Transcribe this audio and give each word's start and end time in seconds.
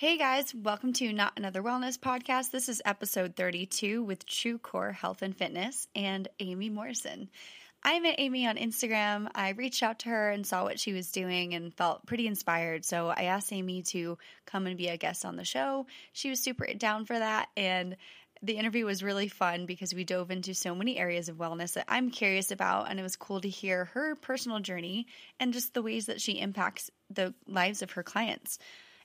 Hey 0.00 0.16
guys, 0.16 0.54
welcome 0.54 0.94
to 0.94 1.12
Not 1.12 1.34
Another 1.36 1.62
Wellness 1.62 1.98
Podcast. 1.98 2.52
This 2.52 2.70
is 2.70 2.80
episode 2.86 3.36
32 3.36 4.02
with 4.02 4.24
True 4.24 4.56
Core 4.56 4.92
Health 4.92 5.20
and 5.20 5.36
Fitness 5.36 5.88
and 5.94 6.26
Amy 6.38 6.70
Morrison. 6.70 7.28
I 7.82 8.00
met 8.00 8.14
Amy 8.16 8.46
on 8.46 8.56
Instagram. 8.56 9.28
I 9.34 9.50
reached 9.50 9.82
out 9.82 9.98
to 9.98 10.08
her 10.08 10.30
and 10.30 10.46
saw 10.46 10.64
what 10.64 10.80
she 10.80 10.94
was 10.94 11.12
doing 11.12 11.52
and 11.52 11.74
felt 11.74 12.06
pretty 12.06 12.26
inspired. 12.26 12.86
So 12.86 13.08
I 13.14 13.24
asked 13.24 13.52
Amy 13.52 13.82
to 13.88 14.16
come 14.46 14.66
and 14.66 14.78
be 14.78 14.88
a 14.88 14.96
guest 14.96 15.26
on 15.26 15.36
the 15.36 15.44
show. 15.44 15.84
She 16.14 16.30
was 16.30 16.40
super 16.40 16.64
down 16.72 17.04
for 17.04 17.18
that. 17.18 17.50
And 17.54 17.98
the 18.40 18.56
interview 18.56 18.86
was 18.86 19.02
really 19.02 19.28
fun 19.28 19.66
because 19.66 19.92
we 19.92 20.04
dove 20.04 20.30
into 20.30 20.54
so 20.54 20.74
many 20.74 20.96
areas 20.96 21.28
of 21.28 21.36
wellness 21.36 21.74
that 21.74 21.84
I'm 21.88 22.10
curious 22.10 22.50
about. 22.50 22.90
And 22.90 22.98
it 22.98 23.02
was 23.02 23.16
cool 23.16 23.42
to 23.42 23.50
hear 23.50 23.84
her 23.84 24.14
personal 24.14 24.60
journey 24.60 25.08
and 25.38 25.52
just 25.52 25.74
the 25.74 25.82
ways 25.82 26.06
that 26.06 26.22
she 26.22 26.40
impacts 26.40 26.90
the 27.10 27.34
lives 27.46 27.82
of 27.82 27.90
her 27.90 28.02
clients. 28.02 28.58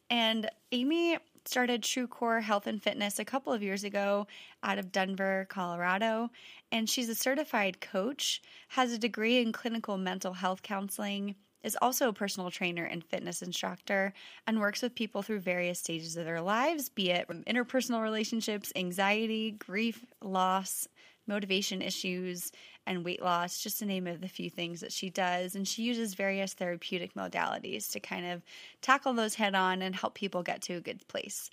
And 0.10 0.50
Amy 0.72 1.18
started 1.46 1.84
True 1.84 2.08
Core 2.08 2.42
Health 2.42 2.68
and 2.68 2.82
Fitness 2.82 3.20
a 3.20 3.26
couple 3.26 3.54
of 3.54 3.64
years 3.64 3.84
ago 3.84 4.28
out 4.64 4.78
of 4.78 4.92
Denver, 4.92 5.46
Colorado. 5.50 6.30
And 6.72 6.90
she's 6.90 7.10
a 7.10 7.16
certified 7.16 7.82
coach, 7.82 8.42
has 8.70 8.92
a 8.92 8.98
degree 8.98 9.40
in 9.42 9.52
clinical 9.52 9.98
mental 9.98 10.34
health 10.34 10.64
counseling, 10.64 11.36
is 11.64 11.78
also 11.82 12.10
a 12.10 12.14
personal 12.14 12.52
trainer 12.52 12.86
and 12.86 13.04
fitness 13.04 13.42
instructor, 13.42 14.14
and 14.46 14.60
works 14.60 14.82
with 14.82 14.96
people 14.96 15.22
through 15.22 15.40
various 15.40 15.80
stages 15.80 16.16
of 16.16 16.26
their 16.26 16.42
lives, 16.42 16.90
be 16.90 17.10
it 17.10 17.28
interpersonal 17.28 18.04
relationships, 18.04 18.72
anxiety, 18.76 19.52
grief, 19.52 20.06
loss, 20.22 20.88
motivation 21.28 21.82
issues, 21.82 22.52
and 22.86 23.04
weight 23.04 23.22
loss, 23.22 23.62
just 23.62 23.80
to 23.80 23.86
name 23.86 24.08
of 24.08 24.22
the 24.22 24.28
few 24.28 24.50
things 24.50 24.82
that 24.82 24.92
she 24.92 25.10
does. 25.10 25.56
And 25.56 25.68
she 25.68 25.84
uses 25.84 26.14
various 26.14 26.54
therapeutic 26.54 27.14
modalities 27.14 27.92
to 27.92 28.00
kind 28.00 28.26
of 28.26 28.44
tackle 28.82 29.14
those 29.14 29.36
head 29.36 29.56
on 29.56 29.82
and 29.82 29.96
help 29.96 30.14
people 30.14 30.44
get 30.44 30.62
to 30.64 30.74
a 30.74 30.82
good 30.82 31.08
place. 31.08 31.50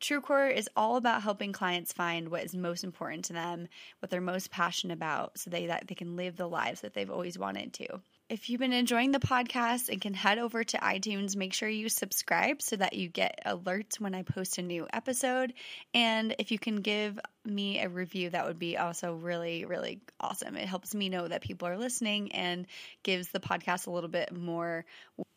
TrueCore 0.00 0.54
is 0.54 0.70
all 0.76 0.96
about 0.96 1.22
helping 1.22 1.52
clients 1.52 1.92
find 1.92 2.28
what 2.28 2.44
is 2.44 2.54
most 2.54 2.84
important 2.84 3.24
to 3.26 3.32
them, 3.32 3.66
what 3.98 4.10
they're 4.10 4.20
most 4.20 4.50
passionate 4.50 4.94
about, 4.94 5.36
so 5.38 5.50
they 5.50 5.66
that 5.66 5.88
they 5.88 5.94
can 5.96 6.16
live 6.16 6.36
the 6.36 6.48
lives 6.48 6.82
that 6.82 6.94
they've 6.94 7.10
always 7.10 7.38
wanted 7.38 7.72
to. 7.74 8.00
If 8.28 8.50
you've 8.50 8.60
been 8.60 8.74
enjoying 8.74 9.12
the 9.12 9.20
podcast 9.20 9.88
and 9.88 10.02
can 10.02 10.12
head 10.12 10.36
over 10.36 10.62
to 10.62 10.76
iTunes, 10.78 11.34
make 11.34 11.54
sure 11.54 11.66
you 11.66 11.88
subscribe 11.88 12.60
so 12.60 12.76
that 12.76 12.92
you 12.92 13.08
get 13.08 13.40
alerts 13.46 13.98
when 13.98 14.14
I 14.14 14.20
post 14.20 14.58
a 14.58 14.62
new 14.62 14.86
episode. 14.92 15.54
And 15.94 16.34
if 16.38 16.50
you 16.50 16.58
can 16.58 16.76
give 16.76 17.18
me 17.46 17.80
a 17.80 17.88
review, 17.88 18.28
that 18.28 18.46
would 18.46 18.58
be 18.58 18.76
also 18.76 19.14
really, 19.14 19.64
really 19.64 20.02
awesome. 20.20 20.56
It 20.56 20.68
helps 20.68 20.94
me 20.94 21.08
know 21.08 21.26
that 21.26 21.40
people 21.40 21.68
are 21.68 21.78
listening 21.78 22.30
and 22.32 22.66
gives 23.02 23.28
the 23.28 23.40
podcast 23.40 23.86
a 23.86 23.90
little 23.90 24.10
bit 24.10 24.36
more 24.36 24.84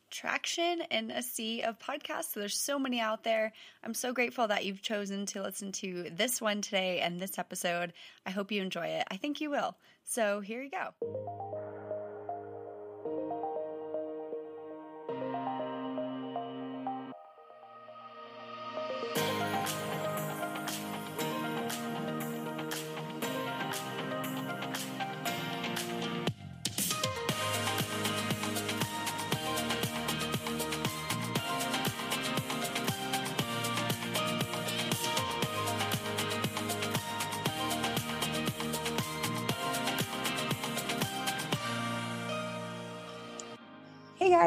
traction 0.09 0.81
in 0.91 1.11
a 1.11 1.23
sea 1.23 1.61
of 1.61 1.79
podcasts. 1.79 2.33
So 2.33 2.41
there's 2.41 2.57
so 2.57 2.77
many 2.77 2.99
out 2.99 3.23
there. 3.23 3.53
I'm 3.85 3.93
so 3.93 4.11
grateful 4.11 4.49
that 4.49 4.65
you've 4.65 4.81
chosen 4.81 5.25
to 5.27 5.41
listen 5.41 5.71
to 5.73 6.07
this 6.11 6.41
one 6.41 6.59
today 6.59 6.99
and 6.99 7.21
this 7.21 7.39
episode. 7.39 7.93
I 8.25 8.31
hope 8.31 8.51
you 8.51 8.61
enjoy 8.61 8.87
it. 8.87 9.07
I 9.09 9.15
think 9.15 9.39
you 9.39 9.49
will. 9.49 9.77
So 10.03 10.41
here 10.41 10.61
you 10.61 10.69
go. 10.69 11.70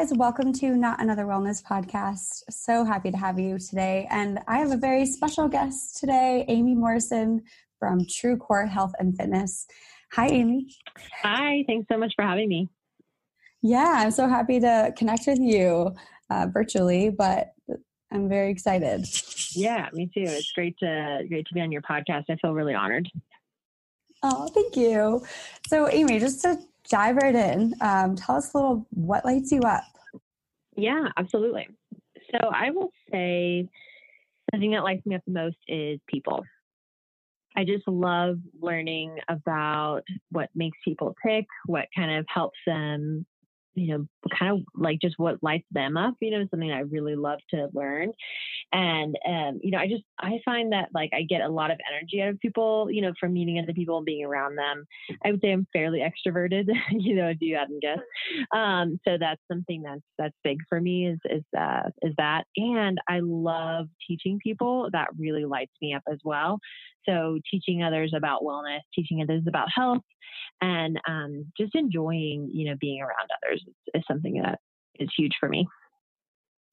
Guys. 0.05 0.17
Welcome 0.17 0.53
to 0.53 0.75
Not 0.75 1.01
Another 1.01 1.23
Wellness 1.23 1.63
Podcast. 1.63 2.43
So 2.49 2.83
happy 2.83 3.11
to 3.11 3.17
have 3.17 3.39
you 3.39 3.57
today. 3.57 4.07
And 4.11 4.39
I 4.47 4.59
have 4.59 4.71
a 4.71 4.77
very 4.77 5.05
special 5.05 5.47
guest 5.47 5.97
today, 5.97 6.45
Amy 6.47 6.75
Morrison 6.75 7.43
from 7.79 8.05
True 8.07 8.37
Core 8.37 8.65
Health 8.65 8.93
and 8.99 9.15
Fitness. 9.17 9.67
Hi, 10.13 10.27
Amy. 10.27 10.67
Hi. 11.23 11.63
Thanks 11.67 11.87
so 11.91 11.97
much 11.97 12.13
for 12.15 12.23
having 12.23 12.49
me. 12.49 12.69
Yeah, 13.61 13.95
I'm 13.97 14.11
so 14.11 14.27
happy 14.27 14.59
to 14.59 14.93
connect 14.95 15.25
with 15.27 15.39
you 15.39 15.95
uh, 16.29 16.47
virtually, 16.51 17.09
but 17.09 17.53
I'm 18.11 18.29
very 18.29 18.51
excited. 18.51 19.05
Yeah, 19.55 19.89
me 19.93 20.05
too. 20.13 20.23
It's 20.23 20.51
great 20.51 20.77
to 20.79 21.23
great 21.27 21.47
to 21.47 21.53
be 21.53 21.61
on 21.61 21.71
your 21.71 21.81
podcast. 21.81 22.25
I 22.29 22.35
feel 22.35 22.53
really 22.53 22.75
honored. 22.75 23.09
Oh, 24.21 24.47
thank 24.49 24.75
you. 24.75 25.25
So, 25.67 25.89
Amy, 25.89 26.19
just 26.19 26.41
to 26.41 26.59
dive 26.89 27.15
right 27.15 27.35
in. 27.35 27.73
Um, 27.81 28.15
tell 28.15 28.35
us 28.35 28.53
a 28.53 28.57
little 28.57 28.87
what 28.91 29.25
lights 29.25 29.51
you 29.51 29.61
up. 29.61 29.83
Yeah, 30.75 31.09
absolutely. 31.17 31.67
So 32.31 32.47
I 32.49 32.71
will 32.71 32.91
say 33.11 33.67
the 34.51 34.59
thing 34.59 34.71
that 34.71 34.83
lights 34.83 35.05
me 35.05 35.15
up 35.15 35.21
the 35.25 35.33
most 35.33 35.57
is 35.67 35.99
people. 36.07 36.43
I 37.55 37.63
just 37.63 37.87
love 37.87 38.37
learning 38.61 39.17
about 39.29 40.01
what 40.31 40.49
makes 40.55 40.77
people 40.83 41.15
tick, 41.25 41.45
what 41.65 41.87
kind 41.95 42.11
of 42.19 42.25
helps 42.27 42.57
them 42.67 43.25
you 43.75 43.87
know, 43.87 44.07
kind 44.37 44.53
of 44.53 44.65
like 44.73 44.99
just 45.01 45.15
what 45.17 45.43
lights 45.43 45.67
them 45.71 45.97
up, 45.97 46.15
you 46.21 46.31
know, 46.31 46.45
something 46.49 46.71
I 46.71 46.79
really 46.79 47.15
love 47.15 47.39
to 47.51 47.67
learn. 47.73 48.11
And, 48.71 49.15
um, 49.27 49.59
you 49.61 49.71
know, 49.71 49.77
I 49.77 49.87
just, 49.87 50.03
I 50.19 50.39
find 50.43 50.71
that 50.71 50.89
like 50.93 51.11
I 51.13 51.23
get 51.23 51.41
a 51.41 51.49
lot 51.49 51.71
of 51.71 51.79
energy 51.91 52.21
out 52.21 52.29
of 52.29 52.39
people, 52.39 52.89
you 52.89 53.01
know, 53.01 53.13
from 53.19 53.33
meeting 53.33 53.59
other 53.59 53.73
people 53.73 53.97
and 53.97 54.05
being 54.05 54.25
around 54.25 54.55
them. 54.55 54.85
I 55.23 55.31
would 55.31 55.41
say 55.41 55.51
I'm 55.51 55.67
fairly 55.73 55.99
extroverted, 55.99 56.67
you 56.91 57.15
know, 57.15 57.27
if 57.27 57.37
you 57.41 57.55
hadn't 57.55 57.81
guessed. 57.81 58.01
Um, 58.55 58.99
so 59.07 59.17
that's 59.19 59.41
something 59.51 59.83
that's, 59.83 60.01
that's 60.17 60.35
big 60.43 60.59
for 60.67 60.79
me 60.79 61.07
is, 61.07 61.19
is, 61.25 61.43
uh, 61.57 61.89
is 62.01 62.13
that. 62.17 62.45
And 62.57 62.97
I 63.09 63.19
love 63.21 63.87
teaching 64.07 64.39
people 64.41 64.89
that 64.93 65.09
really 65.17 65.45
lights 65.45 65.73
me 65.81 65.93
up 65.93 66.03
as 66.11 66.19
well. 66.23 66.59
So 67.07 67.39
teaching 67.49 67.83
others 67.83 68.13
about 68.15 68.41
wellness, 68.41 68.79
teaching 68.93 69.21
others 69.21 69.43
about 69.47 69.67
health, 69.73 70.01
and 70.61 70.99
um, 71.07 71.51
just 71.57 71.75
enjoying, 71.75 72.49
you 72.53 72.69
know, 72.69 72.75
being 72.79 73.01
around 73.01 73.29
others 73.43 73.63
is, 73.67 73.73
is 73.93 74.03
something 74.07 74.41
that 74.41 74.59
is 74.99 75.09
huge 75.17 75.33
for 75.39 75.49
me. 75.49 75.67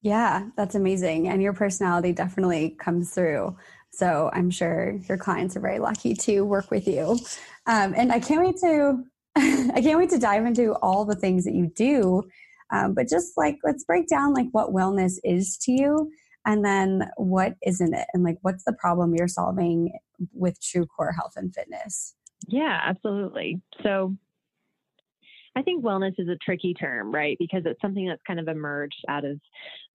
Yeah, 0.01 0.49
that's 0.57 0.75
amazing. 0.75 1.29
And 1.29 1.41
your 1.41 1.53
personality 1.53 2.11
definitely 2.11 2.75
comes 2.79 3.13
through. 3.13 3.55
So 3.91 4.29
I'm 4.33 4.49
sure 4.49 4.99
your 5.07 5.17
clients 5.17 5.55
are 5.55 5.61
very 5.61 5.79
lucky 5.79 6.13
to 6.15 6.41
work 6.41 6.71
with 6.71 6.87
you. 6.87 7.19
Um, 7.67 7.93
and 7.95 8.11
I 8.11 8.19
can't 8.19 8.41
wait 8.45 8.57
to 8.57 9.03
I 9.35 9.81
can't 9.81 9.97
wait 9.97 10.11
to 10.11 10.19
dive 10.19 10.45
into 10.45 10.73
all 10.75 11.05
the 11.05 11.15
things 11.15 11.45
that 11.45 11.53
you 11.53 11.71
do. 11.75 12.23
Um, 12.71 12.93
but 12.93 13.07
just 13.07 13.37
like 13.37 13.57
let's 13.63 13.83
break 13.83 14.07
down 14.07 14.33
like 14.33 14.47
what 14.51 14.73
wellness 14.73 15.19
is 15.23 15.57
to 15.59 15.71
you 15.71 16.11
and 16.45 16.63
then 16.65 17.09
what 17.17 17.55
isn't 17.65 17.93
it 17.93 18.07
and 18.13 18.23
like 18.23 18.37
what's 18.41 18.63
the 18.65 18.73
problem 18.73 19.13
you're 19.15 19.27
solving 19.27 19.91
with 20.33 20.61
true 20.61 20.85
core 20.85 21.11
health 21.11 21.33
and 21.35 21.53
fitness 21.53 22.15
yeah 22.47 22.79
absolutely 22.83 23.61
so 23.81 24.15
I 25.55 25.61
think 25.61 25.83
wellness 25.83 26.13
is 26.17 26.29
a 26.29 26.37
tricky 26.43 26.73
term, 26.73 27.13
right? 27.13 27.37
Because 27.39 27.63
it's 27.65 27.81
something 27.81 28.07
that's 28.07 28.21
kind 28.25 28.39
of 28.39 28.47
emerged 28.47 29.03
out 29.07 29.25
of 29.25 29.39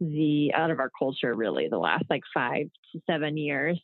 the 0.00 0.52
out 0.54 0.70
of 0.70 0.78
our 0.78 0.90
culture 0.98 1.34
really 1.34 1.68
the 1.68 1.78
last 1.78 2.04
like 2.08 2.22
5 2.32 2.66
to 2.92 3.00
7 3.08 3.36
years. 3.36 3.78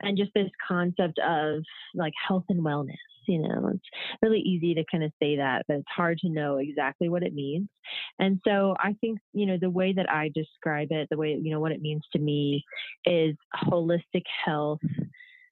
And 0.00 0.16
just 0.16 0.32
this 0.34 0.50
concept 0.66 1.18
of 1.18 1.62
like 1.94 2.12
health 2.28 2.44
and 2.48 2.64
wellness 2.64 2.96
you 3.26 3.38
know, 3.38 3.70
it's 3.74 3.84
really 4.22 4.40
easy 4.40 4.74
to 4.74 4.84
kind 4.90 5.04
of 5.04 5.12
say 5.20 5.36
that, 5.36 5.64
but 5.68 5.78
it's 5.78 5.88
hard 5.94 6.18
to 6.18 6.28
know 6.28 6.58
exactly 6.58 7.08
what 7.08 7.22
it 7.22 7.34
means. 7.34 7.68
And 8.18 8.40
so 8.46 8.76
I 8.78 8.94
think, 9.00 9.18
you 9.32 9.46
know, 9.46 9.58
the 9.60 9.70
way 9.70 9.92
that 9.92 10.10
I 10.10 10.30
describe 10.34 10.88
it, 10.90 11.08
the 11.10 11.16
way, 11.16 11.38
you 11.40 11.50
know, 11.50 11.60
what 11.60 11.72
it 11.72 11.82
means 11.82 12.02
to 12.12 12.18
me 12.18 12.64
is 13.04 13.34
holistic 13.64 14.24
health 14.44 14.80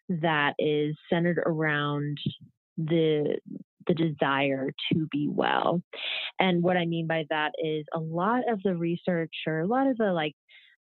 that 0.08 0.54
is 0.58 0.96
centered 1.10 1.42
around 1.46 2.18
the 2.76 3.38
the 3.86 3.94
desire 3.94 4.70
to 4.92 5.06
be 5.10 5.28
well. 5.30 5.82
And 6.38 6.62
what 6.62 6.76
I 6.76 6.86
mean 6.86 7.06
by 7.06 7.24
that 7.30 7.52
is 7.62 7.84
a 7.94 7.98
lot 7.98 8.42
of 8.50 8.60
the 8.62 8.74
research 8.74 9.32
or 9.46 9.60
a 9.60 9.66
lot 9.66 9.86
of 9.86 9.96
the 9.96 10.12
like 10.12 10.34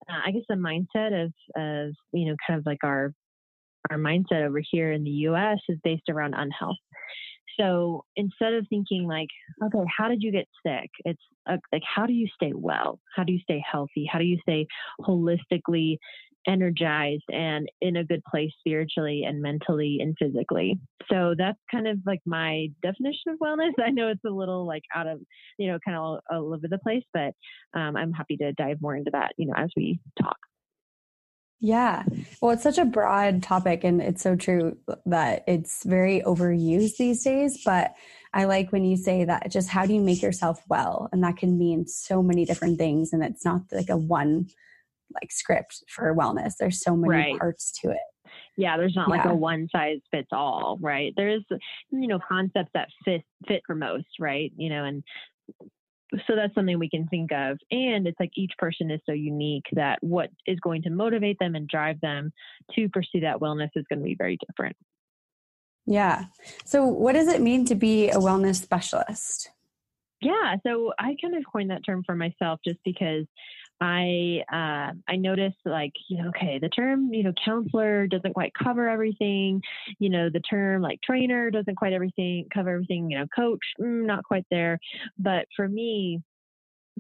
uh, 0.10 0.20
I 0.26 0.32
guess 0.32 0.44
the 0.50 0.56
mindset 0.56 1.26
of 1.26 1.34
of 1.56 1.94
you 2.12 2.28
know 2.28 2.36
kind 2.48 2.60
of 2.60 2.66
like 2.66 2.84
our 2.84 3.14
our 3.90 3.98
mindset 3.98 4.46
over 4.46 4.62
here 4.72 4.92
in 4.92 5.04
the 5.04 5.12
US 5.12 5.60
is 5.68 5.78
based 5.84 6.10
around 6.10 6.34
unhealth. 6.36 6.78
So 7.60 8.06
instead 8.16 8.54
of 8.54 8.66
thinking 8.70 9.08
like, 9.08 9.28
okay, 9.64 9.84
how 9.96 10.08
did 10.08 10.22
you 10.22 10.32
get 10.32 10.48
sick? 10.66 10.90
It's 11.06 11.22
uh, 11.50 11.58
like, 11.72 11.84
how 11.84 12.06
do 12.06 12.14
you 12.14 12.28
stay 12.34 12.54
well? 12.56 13.00
How 13.16 13.24
do 13.24 13.34
you 13.34 13.40
stay 13.40 13.62
healthy? 13.70 14.08
How 14.10 14.20
do 14.20 14.26
you 14.26 14.38
stay 14.42 14.68
holistically 15.02 15.98
energized 16.48 17.24
and 17.32 17.70
in 17.82 17.98
a 17.98 18.04
good 18.04 18.24
place 18.30 18.52
spiritually 18.60 19.24
and 19.26 19.42
mentally 19.42 20.00
and 20.02 20.16
physically? 20.20 20.80
So 21.10 21.36
that's 21.38 21.60
kind 21.70 21.88
of 21.88 22.00
like 22.06 22.22
my 22.26 22.68
definition 22.82 23.34
of 23.34 23.40
wellness. 23.40 23.72
I 23.84 23.90
know 23.90 24.10
it's 24.10 24.26
a 24.26 24.30
little 24.30 24.66
like 24.66 24.84
out 24.96 25.08
of, 25.08 25.20
you 25.58 25.68
know, 25.68 25.80
kind 25.86 25.98
of 25.98 26.04
all, 26.04 26.20
all 26.32 26.54
over 26.54 26.68
the 26.68 26.80
place, 26.80 27.04
but 27.14 27.34
um, 27.74 27.96
I'm 27.96 28.14
happy 28.14 28.38
to 28.38 28.54
dive 28.54 28.78
more 28.82 28.96
into 28.96 29.12
that, 29.12 29.34
you 29.38 29.48
know, 29.48 29.54
as 29.56 29.70
we 29.76 30.00
talk. 30.22 30.38
Yeah. 31.64 32.04
Well, 32.42 32.52
it's 32.52 32.64
such 32.64 32.80
a 32.80 32.86
broad 32.86 33.44
topic, 33.44 33.84
and 33.84 34.02
it's 34.02 34.24
so 34.24 34.36
true 34.36 34.78
that 35.06 35.44
it's 35.48 35.84
very 35.84 36.22
overused 36.22 36.98
these 36.98 37.24
days. 37.24 37.62
But 37.64 37.94
I 38.34 38.46
like 38.46 38.72
when 38.72 38.84
you 38.84 38.98
say 38.98 39.26
that 39.26 39.52
just 39.52 39.70
how 39.70 39.86
do 39.86 39.94
you 39.94 40.02
make 40.02 40.24
yourself 40.24 40.64
well? 40.68 41.08
And 41.12 41.24
that 41.24 41.38
can 41.38 41.60
mean 41.60 41.86
so 41.86 42.24
many 42.24 42.46
different 42.46 42.80
things. 42.80 43.14
And 43.14 43.24
it's 43.24 43.46
not 43.46 43.62
like 43.72 43.90
a 43.90 43.98
one 43.98 44.48
like 45.22 45.32
script 45.32 45.84
for 45.88 46.16
wellness. 46.16 46.54
There's 46.60 46.82
so 46.82 46.96
many 46.96 47.32
right. 47.32 47.40
parts 47.40 47.72
to 47.82 47.92
it. 47.92 47.98
Yeah, 48.58 48.78
there's 48.78 48.96
not 48.96 49.10
yeah. 49.10 49.16
like 49.16 49.26
a 49.26 49.36
one 49.36 49.68
size 49.72 50.00
fits 50.12 50.30
all, 50.32 50.78
right? 50.82 51.14
There's 51.16 51.44
you 51.92 52.08
know 52.08 52.20
concepts 52.20 52.72
that 52.74 52.90
fit 53.04 53.24
fit 53.48 53.62
for 53.66 53.76
most, 53.76 54.08
right? 54.20 54.52
You 54.56 54.70
know, 54.70 54.84
and 54.84 55.04
so 56.28 56.36
that's 56.36 56.54
something 56.54 56.78
we 56.78 56.90
can 56.90 57.08
think 57.08 57.32
of 57.32 57.58
and 57.72 58.06
it's 58.06 58.20
like 58.20 58.32
each 58.36 58.52
person 58.58 58.92
is 58.92 59.00
so 59.06 59.14
unique 59.14 59.66
that 59.72 59.98
what 60.02 60.30
is 60.46 60.60
going 60.60 60.82
to 60.82 60.90
motivate 60.90 61.38
them 61.40 61.56
and 61.56 61.68
drive 61.68 62.00
them 62.02 62.32
to 62.76 62.90
pursue 62.90 63.22
that 63.22 63.40
wellness 63.40 63.70
is 63.76 63.86
going 63.90 64.00
to 64.00 64.06
be 64.06 64.16
very 64.18 64.38
different 64.48 64.76
yeah 65.86 66.26
so 66.66 66.86
what 66.86 67.14
does 67.14 67.28
it 67.28 67.42
mean 67.42 67.66
to 67.66 67.76
be 67.76 68.10
a 68.10 68.18
wellness 68.18 68.62
specialist 68.62 69.50
yeah 70.22 70.56
so 70.66 70.92
i 71.00 71.16
kind 71.22 71.36
of 71.36 71.44
coined 71.52 71.72
that 71.72 71.86
term 71.86 72.04
for 72.06 72.16
myself 72.16 72.60
just 72.66 72.80
because 72.84 73.26
I 73.82 74.44
uh, 74.54 74.94
I 75.08 75.16
noticed 75.16 75.58
like 75.66 75.94
you 76.08 76.22
know 76.22 76.30
okay 76.30 76.60
the 76.60 76.70
term 76.70 77.12
you 77.14 77.24
know 77.24 77.34
counselor 77.44 78.08
doesn't 78.08 78.34
quite 78.34 78.54
cover 78.54 78.88
everything. 78.88 79.62
You 80.00 80.10
know 80.10 80.30
the 80.30 80.40
term 80.42 80.82
like 80.84 81.02
trainer 81.02 81.50
doesn't 81.50 81.76
quite 81.76 81.94
everything 81.94 82.48
cover 82.54 82.70
everything 82.70 83.10
you 83.10 83.18
know 83.18 83.26
coach 83.36 83.60
mm, 83.80 84.06
not 84.06 84.24
quite 84.24 84.46
there. 84.52 84.80
But 85.18 85.48
for 85.56 85.68
me 85.68 86.22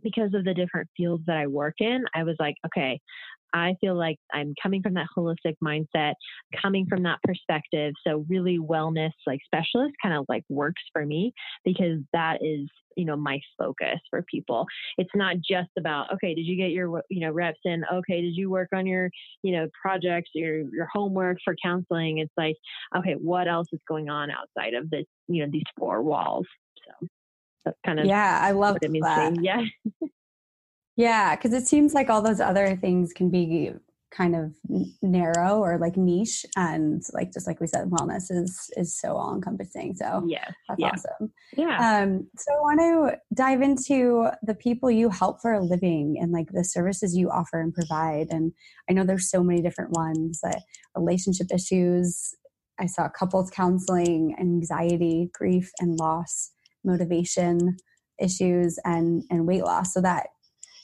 because 0.04 0.34
of 0.34 0.44
the 0.44 0.54
different 0.54 0.90
fields 0.98 1.24
that 1.28 1.38
I 1.38 1.48
work 1.48 1.76
in 1.80 2.04
I 2.16 2.24
was 2.24 2.36
like 2.40 2.56
okay 2.66 3.00
I 3.54 3.76
feel 3.82 3.96
like 3.96 4.18
I'm 4.34 4.54
coming 4.62 4.82
from 4.82 4.94
that 4.96 5.08
holistic 5.16 5.56
mindset, 5.64 6.14
coming 6.62 6.86
from 6.88 7.04
that 7.04 7.20
perspective. 7.24 7.94
So 8.06 8.26
really 8.30 8.60
wellness 8.60 9.12
like 9.28 9.40
specialist 9.46 9.94
kind 10.02 10.16
of 10.16 10.26
like 10.30 10.44
works 10.50 10.82
for 10.94 11.06
me 11.06 11.34
because 11.66 12.00
that 12.14 12.40
is, 12.42 12.68
you 12.98 13.06
know, 13.06 13.16
my 13.16 13.40
focus 13.58 14.00
for 14.10 14.24
people. 14.24 14.66
It's 14.98 15.10
not 15.16 15.38
just 15.38 15.70
about, 15.78 16.14
okay, 16.14 16.34
did 16.34 16.46
you 16.46 16.58
get 16.58 16.72
your, 16.72 17.02
you 17.10 17.22
know, 17.22 17.32
reps 17.32 17.60
in? 17.66 17.84
Okay. 17.92 18.22
Did 18.22 18.36
you 18.36 18.50
work 18.50 18.70
on 18.74 18.86
your, 18.86 19.10
you 19.44 19.54
know, 19.54 19.68
projects, 19.82 20.32
your, 20.34 20.62
your 20.70 20.88
homework 20.92 21.38
for 21.44 21.56
counseling? 21.64 22.20
It's 22.20 22.34
like, 22.38 22.56
okay, 22.96 23.14
what 23.14 23.48
else 23.48 23.68
is 23.72 23.80
going 23.88 24.10
on 24.10 24.30
outside 24.32 24.74
of 24.74 24.90
this, 24.90 25.06
you 25.28 25.44
know, 25.44 25.52
these 25.52 25.64
four 25.78 26.02
walls? 26.02 26.46
So 26.86 27.08
that's 27.66 27.78
kind 27.86 28.00
of, 28.00 28.06
yeah, 28.06 28.40
I 28.42 28.52
love 28.52 28.78
that. 28.82 29.38
Yeah. 29.42 29.64
Yeah, 31.02 31.36
because 31.36 31.54
it 31.54 31.68
seems 31.68 31.96
like 31.96 32.10
all 32.10 32.22
those 32.22 32.40
other 32.40 32.76
things 32.76 33.12
can 33.12 33.32
be 33.32 33.74
kind 34.12 34.36
of 34.36 34.52
narrow 35.02 35.60
or 35.60 35.78
like 35.80 35.96
niche 35.96 36.46
and 36.58 37.02
like 37.14 37.32
just 37.32 37.48
like 37.48 37.62
we 37.62 37.68
said 37.68 37.90
wellness 37.90 38.30
is 38.30 38.70
is 38.76 39.00
so 39.00 39.16
all 39.16 39.34
encompassing 39.34 39.96
so 39.96 40.22
yeah 40.28 40.50
that's 40.68 40.80
yeah. 40.82 40.90
awesome 40.90 41.32
yeah 41.56 42.02
um 42.02 42.28
so 42.38 42.52
i 42.54 42.60
want 42.60 42.80
to 42.82 43.18
dive 43.34 43.62
into 43.62 44.30
the 44.44 44.54
people 44.54 44.92
you 44.92 45.08
help 45.08 45.42
for 45.42 45.54
a 45.54 45.64
living 45.64 46.18
and 46.20 46.34
like 46.34 46.52
the 46.52 46.64
services 46.64 47.16
you 47.16 47.30
offer 47.30 47.62
and 47.62 47.74
provide 47.74 48.28
and 48.32 48.52
i 48.90 48.94
know 48.94 49.06
there's 49.06 49.30
so 49.32 49.42
many 49.42 49.62
different 49.62 49.92
ones 49.92 50.42
that 50.44 50.62
relationship 50.94 51.48
issues 51.54 52.36
i 52.82 52.86
saw 52.86 53.08
couples 53.08 53.50
counseling 53.50 54.36
anxiety 54.42 55.30
grief 55.34 55.72
and 55.80 55.98
loss 56.00 56.52
motivation 56.84 57.78
issues 58.22 58.78
and 58.84 59.24
and 59.30 59.48
weight 59.48 59.64
loss 59.64 59.94
so 59.94 60.02
that 60.02 60.28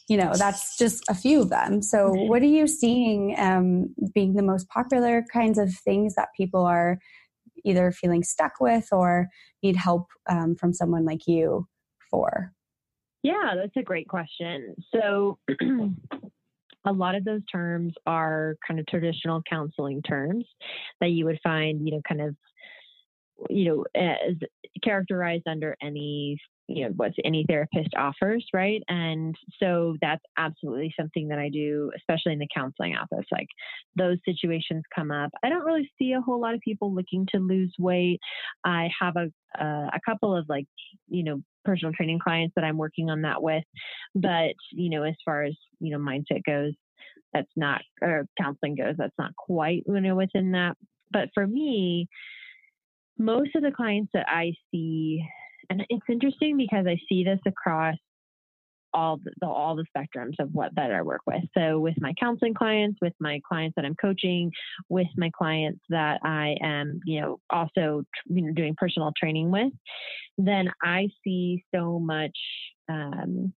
you 0.08 0.18
know 0.18 0.34
that's 0.36 0.78
just 0.78 1.04
a 1.10 1.16
few 1.16 1.42
of 1.42 1.50
them. 1.50 1.82
So 1.82 2.10
mm-hmm. 2.10 2.30
what 2.30 2.42
are 2.42 2.46
you 2.46 2.68
seeing 2.68 3.36
um, 3.38 3.94
being 4.14 4.34
the 4.34 4.44
most 4.44 4.68
popular 4.70 5.26
kinds 5.32 5.58
of 5.58 5.74
things 5.74 6.16
that 6.16 6.30
people 6.36 6.66
are 6.66 6.98
either 7.66 7.92
feeling 7.92 8.24
stuck 8.24 8.54
with 8.62 8.88
or 8.92 9.28
need 9.62 9.76
help 9.76 10.08
um, 10.30 10.56
from 10.56 10.74
someone 10.74 11.06
like 11.06 11.28
you 11.28 11.68
for? 12.10 12.54
Yeah 13.24 13.54
that's 13.56 13.76
a 13.76 13.84
great 13.84 14.08
question. 14.08 14.76
So 14.94 15.40
a 16.86 16.92
lot 16.94 17.16
of 17.16 17.26
those 17.26 17.42
terms 17.52 17.94
are 18.06 18.56
kind 18.66 18.80
of 18.80 18.88
traditional 18.88 19.42
counseling 19.50 20.02
terms 20.02 20.46
that 21.02 21.10
you 21.10 21.26
would 21.26 21.40
find 21.44 21.86
you 21.86 21.96
know 21.96 22.02
kind 22.08 22.22
of 22.22 22.36
you 23.50 23.66
know 23.66 23.86
as 23.94 24.36
characterized 24.84 25.48
under 25.48 25.76
any 25.82 26.40
you 26.68 26.86
know 26.86 26.94
what 26.96 27.14
any 27.24 27.46
therapist 27.48 27.90
offers 27.98 28.46
right? 28.54 28.82
And 28.88 29.36
so 29.62 29.96
that's 30.02 30.24
absolutely 30.38 30.94
something 31.00 31.28
that 31.30 31.40
i 31.40 31.50
do 31.50 31.92
especially 31.96 32.34
in 32.34 32.40
the 32.40 32.48
counseling 32.54 32.96
office. 32.96 33.26
Like 33.32 33.48
those 33.96 34.18
situations 34.26 34.84
come 34.94 35.12
up. 35.12 35.32
I 35.44 35.50
don't 35.50 35.66
really 35.66 35.90
see 35.98 36.12
a 36.14 36.22
whole 36.22 36.40
lot 36.40 36.54
of 36.54 36.62
people 36.62 36.94
looking 36.94 37.26
to 37.32 37.40
lose 37.40 37.74
weight. 37.80 38.20
I 38.66 38.90
have 39.00 39.16
a 39.16 39.28
uh, 39.60 39.90
a 39.94 40.00
couple 40.06 40.36
of 40.36 40.46
like 40.50 40.68
you 41.08 41.24
know 41.24 41.42
personal 41.66 41.94
training 41.94 42.20
clients 42.20 42.54
that 42.56 42.64
i'm 42.64 42.78
working 42.78 43.10
on 43.10 43.22
that 43.22 43.42
with. 43.42 43.64
But 44.16 44.54
you 44.72 44.90
know 44.90 45.04
as 45.04 45.16
far 45.24 45.44
as 45.44 45.56
you 45.80 45.92
know 45.92 46.04
mindset 46.04 46.44
goes 46.46 46.74
that's 47.34 47.52
not 47.56 47.82
or 48.02 48.26
counseling 48.42 48.76
goes 48.76 48.96
that's 48.98 49.18
not 49.18 49.36
quite 49.36 49.84
you 49.88 50.02
know 50.02 50.16
within 50.16 50.52
that. 50.52 50.76
But 51.12 51.30
for 51.34 51.48
me 51.48 52.08
most 53.20 53.56
of 53.56 53.64
the 53.64 53.72
clients 53.72 54.12
that 54.14 54.28
i 54.30 54.54
see 54.72 55.26
and 55.70 55.86
it's 55.90 56.06
interesting 56.10 56.58
because 56.58 56.86
I 56.88 56.98
see 57.10 57.24
this 57.24 57.40
across 57.46 57.96
all 58.94 59.20
the, 59.24 59.48
all 59.48 59.76
the 59.76 59.86
spectrums 59.96 60.34
of 60.40 60.50
what 60.54 60.74
that 60.76 60.92
I 60.92 61.02
work 61.02 61.22
with. 61.28 61.44
So 61.56 61.80
with 61.80 61.96
my 62.00 62.14
counseling 62.20 62.54
clients, 62.54 62.98
with 63.02 63.14
my 63.20 63.40
clients 63.48 63.76
that 63.76 63.86
I'm 63.86 63.96
coaching, 63.96 64.52
with 64.90 65.08
my 65.18 65.30
clients 65.38 65.82
that 65.90 66.20
I 66.24 66.56
am, 66.62 67.00
you 67.06 67.22
know, 67.22 67.40
also 67.50 68.04
you 68.26 68.42
know, 68.42 68.54
doing 68.54 68.76
personal 68.78 69.12
training 69.18 69.52
with, 69.52 69.72
then 70.38 70.70
I 70.84 71.10
see 71.24 71.64
so 71.74 72.00
much 72.00 72.38
um, 72.90 73.54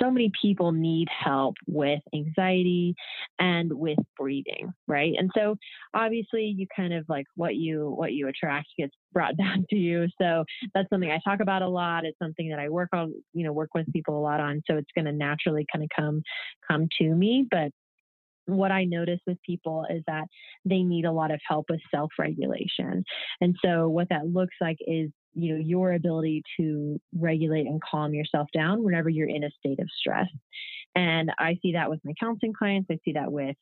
so 0.00 0.10
many 0.10 0.30
people 0.40 0.72
need 0.72 1.08
help 1.08 1.56
with 1.66 2.00
anxiety 2.14 2.94
and 3.38 3.72
with 3.72 3.98
breathing 4.18 4.72
right? 4.86 5.14
And 5.16 5.30
so 5.36 5.56
obviously 5.94 6.54
you 6.56 6.66
kind 6.74 6.92
of 6.92 7.04
like 7.08 7.26
what 7.36 7.54
you 7.54 7.94
what 7.96 8.12
you 8.12 8.28
attract 8.28 8.68
gets 8.76 8.92
brought 9.12 9.36
down 9.38 9.64
to 9.70 9.76
you. 9.76 10.08
So 10.20 10.44
that's 10.74 10.88
something 10.90 11.10
i 11.10 11.20
talk 11.24 11.40
about 11.40 11.62
a 11.62 11.68
lot. 11.68 12.04
It's 12.04 12.18
something 12.18 12.48
that 12.50 12.58
i 12.58 12.68
work 12.68 12.90
on 12.92 13.14
you 13.32 13.44
know 13.44 13.52
work 13.52 13.70
with 13.74 13.90
people 13.92 14.18
a 14.18 14.22
lot 14.22 14.40
on. 14.40 14.62
So 14.68 14.76
it's 14.76 14.90
going 14.94 15.06
to 15.06 15.12
naturally 15.12 15.66
kind 15.72 15.84
of 15.84 15.90
come 15.96 16.22
come 16.68 16.88
to 17.00 17.14
me. 17.14 17.46
But 17.50 17.70
what 18.46 18.72
I 18.72 18.84
notice 18.84 19.20
with 19.26 19.38
people 19.46 19.86
is 19.88 20.02
that 20.06 20.24
they 20.64 20.82
need 20.82 21.04
a 21.04 21.12
lot 21.12 21.30
of 21.30 21.40
help 21.46 21.66
with 21.70 21.80
self 21.94 22.10
regulation. 22.18 23.04
And 23.40 23.56
so, 23.64 23.88
what 23.88 24.08
that 24.10 24.26
looks 24.26 24.56
like 24.60 24.78
is 24.80 25.10
you 25.34 25.54
know 25.54 25.60
your 25.60 25.92
ability 25.92 26.42
to 26.58 27.00
regulate 27.14 27.66
and 27.66 27.80
calm 27.82 28.14
yourself 28.14 28.48
down 28.52 28.82
whenever 28.82 29.08
you're 29.08 29.28
in 29.28 29.44
a 29.44 29.50
state 29.58 29.78
of 29.80 29.88
stress. 29.96 30.28
And 30.96 31.30
i 31.38 31.56
see 31.62 31.72
that 31.74 31.88
with 31.88 32.00
my 32.04 32.12
counseling 32.18 32.52
clients 32.52 32.88
i 32.90 32.98
see 33.04 33.12
that 33.12 33.30
with 33.30 33.56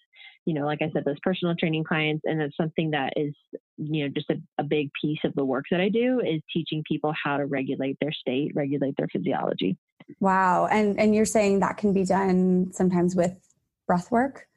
you 0.46 0.54
know 0.54 0.64
like 0.64 0.80
i 0.80 0.90
said 0.92 1.04
those 1.04 1.20
personal 1.22 1.54
training 1.54 1.84
clients 1.84 2.22
and 2.24 2.40
it's 2.40 2.56
something 2.56 2.92
that 2.92 3.12
is 3.16 3.34
you 3.76 4.04
know 4.04 4.08
just 4.08 4.30
a, 4.30 4.36
a 4.56 4.64
big 4.64 4.88
piece 4.98 5.18
of 5.24 5.34
the 5.34 5.44
work 5.44 5.66
that 5.70 5.80
i 5.80 5.90
do 5.90 6.20
is 6.20 6.40
teaching 6.50 6.82
people 6.88 7.12
how 7.22 7.36
to 7.36 7.44
regulate 7.44 7.98
their 8.00 8.12
state 8.12 8.52
regulate 8.54 8.94
their 8.96 9.08
physiology. 9.08 9.76
Wow 10.20 10.66
and 10.66 10.98
and 10.98 11.14
you're 11.14 11.26
saying 11.26 11.60
that 11.60 11.76
can 11.76 11.92
be 11.92 12.04
done 12.04 12.72
sometimes 12.72 13.14
with 13.14 13.36
breath 13.86 14.10
work 14.10 14.47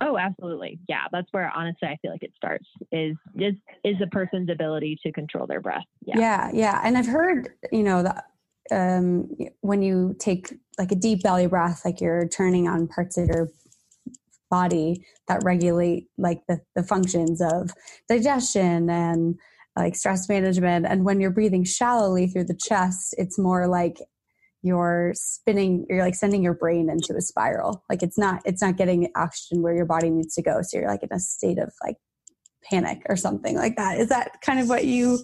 Oh, 0.00 0.18
absolutely. 0.18 0.78
Yeah, 0.88 1.04
that's 1.12 1.28
where 1.32 1.50
honestly 1.54 1.88
I 1.88 1.96
feel 2.02 2.10
like 2.10 2.22
it 2.22 2.32
starts 2.36 2.66
is 2.92 3.16
is 3.36 3.54
is 3.84 3.96
a 4.02 4.06
person's 4.08 4.48
ability 4.50 4.98
to 5.04 5.12
control 5.12 5.46
their 5.46 5.60
breath. 5.60 5.84
Yeah. 6.04 6.18
Yeah, 6.18 6.50
yeah. 6.52 6.80
And 6.84 6.96
I've 6.96 7.06
heard, 7.06 7.50
you 7.70 7.82
know, 7.82 8.02
that 8.02 8.24
um 8.70 9.28
when 9.60 9.82
you 9.82 10.14
take 10.18 10.54
like 10.78 10.92
a 10.92 10.96
deep 10.96 11.22
belly 11.22 11.46
breath 11.46 11.82
like 11.84 12.00
you're 12.00 12.28
turning 12.28 12.68
on 12.68 12.86
parts 12.86 13.18
of 13.18 13.26
your 13.26 13.48
body 14.50 15.04
that 15.28 15.42
regulate 15.44 16.08
like 16.18 16.42
the, 16.48 16.60
the 16.74 16.82
functions 16.82 17.40
of 17.40 17.70
digestion 18.08 18.90
and 18.90 19.36
like 19.76 19.96
stress 19.96 20.28
management 20.28 20.86
and 20.86 21.04
when 21.04 21.20
you're 21.20 21.30
breathing 21.30 21.64
shallowly 21.64 22.26
through 22.26 22.44
the 22.44 22.58
chest 22.68 23.14
it's 23.16 23.38
more 23.38 23.66
like 23.68 23.98
you're 24.62 25.12
spinning 25.14 25.86
you're 25.88 26.02
like 26.02 26.14
sending 26.14 26.42
your 26.42 26.54
brain 26.54 26.90
into 26.90 27.14
a 27.16 27.20
spiral. 27.20 27.84
Like 27.88 28.02
it's 28.02 28.18
not 28.18 28.42
it's 28.44 28.62
not 28.62 28.76
getting 28.76 29.10
oxygen 29.16 29.62
where 29.62 29.74
your 29.74 29.86
body 29.86 30.10
needs 30.10 30.34
to 30.34 30.42
go 30.42 30.60
so 30.62 30.78
you're 30.78 30.88
like 30.88 31.02
in 31.02 31.12
a 31.12 31.18
state 31.18 31.58
of 31.58 31.72
like 31.84 31.96
panic 32.64 33.02
or 33.08 33.16
something 33.16 33.56
like 33.56 33.76
that. 33.76 33.98
Is 33.98 34.08
that 34.08 34.40
kind 34.42 34.60
of 34.60 34.68
what 34.68 34.84
you 34.84 35.22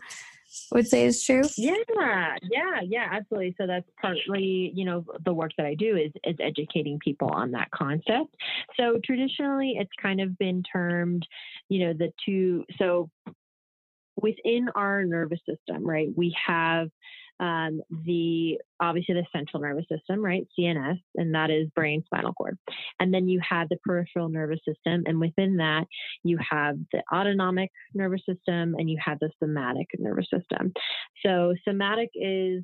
would 0.73 0.87
say 0.87 1.05
is 1.05 1.23
true? 1.23 1.43
Yeah 1.57 2.35
yeah 2.43 2.81
yeah 2.83 3.09
absolutely. 3.13 3.55
So 3.59 3.67
that's 3.67 3.89
partly 4.01 4.73
you 4.75 4.85
know 4.85 5.05
the 5.25 5.35
work 5.35 5.51
that 5.59 5.67
i 5.67 5.75
do 5.75 5.97
is 5.97 6.13
is 6.25 6.37
educating 6.41 6.99
people 6.99 7.29
on 7.29 7.51
that 7.53 7.71
concept. 7.73 8.35
So 8.79 8.99
traditionally 9.05 9.77
it's 9.79 9.91
kind 10.01 10.21
of 10.21 10.39
been 10.39 10.63
termed 10.63 11.27
you 11.69 11.87
know 11.87 11.93
the 11.93 12.11
two 12.25 12.65
so 12.79 13.11
within 14.17 14.69
our 14.75 15.05
nervous 15.05 15.41
system, 15.49 15.85
right, 15.85 16.09
we 16.17 16.35
have 16.47 16.89
um, 17.41 17.81
the 18.05 18.59
obviously 18.81 19.15
the 19.15 19.27
central 19.33 19.63
nervous 19.63 19.87
system, 19.91 20.25
right, 20.25 20.47
CNS, 20.59 20.99
and 21.17 21.35
that 21.35 21.51
is 21.51 21.69
brain, 21.75 22.03
spinal 22.07 22.33
cord. 22.33 22.59
And 23.01 23.13
then 23.13 23.29
you 23.29 23.41
have 23.49 23.69
the 23.69 23.79
peripheral 23.85 24.29
nervous 24.29 24.61
system, 24.67 25.05
and 25.07 25.21
within 25.21 25.57
that 25.57 25.87
you 26.23 26.39
have 26.51 26.77
the 26.93 27.03
autonomic 27.13 27.71
nervous 27.95 28.23
system, 28.27 28.75
and 28.79 28.89
you 28.91 28.99
have 29.05 29.19
the 29.21 29.31
somatic 29.43 29.87
nervous 29.99 30.27
system. 30.33 30.73
So 31.25 31.55
somatic 31.67 32.11
is 32.15 32.63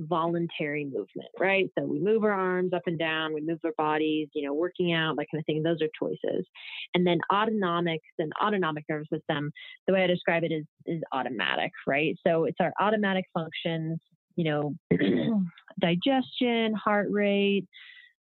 voluntary 0.00 0.84
movement, 0.84 1.28
right? 1.38 1.70
So 1.78 1.84
we 1.84 2.00
move 2.00 2.24
our 2.24 2.32
arms 2.32 2.72
up 2.72 2.82
and 2.86 2.98
down, 2.98 3.34
we 3.34 3.40
move 3.40 3.58
our 3.64 3.72
bodies, 3.76 4.28
you 4.34 4.46
know, 4.46 4.54
working 4.54 4.92
out, 4.92 5.16
that 5.16 5.26
kind 5.30 5.40
of 5.40 5.46
thing. 5.46 5.62
Those 5.62 5.82
are 5.82 5.88
choices. 5.98 6.46
And 6.94 7.06
then 7.06 7.18
autonomics 7.30 7.98
and 8.18 8.32
autonomic 8.42 8.84
nervous 8.88 9.08
system, 9.12 9.52
the 9.86 9.92
way 9.92 10.02
I 10.02 10.06
describe 10.06 10.44
it 10.44 10.52
is 10.52 10.64
is 10.86 11.02
automatic, 11.12 11.72
right? 11.86 12.16
So 12.26 12.44
it's 12.44 12.58
our 12.60 12.72
automatic 12.80 13.26
functions, 13.34 14.00
you 14.36 14.44
know, 14.44 14.74
digestion, 15.80 16.74
heart 16.74 17.08
rate, 17.10 17.66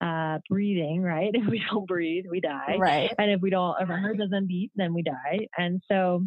uh, 0.00 0.38
breathing, 0.48 1.02
right? 1.02 1.30
If 1.34 1.46
we 1.50 1.62
don't 1.70 1.86
breathe, 1.86 2.24
we 2.30 2.40
die. 2.40 2.76
Right. 2.78 3.12
And 3.18 3.30
if 3.30 3.40
we 3.40 3.50
don't, 3.50 3.76
if 3.80 3.90
our 3.90 3.98
heart 3.98 4.18
doesn't 4.18 4.46
beat, 4.46 4.70
then 4.76 4.94
we 4.94 5.02
die. 5.02 5.48
And 5.56 5.82
so 5.90 6.24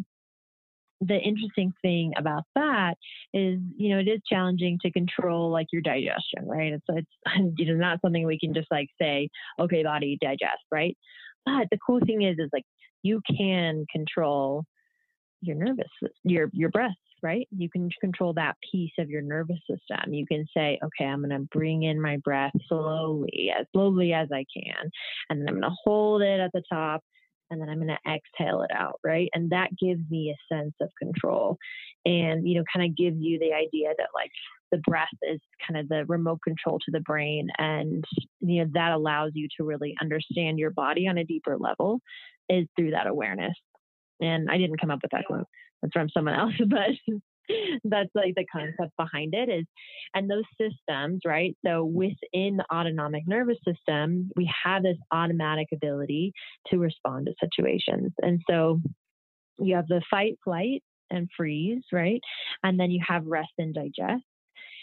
the 1.06 1.18
interesting 1.18 1.72
thing 1.82 2.12
about 2.16 2.44
that 2.54 2.94
is, 3.34 3.58
you 3.76 3.90
know, 3.90 3.98
it 3.98 4.08
is 4.08 4.20
challenging 4.28 4.78
to 4.82 4.90
control 4.90 5.50
like 5.50 5.66
your 5.72 5.82
digestion, 5.82 6.46
right? 6.46 6.72
It's 6.72 6.84
it's 6.88 7.10
you 7.58 7.66
know, 7.66 7.74
not 7.74 8.00
something 8.00 8.24
we 8.24 8.38
can 8.38 8.54
just 8.54 8.70
like 8.70 8.88
say, 9.00 9.28
okay, 9.58 9.82
body 9.82 10.16
digest, 10.20 10.62
right? 10.70 10.96
But 11.44 11.68
the 11.70 11.78
cool 11.84 12.00
thing 12.00 12.22
is, 12.22 12.36
is 12.38 12.50
like 12.52 12.64
you 13.02 13.20
can 13.36 13.84
control 13.90 14.64
your 15.40 15.56
nervous, 15.56 15.90
your 16.22 16.48
your 16.52 16.70
breath, 16.70 16.92
right? 17.20 17.48
You 17.50 17.68
can 17.68 17.90
control 18.00 18.32
that 18.34 18.56
piece 18.70 18.92
of 19.00 19.10
your 19.10 19.22
nervous 19.22 19.58
system. 19.68 20.14
You 20.14 20.24
can 20.26 20.46
say, 20.56 20.78
okay, 20.84 21.04
I'm 21.04 21.20
going 21.20 21.30
to 21.30 21.48
bring 21.50 21.82
in 21.82 22.00
my 22.00 22.18
breath 22.18 22.52
slowly, 22.68 23.52
as 23.58 23.66
slowly 23.72 24.12
as 24.12 24.28
I 24.32 24.44
can, 24.54 24.90
and 25.30 25.40
then 25.40 25.48
I'm 25.48 25.60
going 25.60 25.70
to 25.70 25.76
hold 25.84 26.22
it 26.22 26.38
at 26.38 26.52
the 26.52 26.62
top 26.70 27.02
and 27.52 27.60
then 27.60 27.68
I'm 27.68 27.78
going 27.78 27.88
to 27.88 28.10
exhale 28.10 28.62
it 28.62 28.70
out, 28.74 28.98
right? 29.04 29.28
And 29.34 29.50
that 29.50 29.68
gives 29.78 30.00
me 30.10 30.34
a 30.34 30.54
sense 30.54 30.72
of 30.80 30.88
control 30.98 31.58
and, 32.06 32.48
you 32.48 32.56
know, 32.56 32.64
kind 32.74 32.88
of 32.88 32.96
gives 32.96 33.18
you 33.20 33.38
the 33.38 33.52
idea 33.52 33.90
that 33.96 34.08
like 34.14 34.30
the 34.70 34.78
breath 34.78 35.08
is 35.22 35.38
kind 35.66 35.78
of 35.78 35.88
the 35.88 36.06
remote 36.06 36.40
control 36.42 36.78
to 36.78 36.90
the 36.90 37.00
brain. 37.00 37.48
And, 37.58 38.04
you 38.40 38.64
know, 38.64 38.70
that 38.72 38.92
allows 38.92 39.32
you 39.34 39.48
to 39.58 39.64
really 39.64 39.94
understand 40.00 40.58
your 40.58 40.70
body 40.70 41.06
on 41.06 41.18
a 41.18 41.24
deeper 41.24 41.58
level 41.58 42.00
is 42.48 42.66
through 42.74 42.92
that 42.92 43.06
awareness. 43.06 43.54
And 44.20 44.50
I 44.50 44.56
didn't 44.56 44.80
come 44.80 44.90
up 44.90 45.00
with 45.02 45.10
that 45.12 45.26
quote. 45.26 45.46
That's 45.82 45.92
from 45.92 46.08
someone 46.08 46.34
else, 46.34 46.54
but 46.66 46.90
that's 47.84 48.10
like 48.14 48.34
the 48.36 48.46
concept 48.52 48.96
behind 48.96 49.34
it 49.34 49.48
is 49.48 49.64
and 50.14 50.30
those 50.30 50.44
systems 50.60 51.20
right 51.24 51.56
so 51.64 51.84
within 51.84 52.56
the 52.56 52.64
autonomic 52.72 53.26
nervous 53.26 53.58
system 53.66 54.30
we 54.36 54.50
have 54.64 54.82
this 54.82 54.96
automatic 55.12 55.68
ability 55.72 56.32
to 56.68 56.78
respond 56.78 57.26
to 57.26 57.34
situations 57.40 58.12
and 58.22 58.40
so 58.48 58.80
you 59.58 59.74
have 59.74 59.88
the 59.88 60.02
fight 60.10 60.38
flight 60.44 60.82
and 61.10 61.28
freeze 61.36 61.82
right 61.92 62.20
and 62.62 62.78
then 62.78 62.90
you 62.90 63.02
have 63.06 63.26
rest 63.26 63.52
and 63.58 63.74
digest 63.74 64.24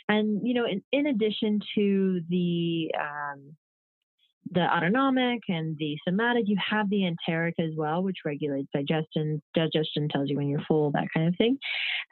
and 0.08 0.46
you 0.46 0.54
know 0.54 0.66
in, 0.66 0.82
in 0.92 1.08
addition 1.08 1.60
to 1.76 2.22
the 2.30 2.92
um, 3.00 3.56
the 4.52 4.62
autonomic 4.62 5.42
and 5.48 5.78
the 5.78 5.96
somatic, 6.08 6.44
you 6.48 6.58
have 6.58 6.90
the 6.90 7.06
enteric 7.06 7.56
as 7.60 7.72
well, 7.76 8.02
which 8.02 8.18
regulates 8.26 8.68
digestion. 8.74 9.42
Digestion 9.54 10.10
tells 10.10 10.30
you 10.30 10.38
when 10.38 10.48
you're 10.48 10.64
full, 10.68 10.92
that 10.92 11.08
kind 11.14 11.28
of 11.28 11.36
thing. 11.38 11.58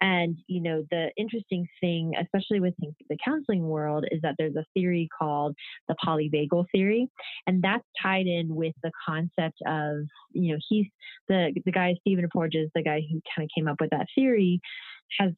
And, 0.01 0.38
you 0.48 0.62
know, 0.62 0.84
the 0.91 1.10
interesting 1.17 1.67
thing, 1.82 2.13
especially 2.20 2.60
with 2.60 2.75
the 3.10 3.17
counseling 3.24 3.67
world, 3.67 4.06
is 4.12 4.22
that 4.22 4.36
there's 4.38 4.56
a 4.56 4.65
theory 4.74 5.10
called 5.17 5.56
the 5.88 5.96
polyvagal 6.06 6.65
theory. 6.72 7.08
And 7.48 7.63
that's 7.63 7.84
tied 8.01 8.27
in 8.27 8.53
with 8.53 8.75
the 8.84 8.91
concept 9.08 9.58
of, 9.65 10.01
you 10.34 10.53
know, 10.53 10.60
he's 10.70 10.86
the, 11.27 11.53
the 11.65 11.72
guy, 11.72 11.96
Stephen 12.01 12.27
Porges, 12.32 12.70
the 12.75 12.84
guy 12.84 13.01
who 13.01 13.20
kind 13.36 13.46
of 13.46 13.50
came 13.56 13.67
up 13.67 13.77
with 13.79 13.89
that 13.89 14.08
theory, 14.15 14.60
has 15.20 15.32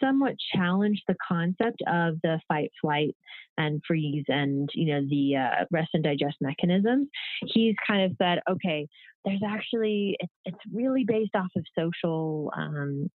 somewhat 0.00 0.34
challenged 0.54 1.02
the 1.06 1.16
concept 1.26 1.82
of 1.86 2.20
the 2.22 2.40
fight, 2.48 2.70
flight, 2.80 3.16
and 3.56 3.82
freeze, 3.86 4.24
and 4.28 4.68
you 4.74 4.86
know 4.86 5.06
the 5.08 5.36
uh, 5.36 5.64
rest 5.70 5.90
and 5.94 6.04
digest 6.04 6.36
mechanisms. 6.40 7.08
He's 7.46 7.74
kind 7.86 8.04
of 8.10 8.16
said, 8.20 8.40
okay, 8.50 8.88
there's 9.24 9.42
actually 9.46 10.16
it's, 10.20 10.32
it's 10.44 10.58
really 10.72 11.04
based 11.04 11.34
off 11.34 11.50
of 11.56 11.64
social 11.78 12.52
um, 12.56 13.10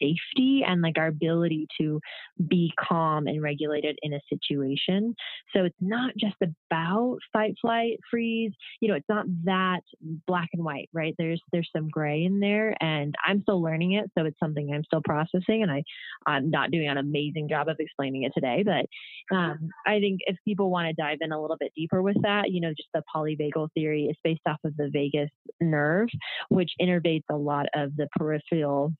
safety 0.00 0.62
and 0.66 0.82
like 0.82 0.98
our 0.98 1.08
ability 1.08 1.66
to 1.80 2.00
be 2.48 2.72
calm 2.78 3.26
and 3.26 3.42
regulated 3.42 3.98
in 4.02 4.12
a 4.14 4.20
situation. 4.28 5.14
So 5.54 5.64
it's 5.64 5.76
not 5.80 6.12
just 6.16 6.36
about 6.42 7.18
fight, 7.32 7.54
flight, 7.60 7.98
freeze. 8.10 8.52
You 8.80 8.88
know, 8.88 8.94
it's 8.94 9.08
not 9.08 9.26
that 9.44 9.80
black 10.26 10.48
and 10.52 10.64
white, 10.64 10.88
right? 10.92 11.14
There's 11.18 11.40
there's 11.52 11.70
some 11.74 11.88
gray 11.88 12.24
in 12.24 12.40
there, 12.40 12.74
and 12.80 13.14
I'm 13.26 13.42
still 13.42 13.62
learning 13.62 13.92
it, 13.92 14.10
so 14.16 14.24
it's 14.24 14.38
something 14.38 14.72
I'm 14.72 14.84
still 14.84 15.02
processing, 15.04 15.62
and 15.62 15.70
I 15.70 15.82
I'm 16.26 16.50
not 16.50 16.70
doing 16.70 16.88
an 16.88 16.98
amazing 16.98 17.48
job 17.48 17.68
of 17.68 17.76
explaining 17.78 18.24
it 18.24 18.32
today. 18.34 18.64
But 18.64 19.36
um, 19.36 19.70
I 19.86 20.00
think 20.00 20.20
if 20.26 20.36
people 20.44 20.70
want 20.70 20.88
to 20.88 21.02
dive 21.02 21.18
in 21.20 21.32
a 21.32 21.40
little 21.40 21.56
bit 21.58 21.72
deeper 21.76 22.02
with 22.02 22.16
that, 22.22 22.50
you 22.50 22.60
know, 22.60 22.70
just 22.70 22.88
the 22.94 23.02
polyvagal 23.14 23.68
theory 23.74 24.04
is 24.04 24.16
based 24.22 24.42
off 24.46 24.58
of 24.64 24.76
the 24.76 24.90
vagus 24.92 25.30
nerve, 25.60 26.08
which 26.48 26.70
innervates 26.80 27.24
a 27.30 27.36
lot 27.36 27.66
of 27.74 27.96
the 27.96 28.08
peripheral 28.16 28.92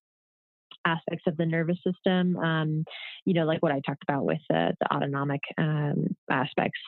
aspects 0.87 1.25
of 1.27 1.37
the 1.37 1.45
nervous 1.45 1.77
system, 1.85 2.37
um, 2.37 2.85
you 3.25 3.35
know, 3.35 3.45
like 3.45 3.63
what 3.63 3.73
I 3.73 3.81
talked 3.85 4.03
about 4.03 4.25
with 4.25 4.39
the, 4.49 4.75
autonomic 4.93 5.41
um, 5.59 6.17
aspects. 6.31 6.79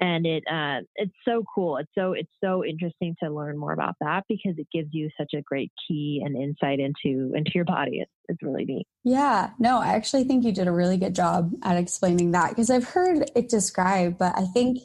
And 0.00 0.26
it 0.26 0.42
uh, 0.50 0.80
it's 0.96 1.14
so 1.24 1.44
cool. 1.54 1.78
It's 1.78 1.90
so 1.96 2.12
it's 2.12 2.30
so 2.42 2.64
interesting 2.64 3.14
to 3.22 3.30
learn 3.30 3.56
more 3.56 3.72
about 3.72 3.94
that 4.00 4.24
because 4.28 4.54
it 4.58 4.66
gives 4.72 4.88
you 4.92 5.08
such 5.18 5.32
a 5.34 5.42
great 5.42 5.70
key 5.86 6.22
and 6.24 6.36
insight 6.36 6.80
into 6.80 7.32
into 7.34 7.52
your 7.54 7.64
body. 7.64 8.00
It's 8.00 8.10
it's 8.28 8.42
really 8.42 8.64
neat. 8.64 8.86
Yeah, 9.04 9.50
no, 9.58 9.78
I 9.78 9.94
actually 9.94 10.24
think 10.24 10.44
you 10.44 10.52
did 10.52 10.66
a 10.66 10.72
really 10.72 10.96
good 10.96 11.14
job 11.14 11.52
at 11.62 11.76
explaining 11.76 12.32
that 12.32 12.50
because 12.50 12.70
I've 12.70 12.88
heard 12.88 13.30
it 13.34 13.48
described, 13.48 14.18
but 14.18 14.36
I 14.36 14.46
think 14.46 14.80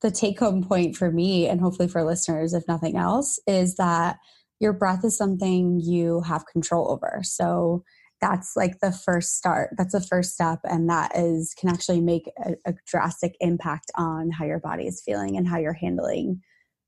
the 0.00 0.10
take 0.10 0.38
home 0.38 0.62
point 0.62 0.96
for 0.96 1.10
me 1.10 1.48
and 1.48 1.60
hopefully 1.60 1.88
for 1.88 2.04
listeners, 2.04 2.54
if 2.54 2.68
nothing 2.68 2.96
else, 2.96 3.40
is 3.46 3.76
that 3.76 4.18
your 4.60 4.72
breath 4.72 5.04
is 5.04 5.16
something 5.16 5.80
you 5.80 6.22
have 6.22 6.46
control 6.46 6.90
over. 6.90 7.20
So 7.22 7.84
that's 8.20 8.56
like 8.56 8.80
the 8.80 8.92
first 8.92 9.36
start. 9.36 9.70
That's 9.76 9.92
the 9.92 10.00
first 10.00 10.34
step. 10.34 10.58
And 10.64 10.88
that 10.90 11.16
is 11.16 11.54
can 11.58 11.68
actually 11.68 12.00
make 12.00 12.30
a, 12.44 12.54
a 12.66 12.74
drastic 12.86 13.36
impact 13.40 13.90
on 13.94 14.30
how 14.30 14.44
your 14.44 14.58
body 14.58 14.86
is 14.86 15.02
feeling 15.04 15.36
and 15.36 15.46
how 15.46 15.58
you're 15.58 15.72
handling 15.72 16.40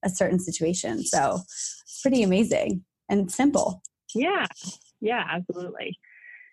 a 0.05 0.11
certain 0.11 0.41
situation. 0.41 1.05
So 1.05 1.39
it's 1.45 2.01
pretty 2.03 2.23
amazing 2.23 2.85
and 3.09 3.31
simple. 3.31 3.83
Yeah. 4.15 4.47
Yeah, 5.01 5.25
absolutely. 5.31 5.99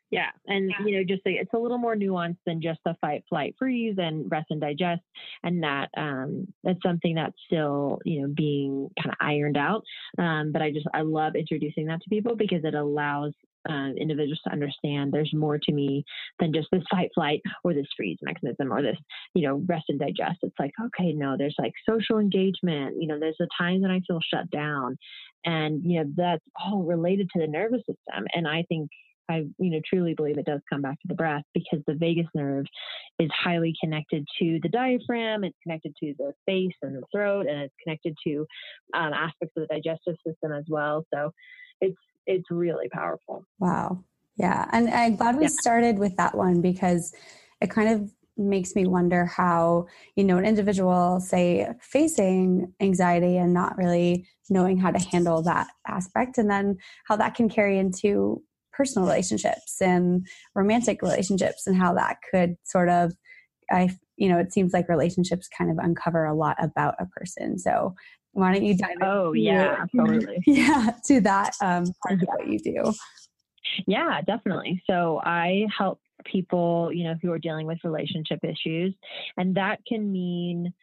Yeah, 0.09 0.29
and 0.47 0.69
yeah. 0.69 0.85
you 0.85 0.97
know, 0.97 1.03
just 1.03 1.21
it's 1.25 1.53
a 1.53 1.57
little 1.57 1.77
more 1.77 1.95
nuanced 1.95 2.37
than 2.45 2.61
just 2.61 2.79
the 2.85 2.95
fight, 3.01 3.23
flight, 3.27 3.55
freeze, 3.59 3.95
and 3.97 4.31
rest 4.31 4.47
and 4.51 4.61
digest, 4.61 5.01
and 5.43 5.61
that 5.63 5.89
um, 5.97 6.47
that's 6.63 6.81
something 6.81 7.15
that's 7.15 7.35
still 7.45 7.99
you 8.05 8.21
know 8.21 8.33
being 8.33 8.89
kind 9.01 9.11
of 9.11 9.17
ironed 9.19 9.57
out. 9.57 9.83
Um, 10.17 10.51
but 10.53 10.61
I 10.61 10.71
just 10.71 10.87
I 10.93 11.01
love 11.01 11.35
introducing 11.35 11.87
that 11.87 12.01
to 12.03 12.09
people 12.09 12.37
because 12.37 12.63
it 12.63 12.73
allows 12.73 13.33
uh, 13.69 13.89
individuals 13.99 14.39
to 14.45 14.51
understand 14.53 15.11
there's 15.11 15.33
more 15.33 15.57
to 15.57 15.73
me 15.73 16.05
than 16.39 16.53
just 16.53 16.69
this 16.71 16.83
fight, 16.89 17.09
flight, 17.13 17.41
or 17.65 17.73
this 17.73 17.87
freeze 17.97 18.19
mechanism, 18.21 18.71
or 18.71 18.81
this 18.81 18.97
you 19.33 19.45
know 19.45 19.61
rest 19.67 19.85
and 19.89 19.99
digest. 19.99 20.39
It's 20.41 20.55
like 20.57 20.71
okay, 20.85 21.11
no, 21.11 21.35
there's 21.37 21.55
like 21.59 21.73
social 21.87 22.19
engagement. 22.19 22.95
You 22.97 23.09
know, 23.09 23.19
there's 23.19 23.41
a 23.41 23.61
time 23.61 23.81
that 23.81 23.91
I 23.91 23.99
feel 24.07 24.21
shut 24.33 24.49
down, 24.51 24.97
and 25.43 25.81
you 25.83 25.99
know 25.99 26.09
that's 26.15 26.45
all 26.63 26.83
related 26.83 27.29
to 27.33 27.41
the 27.41 27.47
nervous 27.47 27.81
system. 27.81 28.25
And 28.33 28.47
I 28.47 28.63
think 28.69 28.89
I, 29.29 29.46
you 29.57 29.72
know, 29.72 29.81
truly 29.86 30.13
believe 30.13 30.38
it 30.38 30.46
does 30.46 30.62
come 30.69 30.81
back 30.81 31.00
to 31.01 31.07
the 31.07 31.15
breath 31.15 31.43
because 31.53 31.79
the 31.86 31.96
vagus 31.96 32.27
nerve 32.34 32.65
is 33.19 33.29
highly 33.34 33.74
connected 33.81 34.25
to 34.39 34.60
the 34.63 34.69
diaphragm. 34.69 35.43
It's 35.43 35.57
connected 35.63 35.93
to 36.01 36.13
the 36.17 36.34
face 36.46 36.75
and 36.81 36.96
the 36.96 37.03
throat, 37.13 37.48
and 37.48 37.62
it's 37.62 37.74
connected 37.84 38.15
to 38.25 38.46
um, 38.93 39.13
aspects 39.13 39.53
of 39.57 39.67
the 39.67 39.75
digestive 39.75 40.15
system 40.25 40.53
as 40.53 40.65
well. 40.69 41.05
So 41.13 41.31
it's 41.81 41.98
it's 42.25 42.46
really 42.51 42.89
powerful. 42.89 43.46
Wow. 43.60 44.03
Yeah, 44.38 44.67
and 44.72 44.89
I'm 44.89 45.15
glad 45.15 45.36
we 45.36 45.43
yeah. 45.43 45.50
started 45.60 45.98
with 45.98 46.15
that 46.17 46.36
one 46.36 46.62
because 46.62 47.13
it 47.60 47.69
kind 47.69 47.89
of 47.89 48.12
makes 48.38 48.75
me 48.75 48.86
wonder 48.86 49.25
how 49.25 49.88
you 50.15 50.24
know 50.24 50.38
an 50.38 50.46
individual 50.46 51.19
say 51.19 51.67
facing 51.81 52.72
anxiety 52.79 53.38
and 53.38 53.51
not 53.51 53.75
really 53.77 54.27
knowing 54.50 54.77
how 54.77 54.91
to 54.91 55.00
handle 55.00 55.41
that 55.41 55.67
aspect 55.88 56.38
and 56.38 56.50
then 56.50 56.77
how 57.05 57.15
that 57.15 57.34
can 57.34 57.50
carry 57.50 57.79
into 57.79 58.41
personal 58.77 59.07
relationships 59.07 59.81
and 59.81 60.25
romantic 60.55 61.01
relationships 61.01 61.65
and 61.67 61.75
how 61.75 61.93
that 61.93 62.17
could 62.31 62.55
sort 62.63 62.89
of 62.89 63.12
i 63.72 63.89
you 64.15 64.29
know 64.29 64.38
it 64.38 64.53
seems 64.53 64.72
like 64.72 64.88
relationships 64.88 65.50
kind 65.57 65.72
of 65.72 65.77
uncover 65.79 66.25
a 66.25 66.34
lot 66.34 66.55
about 66.63 66.96
a 67.00 67.05
person 67.07 67.57
so 67.57 67.96
why 68.31 68.53
don't 68.53 68.63
you 68.63 68.77
dive 68.77 68.96
oh 69.01 69.34
yeah 69.34 69.77
absolutely, 69.81 70.38
yeah 70.46 70.91
to 71.03 71.19
that 71.19 71.53
um 71.62 71.86
part 72.05 72.22
of 72.22 72.27
what 72.27 72.48
you 72.48 72.60
do 72.60 72.93
Yeah, 73.86 74.22
definitely. 74.22 74.81
So 74.89 75.19
I 75.24 75.65
help 75.77 76.00
people, 76.25 76.89
you 76.93 77.03
know, 77.03 77.15
who 77.22 77.31
are 77.31 77.39
dealing 77.39 77.67
with 77.67 77.79
relationship 77.84 78.39
issues, 78.43 78.96
and 79.38 79.55
that 79.55 79.79
can 79.88 80.12
mean 80.12 80.74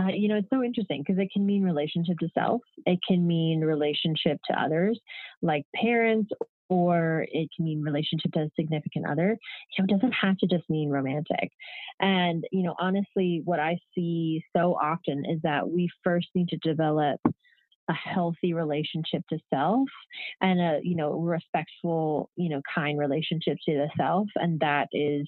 uh, 0.00 0.08
you 0.08 0.26
know, 0.26 0.36
it's 0.36 0.50
so 0.50 0.60
interesting 0.62 1.04
because 1.06 1.22
it 1.22 1.30
can 1.32 1.46
mean 1.46 1.62
relationship 1.62 2.18
to 2.18 2.28
self. 2.34 2.62
It 2.84 2.98
can 3.06 3.24
mean 3.24 3.60
relationship 3.60 4.40
to 4.50 4.60
others, 4.60 4.98
like 5.40 5.64
parents, 5.80 6.30
or 6.74 7.24
it 7.30 7.48
can 7.54 7.64
mean 7.64 7.82
relationship 7.82 8.32
to 8.32 8.40
a 8.40 8.50
significant 8.58 9.06
other. 9.08 9.38
You 9.78 9.84
know, 9.84 9.86
it 9.88 9.94
doesn't 9.94 10.12
have 10.12 10.36
to 10.38 10.46
just 10.48 10.68
mean 10.68 10.90
romantic. 10.90 11.50
And, 12.00 12.44
you 12.50 12.64
know, 12.64 12.74
honestly, 12.80 13.42
what 13.44 13.60
I 13.60 13.78
see 13.94 14.44
so 14.56 14.74
often 14.74 15.24
is 15.24 15.40
that 15.44 15.68
we 15.68 15.88
first 16.02 16.26
need 16.34 16.48
to 16.48 16.56
develop 16.56 17.20
a 17.88 17.92
healthy 17.92 18.54
relationship 18.54 19.22
to 19.30 19.38
self 19.52 19.88
and 20.40 20.58
a 20.58 20.80
you 20.82 20.96
know 20.96 21.20
respectful 21.20 22.30
you 22.34 22.48
know 22.48 22.62
kind 22.74 22.98
relationship 22.98 23.58
to 23.62 23.74
the 23.74 23.90
self 23.94 24.26
and 24.36 24.58
that 24.60 24.88
is 24.92 25.26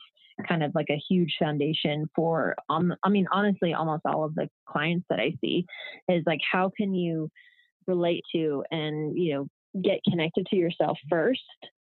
kind 0.49 0.63
of 0.63 0.75
like 0.75 0.87
a 0.89 1.03
huge 1.07 1.37
foundation 1.39 2.09
for 2.17 2.57
um, 2.71 2.95
i 3.05 3.11
mean 3.11 3.27
honestly 3.31 3.75
almost 3.75 4.01
all 4.07 4.25
of 4.25 4.35
the 4.37 4.49
clients 4.67 5.05
that 5.11 5.21
i 5.21 5.35
see 5.43 5.67
is 6.09 6.23
like 6.25 6.41
how 6.51 6.71
can 6.75 6.95
you 6.95 7.29
relate 7.87 8.23
to 8.35 8.65
and 8.71 9.19
you 9.19 9.35
know 9.35 9.47
get 9.83 10.01
connected 10.09 10.47
to 10.47 10.57
yourself 10.57 10.99
first 11.09 11.41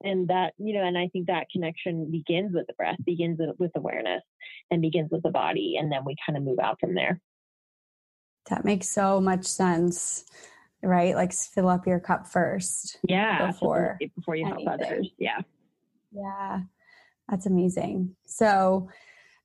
and 0.04 0.28
that 0.28 0.54
you 0.58 0.74
know 0.74 0.84
and 0.84 0.98
i 0.98 1.08
think 1.12 1.28
that 1.28 1.48
connection 1.52 2.10
begins 2.12 2.54
with 2.54 2.68
the 2.68 2.74
breath 2.74 2.98
begins 3.06 3.40
with 3.58 3.72
awareness 3.76 4.24
and 4.72 4.82
begins 4.82 5.10
with 5.12 5.24
the 5.24 5.30
body 5.30 5.76
and 5.80 5.92
then 5.92 6.04
we 6.06 6.16
kind 6.26 6.38
of 6.38 6.44
move 6.44 6.60
out 6.60 6.80
from 6.80 6.94
there 6.94 7.20
that 8.50 8.64
makes 8.64 8.90
so 8.90 9.20
much 9.20 9.46
sense 9.46 10.26
right 10.84 11.16
like 11.16 11.34
fill 11.34 11.68
up 11.68 11.88
your 11.88 12.00
cup 12.00 12.28
first 12.28 12.98
yeah 13.08 13.48
before 13.48 13.98
before 14.16 14.36
you 14.36 14.46
anything. 14.46 14.66
help 14.68 14.80
others 14.82 15.10
yeah 15.18 15.40
yeah 16.12 16.62
that's 17.30 17.46
amazing. 17.46 18.16
So, 18.26 18.90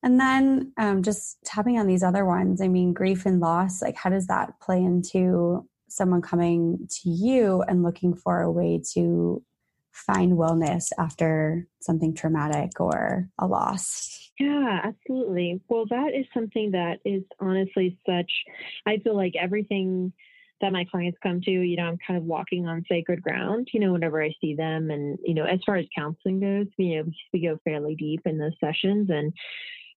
and 0.02 0.18
then 0.18 0.72
um, 0.76 1.02
just 1.02 1.38
tapping 1.44 1.78
on 1.78 1.86
these 1.86 2.02
other 2.02 2.24
ones, 2.24 2.60
I 2.60 2.68
mean, 2.68 2.92
grief 2.92 3.26
and 3.26 3.40
loss, 3.40 3.82
like 3.82 3.96
how 3.96 4.10
does 4.10 4.26
that 4.26 4.60
play 4.60 4.78
into 4.78 5.66
someone 5.92 6.22
coming 6.22 6.88
to 6.88 7.10
you 7.10 7.62
and 7.62 7.82
looking 7.82 8.14
for 8.14 8.40
a 8.40 8.50
way 8.50 8.80
to 8.94 9.42
find 9.92 10.32
wellness 10.32 10.90
after 10.98 11.66
something 11.80 12.14
traumatic 12.14 12.80
or 12.80 13.28
a 13.38 13.46
loss? 13.46 14.30
Yeah, 14.40 14.80
absolutely. 14.82 15.60
Well, 15.68 15.84
that 15.90 16.12
is 16.14 16.26
something 16.32 16.70
that 16.72 17.00
is 17.04 17.22
honestly 17.38 17.98
such, 18.08 18.30
I 18.86 18.98
feel 18.98 19.14
like 19.14 19.34
everything 19.38 20.12
that 20.62 20.72
my 20.72 20.84
clients 20.90 21.18
come 21.22 21.40
to, 21.42 21.50
you 21.50 21.76
know, 21.76 21.84
I'm 21.84 21.98
kind 22.06 22.16
of 22.16 22.24
walking 22.24 22.66
on 22.66 22.84
sacred 22.88 23.20
ground, 23.20 23.68
you 23.72 23.80
know, 23.80 23.92
whenever 23.92 24.22
I 24.22 24.32
see 24.40 24.54
them. 24.54 24.90
And, 24.90 25.18
you 25.24 25.34
know, 25.34 25.44
as 25.44 25.60
far 25.66 25.76
as 25.76 25.86
counseling 25.94 26.40
goes, 26.40 26.66
you 26.78 26.96
know, 26.96 27.10
we 27.32 27.42
go 27.42 27.58
fairly 27.64 27.96
deep 27.96 28.22
in 28.24 28.38
those 28.38 28.52
sessions. 28.60 29.10
And 29.10 29.32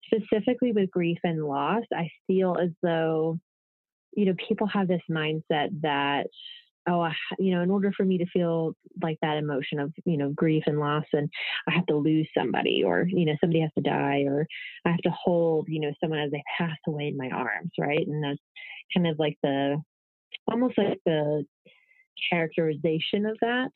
specifically 0.06 0.72
with 0.72 0.90
grief 0.90 1.18
and 1.25 1.44
loss, 1.44 1.84
I 1.92 2.11
feel 2.26 2.56
as 2.61 2.70
though, 2.82 3.38
you 4.12 4.26
know, 4.26 4.35
people 4.49 4.66
have 4.66 4.88
this 4.88 5.02
mindset 5.11 5.69
that, 5.83 6.26
oh, 6.88 7.09
you 7.38 7.54
know, 7.54 7.62
in 7.62 7.71
order 7.71 7.92
for 7.97 8.04
me 8.04 8.19
to 8.19 8.26
feel 8.26 8.75
like 9.02 9.19
that 9.23 9.37
emotion 9.37 9.78
of, 9.78 9.92
you 10.04 10.16
know, 10.16 10.31
grief 10.31 10.64
and 10.66 10.81
loss, 10.81 11.04
and 11.12 11.31
I 11.69 11.73
have 11.73 11.87
to 11.87 11.97
lose 11.97 12.28
somebody, 12.37 12.83
or, 12.85 13.07
you 13.09 13.25
know, 13.25 13.37
somebody 13.40 13.61
has 13.61 13.71
to 13.76 13.83
die, 13.83 14.25
or 14.26 14.47
I 14.85 14.90
have 14.90 15.00
to 15.00 15.11
hold, 15.11 15.69
you 15.69 15.81
know, 15.81 15.92
someone 16.00 16.19
as 16.19 16.31
they 16.31 16.42
pass 16.59 16.76
away 16.88 17.09
in 17.09 17.16
my 17.16 17.31
arms, 17.31 17.71
right? 17.78 18.07
And 18.07 18.23
that's 18.23 18.40
kind 18.95 19.07
of 19.07 19.19
like 19.19 19.38
the 19.42 19.81
almost 20.50 20.76
like 20.76 20.99
the 21.07 21.45
characterization 22.31 23.26
of 23.26 23.37
that. 23.40 23.71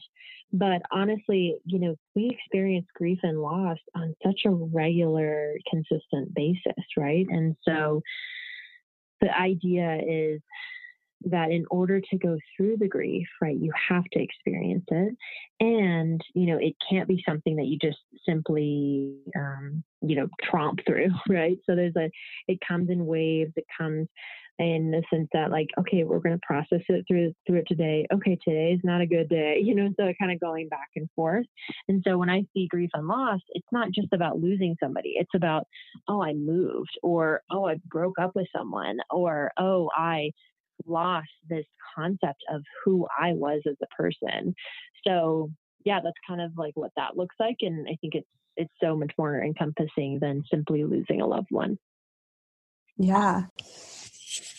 But 0.52 0.82
honestly, 0.92 1.56
you 1.64 1.78
know, 1.78 1.96
we 2.14 2.30
experience 2.30 2.86
grief 2.94 3.18
and 3.22 3.40
loss 3.40 3.78
on 3.94 4.14
such 4.24 4.42
a 4.46 4.50
regular, 4.50 5.54
consistent 5.68 6.34
basis, 6.34 6.84
right? 6.96 7.26
And 7.28 7.56
so 7.66 8.00
the 9.20 9.36
idea 9.36 9.98
is 10.06 10.40
that 11.24 11.50
in 11.50 11.64
order 11.70 12.00
to 12.00 12.18
go 12.18 12.36
through 12.56 12.76
the 12.76 12.88
grief, 12.88 13.26
right, 13.40 13.56
you 13.56 13.72
have 13.88 14.04
to 14.12 14.22
experience 14.22 14.84
it. 14.88 15.16
And, 15.60 16.20
you 16.34 16.46
know, 16.46 16.58
it 16.58 16.74
can't 16.88 17.08
be 17.08 17.22
something 17.26 17.56
that 17.56 17.66
you 17.66 17.78
just 17.78 17.98
simply, 18.28 19.16
um, 19.34 19.82
you 20.02 20.16
know, 20.16 20.28
tromp 20.44 20.80
through, 20.86 21.10
right? 21.28 21.58
So 21.66 21.74
there's 21.74 21.96
a, 21.96 22.10
it 22.48 22.58
comes 22.66 22.90
in 22.90 23.06
waves, 23.06 23.52
it 23.56 23.66
comes 23.76 24.08
in 24.58 24.90
the 24.90 25.02
sense 25.12 25.28
that 25.32 25.50
like 25.50 25.66
okay 25.78 26.04
we're 26.04 26.18
going 26.18 26.34
to 26.34 26.46
process 26.46 26.80
it 26.88 27.04
through 27.06 27.32
through 27.46 27.58
it 27.58 27.68
today. 27.68 28.06
Okay 28.12 28.38
today 28.42 28.72
is 28.72 28.80
not 28.84 29.00
a 29.00 29.06
good 29.06 29.28
day 29.28 29.60
you 29.62 29.74
know 29.74 29.88
so 29.98 30.12
kind 30.18 30.32
of 30.32 30.40
going 30.40 30.68
back 30.68 30.88
and 30.96 31.08
forth. 31.14 31.46
And 31.88 32.02
so 32.06 32.18
when 32.18 32.30
i 32.30 32.42
see 32.54 32.68
grief 32.68 32.90
and 32.94 33.06
loss 33.06 33.40
it's 33.50 33.66
not 33.72 33.90
just 33.92 34.08
about 34.12 34.40
losing 34.40 34.76
somebody. 34.82 35.14
It's 35.16 35.34
about 35.34 35.66
oh 36.08 36.22
i 36.22 36.32
moved 36.32 36.98
or 37.02 37.42
oh 37.50 37.66
i 37.66 37.76
broke 37.86 38.18
up 38.18 38.34
with 38.34 38.46
someone 38.56 38.98
or 39.10 39.52
oh 39.58 39.90
i 39.94 40.30
lost 40.86 41.28
this 41.48 41.64
concept 41.94 42.42
of 42.52 42.62
who 42.84 43.06
i 43.18 43.32
was 43.32 43.62
as 43.68 43.76
a 43.82 43.94
person. 43.94 44.54
So 45.06 45.50
yeah 45.84 46.00
that's 46.02 46.16
kind 46.26 46.40
of 46.40 46.52
like 46.56 46.72
what 46.76 46.92
that 46.96 47.16
looks 47.16 47.36
like 47.38 47.56
and 47.60 47.86
i 47.88 47.96
think 48.00 48.14
it's 48.14 48.28
it's 48.56 48.72
so 48.82 48.96
much 48.96 49.12
more 49.18 49.42
encompassing 49.42 50.18
than 50.18 50.42
simply 50.50 50.82
losing 50.82 51.20
a 51.20 51.26
loved 51.26 51.50
one. 51.50 51.78
Yeah 52.96 53.42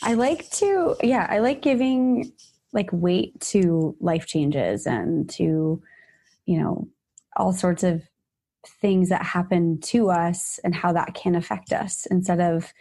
I 0.02 0.14
like 0.14 0.50
to, 0.52 0.96
yeah, 1.02 1.28
I 1.30 1.40
like 1.40 1.62
giving 1.62 2.32
like 2.74 2.90
weight 2.92 3.40
to 3.40 3.96
life 4.00 4.28
changes 4.28 4.86
and 4.86 5.30
to, 5.32 5.82
you 6.46 6.60
know, 6.60 6.88
all 7.36 7.54
sorts 7.54 7.84
of 7.84 8.04
things 8.82 9.10
that 9.10 9.24
happen 9.24 9.80
to 9.80 10.10
us 10.10 10.60
and 10.64 10.76
how 10.76 10.94
that 10.94 11.14
can 11.14 11.36
affect 11.36 11.72
us 11.72 12.06
instead 12.12 12.40
of, 12.40 12.72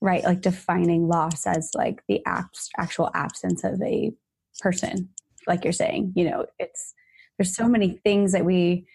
right, 0.00 0.24
like 0.24 0.40
defining 0.40 1.08
loss 1.08 1.46
as 1.46 1.70
like 1.74 2.02
the 2.08 2.20
abs- 2.26 2.70
actual 2.78 3.10
absence 3.14 3.64
of 3.64 3.80
a 3.82 4.12
person, 4.60 5.08
like 5.46 5.64
you're 5.64 5.72
saying. 5.72 6.12
You 6.16 6.30
know, 6.30 6.46
it's, 6.58 6.94
there's 7.36 7.54
so 7.54 7.68
many 7.68 8.00
things 8.04 8.32
that 8.32 8.44
we 8.44 8.86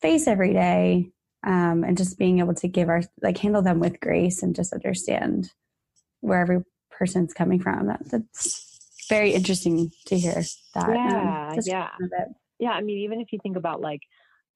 face 0.00 0.26
every 0.26 0.52
day 0.52 1.10
um, 1.46 1.84
and 1.84 1.96
just 1.96 2.18
being 2.18 2.38
able 2.38 2.54
to 2.54 2.68
give 2.68 2.88
our 2.88 3.02
like 3.22 3.38
handle 3.38 3.62
them 3.62 3.80
with 3.80 4.00
grace 4.00 4.42
and 4.42 4.54
just 4.54 4.72
understand 4.72 5.52
where 6.20 6.40
every 6.40 6.62
person's 7.00 7.32
coming 7.32 7.58
from. 7.58 7.86
That, 7.86 8.00
that's 8.10 9.06
very 9.08 9.32
interesting 9.32 9.90
to 10.06 10.18
hear 10.18 10.42
that. 10.74 10.88
Yeah, 10.88 11.50
um, 11.52 11.58
yeah, 11.64 11.88
yeah. 12.60 12.70
I 12.70 12.82
mean, 12.82 12.98
even 12.98 13.20
if 13.20 13.28
you 13.32 13.40
think 13.42 13.56
about 13.56 13.80
like, 13.80 14.00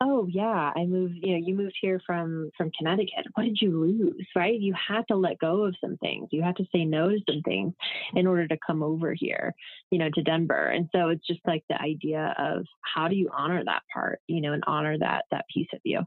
oh 0.00 0.28
yeah, 0.30 0.72
I 0.76 0.84
moved. 0.84 1.14
You 1.22 1.32
know, 1.32 1.46
you 1.46 1.54
moved 1.54 1.76
here 1.80 2.00
from 2.06 2.50
from 2.56 2.70
Connecticut. 2.78 3.26
What 3.34 3.44
did 3.44 3.58
you 3.60 3.80
lose? 3.80 4.26
Right? 4.36 4.60
You 4.60 4.74
had 4.74 5.08
to 5.08 5.16
let 5.16 5.38
go 5.38 5.64
of 5.64 5.74
some 5.80 5.96
things. 5.96 6.28
You 6.30 6.42
had 6.42 6.56
to 6.56 6.66
say 6.72 6.84
no 6.84 7.08
to 7.08 7.18
some 7.28 7.42
things 7.42 7.72
in 8.14 8.26
order 8.26 8.46
to 8.46 8.58
come 8.64 8.82
over 8.82 9.14
here. 9.14 9.54
You 9.90 9.98
know, 9.98 10.10
to 10.14 10.22
Denver. 10.22 10.66
And 10.66 10.88
so 10.94 11.08
it's 11.08 11.26
just 11.26 11.40
like 11.46 11.64
the 11.68 11.80
idea 11.80 12.34
of 12.38 12.66
how 12.94 13.08
do 13.08 13.16
you 13.16 13.30
honor 13.32 13.64
that 13.64 13.82
part? 13.92 14.20
You 14.28 14.42
know, 14.42 14.52
and 14.52 14.64
honor 14.66 14.98
that 14.98 15.24
that 15.30 15.46
piece 15.52 15.68
of 15.72 15.80
you. 15.82 16.00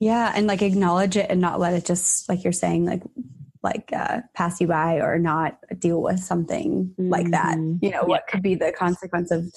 Yeah, 0.00 0.30
and 0.34 0.46
like 0.46 0.60
acknowledge 0.60 1.16
it 1.16 1.30
and 1.30 1.40
not 1.40 1.58
let 1.58 1.72
it 1.72 1.86
just 1.86 2.28
like 2.28 2.44
you're 2.44 2.52
saying 2.52 2.84
like 2.84 3.02
like 3.64 3.90
uh, 3.96 4.20
pass 4.34 4.60
you 4.60 4.66
by 4.66 5.00
or 5.00 5.18
not 5.18 5.58
deal 5.78 6.02
with 6.02 6.20
something 6.20 6.92
mm-hmm. 6.92 7.10
like 7.10 7.30
that 7.30 7.56
mm-hmm. 7.56 7.84
you 7.84 7.90
know 7.90 8.02
yeah. 8.02 8.06
what 8.06 8.26
could 8.28 8.42
be 8.42 8.54
the 8.54 8.70
consequence 8.70 9.30
of 9.30 9.52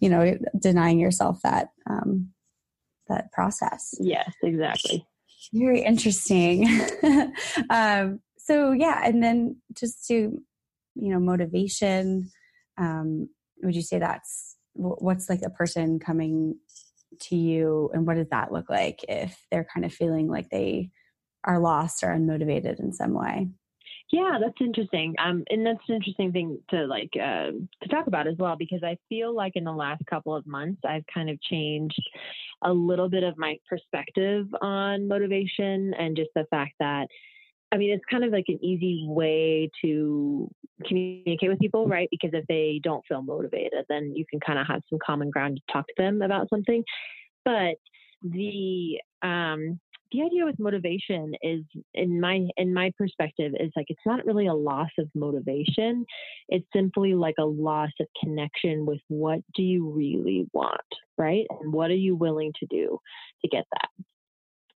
you 0.00 0.10
know 0.10 0.36
denying 0.58 0.98
yourself 0.98 1.40
that 1.42 1.68
um, 1.88 2.28
that 3.08 3.32
process 3.32 3.94
yes 4.00 4.30
exactly 4.42 5.06
very 5.54 5.82
interesting 5.82 6.68
um, 7.70 8.20
so 8.36 8.72
yeah 8.72 9.00
and 9.04 9.22
then 9.22 9.56
just 9.72 10.06
to 10.06 10.42
you 10.94 11.12
know 11.12 11.20
motivation 11.20 12.30
um, 12.78 13.28
would 13.62 13.76
you 13.76 13.82
say 13.82 13.98
that's 13.98 14.56
what's 14.74 15.28
like 15.28 15.42
a 15.42 15.50
person 15.50 15.98
coming 15.98 16.56
to 17.20 17.36
you 17.36 17.90
and 17.92 18.06
what 18.06 18.16
does 18.16 18.28
that 18.30 18.50
look 18.50 18.68
like 18.70 19.04
if 19.08 19.38
they're 19.50 19.66
kind 19.72 19.84
of 19.84 19.92
feeling 19.92 20.28
like 20.28 20.48
they 20.48 20.90
are 21.44 21.58
lost 21.58 22.02
or 22.02 22.08
unmotivated 22.08 22.80
in 22.80 22.92
some 22.92 23.14
way. 23.14 23.48
Yeah, 24.12 24.36
that's 24.38 24.60
interesting. 24.60 25.14
Um, 25.18 25.42
and 25.48 25.64
that's 25.64 25.88
an 25.88 25.94
interesting 25.94 26.32
thing 26.32 26.58
to 26.68 26.84
like 26.84 27.10
uh, 27.16 27.52
to 27.82 27.88
talk 27.90 28.08
about 28.08 28.26
as 28.26 28.36
well 28.38 28.56
because 28.58 28.82
I 28.84 28.98
feel 29.08 29.34
like 29.34 29.52
in 29.54 29.64
the 29.64 29.72
last 29.72 30.02
couple 30.04 30.36
of 30.36 30.46
months 30.46 30.82
I've 30.86 31.04
kind 31.12 31.30
of 31.30 31.40
changed 31.40 32.02
a 32.62 32.70
little 32.70 33.08
bit 33.08 33.22
of 33.22 33.38
my 33.38 33.56
perspective 33.66 34.46
on 34.60 35.08
motivation 35.08 35.94
and 35.94 36.14
just 36.14 36.28
the 36.34 36.44
fact 36.50 36.74
that 36.78 37.06
I 37.72 37.78
mean 37.78 37.90
it's 37.90 38.04
kind 38.10 38.22
of 38.22 38.32
like 38.32 38.44
an 38.48 38.62
easy 38.62 39.06
way 39.08 39.70
to 39.82 40.50
communicate 40.86 41.48
with 41.48 41.58
people, 41.58 41.88
right? 41.88 42.08
Because 42.10 42.34
if 42.34 42.46
they 42.48 42.80
don't 42.82 43.04
feel 43.06 43.22
motivated, 43.22 43.86
then 43.88 44.12
you 44.14 44.26
can 44.28 44.40
kind 44.40 44.58
of 44.58 44.66
have 44.66 44.82
some 44.90 44.98
common 45.04 45.30
ground 45.30 45.56
to 45.56 45.72
talk 45.72 45.86
to 45.86 45.94
them 45.96 46.20
about 46.20 46.50
something. 46.50 46.84
But 47.46 47.76
the 48.22 49.00
um, 49.22 49.80
the 50.12 50.22
idea 50.22 50.44
with 50.44 50.58
motivation 50.58 51.34
is 51.42 51.62
in 51.94 52.20
my 52.20 52.46
in 52.56 52.72
my 52.72 52.92
perspective 52.96 53.52
is 53.58 53.72
like 53.76 53.86
it's 53.88 54.00
not 54.06 54.24
really 54.24 54.46
a 54.46 54.54
loss 54.54 54.90
of 54.98 55.08
motivation. 55.14 56.04
It's 56.48 56.66
simply 56.74 57.14
like 57.14 57.36
a 57.38 57.44
loss 57.44 57.90
of 58.00 58.06
connection 58.22 58.86
with 58.86 59.00
what 59.08 59.40
do 59.54 59.62
you 59.62 59.90
really 59.90 60.46
want 60.52 60.80
right? 61.18 61.46
And 61.60 61.72
what 61.72 61.90
are 61.90 61.94
you 61.94 62.16
willing 62.16 62.52
to 62.60 62.66
do 62.66 62.98
to 63.42 63.48
get 63.48 63.64
that? 63.72 63.88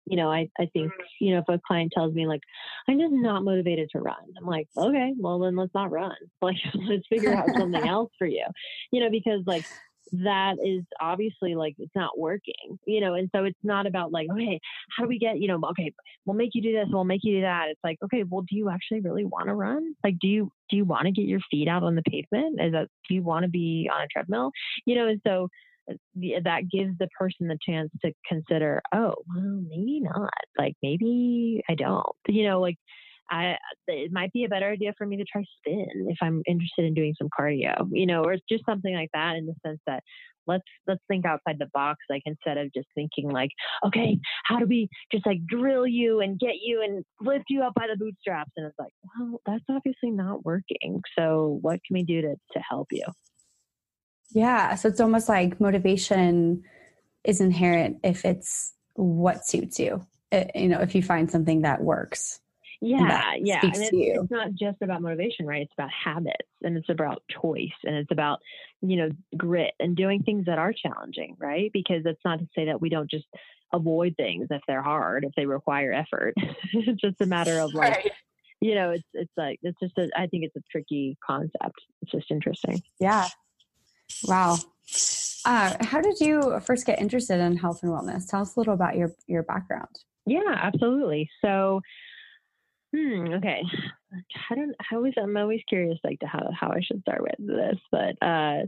You 0.08 0.16
know, 0.16 0.30
I, 0.30 0.48
I 0.58 0.66
think, 0.72 0.92
mm-hmm. 0.92 1.24
you 1.24 1.34
know, 1.34 1.40
if 1.40 1.48
a 1.48 1.60
client 1.66 1.92
tells 1.92 2.14
me 2.14 2.26
like, 2.26 2.42
I'm 2.88 3.00
just 3.00 3.12
not 3.12 3.42
motivated 3.42 3.88
to 3.90 4.00
run, 4.00 4.14
I'm 4.38 4.46
like, 4.46 4.68
okay, 4.76 5.12
well 5.18 5.40
then 5.40 5.56
let's 5.56 5.74
not 5.74 5.90
run. 5.90 6.14
Like, 6.42 6.56
let's 6.74 7.06
figure 7.08 7.34
out 7.34 7.48
something 7.56 7.74
else 7.88 8.12
for 8.18 8.26
you, 8.26 8.44
you 8.92 9.00
know, 9.00 9.10
because 9.10 9.40
like 9.46 9.64
that 10.12 10.56
is 10.64 10.84
obviously 11.00 11.54
like 11.54 11.74
it's 11.78 11.94
not 11.94 12.18
working, 12.18 12.78
you 12.86 13.00
know, 13.00 13.14
and 13.14 13.28
so 13.34 13.44
it's 13.44 13.58
not 13.62 13.86
about 13.86 14.12
like, 14.12 14.28
okay, 14.32 14.60
how 14.96 15.02
do 15.02 15.08
we 15.08 15.18
get, 15.18 15.40
you 15.40 15.48
know, 15.48 15.60
okay, 15.70 15.92
we'll 16.24 16.36
make 16.36 16.50
you 16.54 16.62
do 16.62 16.72
this, 16.72 16.86
we'll 16.90 17.04
make 17.04 17.22
you 17.24 17.36
do 17.36 17.40
that. 17.42 17.66
It's 17.68 17.80
like, 17.82 17.98
okay, 18.04 18.24
well, 18.24 18.42
do 18.42 18.56
you 18.56 18.70
actually 18.70 19.00
really 19.00 19.24
want 19.24 19.48
to 19.48 19.54
run? 19.54 19.94
Like, 20.04 20.18
do 20.20 20.28
you 20.28 20.50
do 20.70 20.76
you 20.76 20.84
want 20.84 21.04
to 21.06 21.12
get 21.12 21.26
your 21.26 21.40
feet 21.50 21.68
out 21.68 21.82
on 21.82 21.94
the 21.94 22.02
pavement? 22.02 22.60
Is 22.60 22.72
that 22.72 22.88
do 23.08 23.14
you 23.14 23.22
want 23.22 23.44
to 23.44 23.50
be 23.50 23.90
on 23.92 24.02
a 24.02 24.06
treadmill? 24.06 24.50
You 24.84 24.96
know, 24.96 25.08
and 25.08 25.20
so 25.26 25.48
uh, 25.90 25.94
that 26.44 26.68
gives 26.70 26.96
the 26.98 27.08
person 27.18 27.48
the 27.48 27.58
chance 27.64 27.90
to 28.04 28.12
consider, 28.28 28.82
oh, 28.94 29.14
well, 29.28 29.62
maybe 29.68 30.00
not. 30.00 30.30
Like 30.58 30.74
maybe 30.82 31.62
I 31.68 31.74
don't. 31.74 32.06
You 32.28 32.48
know, 32.48 32.60
like 32.60 32.76
I 33.30 33.56
it 33.88 34.12
might 34.12 34.32
be 34.32 34.44
a 34.44 34.48
better 34.48 34.70
idea 34.70 34.92
for 34.96 35.06
me 35.06 35.16
to 35.16 35.24
try 35.24 35.44
spin 35.58 36.06
if 36.08 36.18
I'm 36.22 36.42
interested 36.46 36.84
in 36.84 36.94
doing 36.94 37.14
some 37.18 37.28
cardio, 37.38 37.88
you 37.92 38.06
know, 38.06 38.22
or 38.22 38.36
just 38.48 38.64
something 38.64 38.94
like 38.94 39.10
that 39.14 39.36
in 39.36 39.46
the 39.46 39.54
sense 39.64 39.80
that 39.86 40.02
let's 40.46 40.64
let's 40.86 41.02
think 41.08 41.26
outside 41.26 41.56
the 41.58 41.68
box 41.74 41.98
like 42.08 42.22
instead 42.24 42.56
of 42.56 42.72
just 42.72 42.86
thinking 42.94 43.28
like 43.28 43.50
okay 43.84 44.16
how 44.44 44.60
do 44.60 44.64
we 44.64 44.88
just 45.10 45.26
like 45.26 45.44
drill 45.44 45.84
you 45.88 46.20
and 46.20 46.38
get 46.38 46.54
you 46.62 46.84
and 46.84 47.04
lift 47.20 47.46
you 47.48 47.64
up 47.64 47.74
by 47.74 47.88
the 47.90 47.96
bootstraps 47.96 48.52
and 48.56 48.64
it's 48.64 48.78
like 48.78 48.92
well 49.18 49.40
that's 49.44 49.64
obviously 49.68 50.08
not 50.08 50.44
working 50.44 51.00
so 51.18 51.58
what 51.62 51.80
can 51.84 51.94
we 51.94 52.04
do 52.04 52.22
to 52.22 52.36
to 52.52 52.60
help 52.70 52.86
you 52.92 53.02
yeah. 54.30 54.74
So 54.74 54.88
it's 54.88 55.00
almost 55.00 55.28
like 55.28 55.60
motivation 55.60 56.62
is 57.24 57.40
inherent 57.40 57.98
if 58.02 58.24
it's 58.24 58.74
what 58.94 59.46
suits 59.46 59.78
you. 59.78 60.06
It, 60.32 60.50
you 60.54 60.68
know, 60.68 60.80
if 60.80 60.94
you 60.94 61.02
find 61.02 61.30
something 61.30 61.62
that 61.62 61.82
works. 61.82 62.40
Yeah, 62.80 63.34
yeah. 63.40 63.60
And 63.62 63.74
it's, 63.74 63.90
it's, 63.92 64.30
not 64.30 64.52
just 64.54 64.82
about 64.82 65.02
motivation, 65.02 65.46
right? 65.46 65.62
It's 65.62 65.72
about 65.76 65.90
habits 65.90 66.48
and 66.62 66.76
it's 66.76 66.88
about 66.88 67.22
choice 67.28 67.70
and 67.84 67.96
it's 67.96 68.10
about, 68.10 68.40
you 68.82 68.96
know, 68.96 69.10
grit 69.36 69.72
and 69.80 69.96
doing 69.96 70.22
things 70.22 70.46
that 70.46 70.58
are 70.58 70.72
challenging, 70.72 71.36
right? 71.38 71.70
Because 71.72 72.02
it's 72.04 72.20
not 72.24 72.38
to 72.40 72.48
say 72.54 72.66
that 72.66 72.80
we 72.80 72.88
don't 72.88 73.10
just 73.10 73.26
avoid 73.72 74.16
things 74.16 74.48
if 74.50 74.62
they're 74.66 74.82
hard, 74.82 75.24
if 75.24 75.32
they 75.36 75.46
require 75.46 75.92
effort. 75.92 76.34
it's 76.72 77.00
just 77.00 77.20
a 77.20 77.26
matter 77.26 77.58
of 77.58 77.74
like, 77.74 77.96
right. 77.96 78.10
you 78.60 78.74
know, 78.74 78.90
it's 78.90 79.08
it's 79.14 79.32
like 79.36 79.58
it's 79.62 79.78
just 79.80 79.96
a 79.98 80.10
I 80.16 80.26
think 80.26 80.44
it's 80.44 80.56
a 80.56 80.62
tricky 80.70 81.16
concept. 81.26 81.80
It's 82.02 82.12
just 82.12 82.30
interesting. 82.30 82.82
Yeah. 83.00 83.28
Wow. 84.24 84.58
Uh, 85.44 85.76
how 85.80 86.00
did 86.00 86.20
you 86.20 86.60
first 86.64 86.86
get 86.86 87.00
interested 87.00 87.40
in 87.40 87.56
health 87.56 87.82
and 87.82 87.92
wellness? 87.92 88.28
Tell 88.28 88.42
us 88.42 88.56
a 88.56 88.60
little 88.60 88.74
about 88.74 88.96
your 88.96 89.12
your 89.26 89.42
background. 89.42 89.88
Yeah, 90.26 90.58
absolutely. 90.60 91.30
So, 91.40 91.80
hmm, 92.96 93.34
okay. 93.34 93.62
I 94.50 94.54
don't. 94.54 94.74
I 94.80 94.94
always 94.94 95.14
I'm 95.20 95.36
always 95.36 95.60
curious 95.68 95.98
like 96.04 96.20
to 96.20 96.26
how 96.26 96.48
how 96.58 96.70
I 96.70 96.80
should 96.80 97.02
start 97.02 97.22
with 97.22 97.34
this, 97.38 97.76
but 97.92 98.16
uh, 98.26 98.66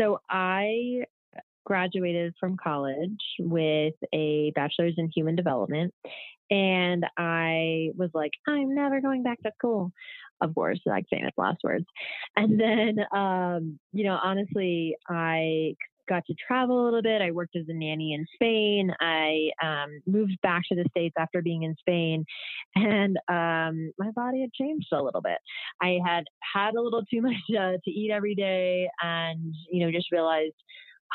so 0.00 0.20
I 0.30 1.04
graduated 1.66 2.34
from 2.38 2.56
college 2.62 3.20
with 3.38 3.94
a 4.12 4.52
bachelor's 4.54 4.94
in 4.98 5.10
human 5.14 5.34
development 5.34 5.94
and 6.50 7.06
I 7.16 7.90
was 7.96 8.10
like, 8.14 8.32
I'm 8.46 8.74
never 8.74 9.00
going 9.00 9.22
back 9.22 9.40
to 9.42 9.52
school 9.58 9.92
of 10.40 10.54
course, 10.54 10.80
like 10.86 11.06
famous 11.10 11.32
last 11.36 11.58
words. 11.64 11.86
And 12.36 12.60
then, 12.60 12.98
um, 13.16 13.78
you 13.92 14.04
know, 14.04 14.18
honestly, 14.22 14.96
I 15.08 15.74
got 16.08 16.24
to 16.26 16.34
travel 16.34 16.82
a 16.82 16.84
little 16.84 17.02
bit. 17.02 17.22
I 17.22 17.30
worked 17.30 17.56
as 17.56 17.64
a 17.68 17.74
nanny 17.74 18.14
in 18.14 18.26
Spain. 18.34 18.92
I 19.00 19.50
um, 19.62 20.00
moved 20.06 20.38
back 20.42 20.62
to 20.68 20.74
the 20.74 20.84
States 20.90 21.14
after 21.18 21.42
being 21.42 21.62
in 21.62 21.74
Spain, 21.78 22.24
and 22.74 23.16
um, 23.28 23.92
my 23.98 24.10
body 24.14 24.40
had 24.40 24.52
changed 24.52 24.88
a 24.92 25.02
little 25.02 25.20
bit. 25.20 25.38
I 25.82 25.98
had 26.04 26.24
had 26.54 26.74
a 26.74 26.80
little 26.80 27.04
too 27.04 27.20
much 27.22 27.34
uh, 27.58 27.78
to 27.84 27.90
eat 27.90 28.10
every 28.10 28.34
day, 28.34 28.88
and 29.02 29.54
you 29.70 29.84
know, 29.84 29.92
just 29.92 30.12
realized 30.12 30.54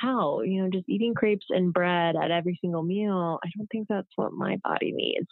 wow, 0.03 0.41
you 0.41 0.61
know, 0.61 0.69
just 0.69 0.87
eating 0.87 1.13
crepes 1.13 1.45
and 1.49 1.73
bread 1.73 2.15
at 2.15 2.31
every 2.31 2.57
single 2.61 2.83
meal, 2.83 3.39
I 3.43 3.49
don't 3.57 3.67
think 3.71 3.87
that's 3.89 4.07
what 4.15 4.33
my 4.33 4.57
body 4.63 4.91
needs. 4.93 5.27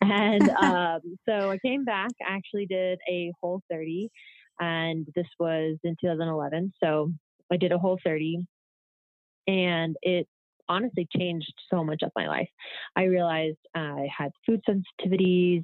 And 0.00 0.48
um, 0.62 1.00
so 1.28 1.50
I 1.50 1.58
came 1.58 1.84
back, 1.84 2.10
I 2.26 2.34
actually 2.34 2.66
did 2.66 2.98
a 3.08 3.32
whole 3.40 3.62
30, 3.70 4.10
and 4.60 5.06
this 5.14 5.26
was 5.38 5.78
in 5.84 5.96
2011. 6.00 6.72
So 6.82 7.12
I 7.52 7.56
did 7.56 7.72
a 7.72 7.78
whole 7.78 7.98
30, 8.04 8.46
and 9.48 9.96
it 10.02 10.28
honestly 10.68 11.08
changed 11.16 11.52
so 11.70 11.82
much 11.82 12.02
of 12.02 12.12
my 12.14 12.28
life. 12.28 12.48
I 12.94 13.04
realized 13.04 13.56
I 13.74 14.06
had 14.16 14.30
food 14.46 14.62
sensitivities. 14.68 15.62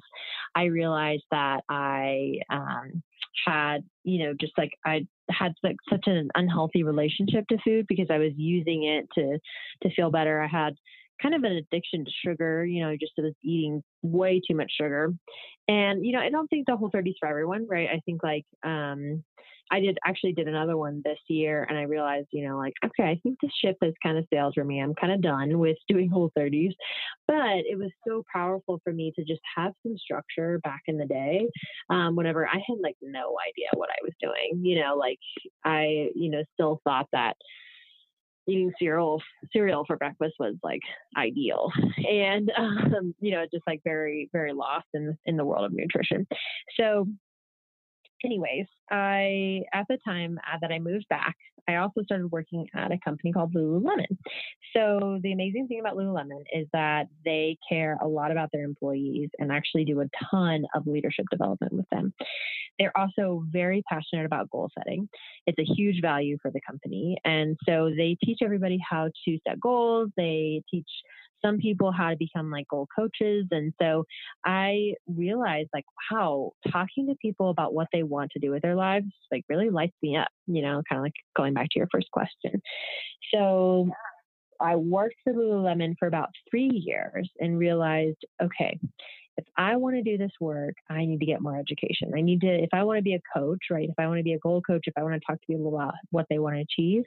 I 0.55 0.65
realized 0.65 1.23
that 1.31 1.61
I 1.69 2.39
um, 2.49 3.03
had, 3.45 3.83
you 4.03 4.25
know, 4.25 4.33
just 4.39 4.53
like 4.57 4.71
I 4.85 5.05
had 5.29 5.53
like 5.63 5.77
such 5.89 6.03
an 6.07 6.29
unhealthy 6.35 6.83
relationship 6.83 7.47
to 7.49 7.57
food 7.63 7.85
because 7.87 8.07
I 8.09 8.17
was 8.17 8.31
using 8.35 8.83
it 8.83 9.07
to 9.15 9.39
to 9.83 9.95
feel 9.95 10.09
better. 10.09 10.41
I 10.41 10.47
had 10.47 10.75
kind 11.21 11.35
of 11.35 11.43
an 11.43 11.53
addiction 11.53 12.05
to 12.05 12.11
sugar, 12.25 12.65
you 12.65 12.83
know, 12.83 12.95
just 12.99 13.13
was 13.17 13.33
eating 13.43 13.83
way 14.01 14.41
too 14.45 14.55
much 14.55 14.71
sugar. 14.79 15.13
And, 15.67 16.05
you 16.05 16.11
know, 16.13 16.19
I 16.19 16.29
don't 16.29 16.47
think 16.47 16.67
the 16.67 16.77
whole 16.77 16.89
30 16.91 17.11
is 17.11 17.15
for 17.19 17.27
everyone, 17.27 17.67
right? 17.67 17.89
I 17.89 18.01
think 18.05 18.23
like 18.23 18.45
um 18.63 19.23
I 19.71 19.79
did 19.79 19.97
actually 20.05 20.33
did 20.33 20.47
another 20.47 20.77
one 20.77 21.01
this 21.03 21.17
year 21.27 21.65
and 21.67 21.77
I 21.77 21.83
realized, 21.83 22.27
you 22.31 22.47
know, 22.47 22.57
like, 22.57 22.73
okay, 22.85 23.03
I 23.09 23.19
think 23.23 23.39
the 23.41 23.49
ship 23.61 23.77
has 23.81 23.93
kind 24.03 24.17
of 24.17 24.25
sailed 24.31 24.53
for 24.55 24.63
me. 24.63 24.79
I'm 24.79 24.93
kind 24.93 25.11
of 25.11 25.21
done 25.21 25.57
with 25.57 25.77
doing 25.87 26.09
whole 26.09 26.31
30s. 26.37 26.73
But 27.27 27.65
it 27.65 27.77
was 27.77 27.89
so 28.07 28.23
powerful 28.31 28.79
for 28.83 28.93
me 28.93 29.11
to 29.15 29.25
just 29.25 29.41
have 29.55 29.73
some 29.81 29.97
structure 29.97 30.59
back 30.63 30.81
in 30.87 30.97
the 30.97 31.05
day. 31.05 31.47
Um, 31.89 32.15
whenever 32.15 32.47
I 32.47 32.55
had 32.55 32.77
like 32.81 32.95
no 33.01 33.35
idea 33.47 33.67
what 33.73 33.89
I 33.89 34.03
was 34.03 34.13
doing, 34.21 34.63
you 34.63 34.79
know, 34.81 34.95
like 34.95 35.17
I, 35.63 36.09
you 36.13 36.29
know, 36.29 36.43
still 36.53 36.79
thought 36.83 37.07
that 37.11 37.35
eating 38.47 38.71
cereal 38.79 39.21
cereal 39.51 39.85
for 39.85 39.97
breakfast 39.97 40.35
was 40.39 40.55
like 40.63 40.81
ideal. 41.17 41.71
And 42.09 42.51
um, 42.57 43.15
you 43.19 43.31
know 43.31 43.45
just 43.51 43.63
like 43.67 43.81
very 43.83 44.29
very 44.31 44.53
lost 44.53 44.87
in 44.93 45.17
in 45.25 45.37
the 45.37 45.45
world 45.45 45.65
of 45.65 45.73
nutrition. 45.73 46.27
So 46.77 47.07
anyways, 48.25 48.65
I 48.91 49.61
at 49.73 49.85
the 49.89 49.97
time 50.05 50.39
uh, 50.51 50.57
that 50.61 50.71
I 50.71 50.79
moved 50.79 51.07
back, 51.09 51.35
I 51.67 51.77
also 51.77 52.01
started 52.03 52.31
working 52.31 52.67
at 52.75 52.91
a 52.91 52.97
company 53.03 53.31
called 53.31 53.53
Lululemon. 53.53 54.17
So 54.75 55.19
the 55.23 55.31
amazing 55.31 55.67
thing 55.67 55.79
about 55.79 55.95
Lululemon 55.95 56.43
is 56.53 56.67
that 56.73 57.07
they 57.23 57.57
care 57.67 57.97
a 58.01 58.07
lot 58.07 58.31
about 58.31 58.49
their 58.51 58.63
employees 58.63 59.29
and 59.39 59.51
actually 59.51 59.85
do 59.85 60.01
a 60.01 60.05
ton 60.29 60.65
of 60.75 60.85
leadership 60.85 61.25
development 61.31 61.73
with 61.73 61.89
them. 61.91 62.13
They're 62.77 62.95
also 62.97 63.43
very 63.49 63.83
passionate 63.89 64.25
about 64.25 64.49
goal 64.49 64.69
setting. 64.77 65.07
It's 65.47 65.57
a 65.59 65.73
huge 65.73 66.01
value 66.01 66.37
for 66.41 66.51
the 66.51 66.61
company. 66.67 67.17
And 67.23 67.57
so 67.67 67.89
they 67.95 68.17
teach 68.23 68.39
everybody 68.43 68.77
how 68.87 69.09
to 69.25 69.37
set 69.47 69.59
goals. 69.59 70.09
They 70.17 70.61
teach 70.69 70.89
some 71.45 71.57
people 71.57 71.91
how 71.91 72.09
to 72.09 72.15
become 72.17 72.49
like 72.49 72.67
goal 72.67 72.87
coaches. 72.95 73.45
And 73.51 73.73
so 73.81 74.05
I 74.45 74.93
realized 75.07 75.69
like, 75.73 75.85
wow, 76.11 76.51
talking 76.71 77.07
to 77.07 77.15
people 77.21 77.49
about 77.49 77.73
what 77.73 77.87
they 77.93 78.03
want 78.03 78.31
to 78.31 78.39
do 78.39 78.51
with 78.51 78.61
their 78.61 78.75
lives 78.75 79.07
like 79.31 79.43
really 79.49 79.69
lights 79.69 79.95
me 80.01 80.17
up, 80.17 80.29
you 80.47 80.61
know, 80.61 80.81
kind 80.89 80.99
of 80.99 81.03
like 81.03 81.13
going 81.35 81.53
back 81.53 81.67
to 81.71 81.79
your 81.79 81.87
first 81.91 82.09
question. 82.11 82.61
So 83.33 83.89
I 84.59 84.75
worked 84.75 85.15
for 85.23 85.33
Lululemon 85.33 85.95
for 85.99 86.07
about 86.07 86.29
three 86.49 86.69
years 86.69 87.29
and 87.39 87.59
realized, 87.59 88.23
okay, 88.41 88.79
if 89.37 89.45
I 89.57 89.75
want 89.75 89.97
to 89.97 90.01
do 90.01 90.17
this 90.17 90.31
work, 90.39 90.75
I 90.89 91.05
need 91.05 91.19
to 91.19 91.25
get 91.25 91.41
more 91.41 91.57
education. 91.57 92.11
I 92.15 92.21
need 92.21 92.41
to, 92.41 92.47
if 92.47 92.69
I 92.71 92.83
want 92.83 92.97
to 92.99 93.03
be 93.03 93.15
a 93.15 93.21
coach, 93.37 93.59
right? 93.69 93.89
If 93.89 93.95
I 93.97 94.07
want 94.07 94.19
to 94.19 94.23
be 94.23 94.33
a 94.33 94.39
goal 94.39 94.61
coach, 94.61 94.83
if 94.85 94.93
I 94.97 95.03
want 95.03 95.15
to 95.15 95.19
talk 95.19 95.41
to 95.41 95.47
people 95.47 95.75
about 95.75 95.93
what 96.11 96.25
they 96.29 96.39
want 96.39 96.55
to 96.55 96.61
achieve, 96.61 97.03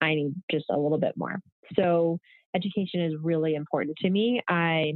I 0.00 0.14
need 0.14 0.34
just 0.50 0.66
a 0.70 0.78
little 0.78 0.98
bit 0.98 1.16
more. 1.16 1.40
So 1.76 2.18
education 2.54 3.00
is 3.00 3.14
really 3.22 3.54
important 3.54 3.96
to 3.98 4.10
me. 4.10 4.40
I 4.48 4.94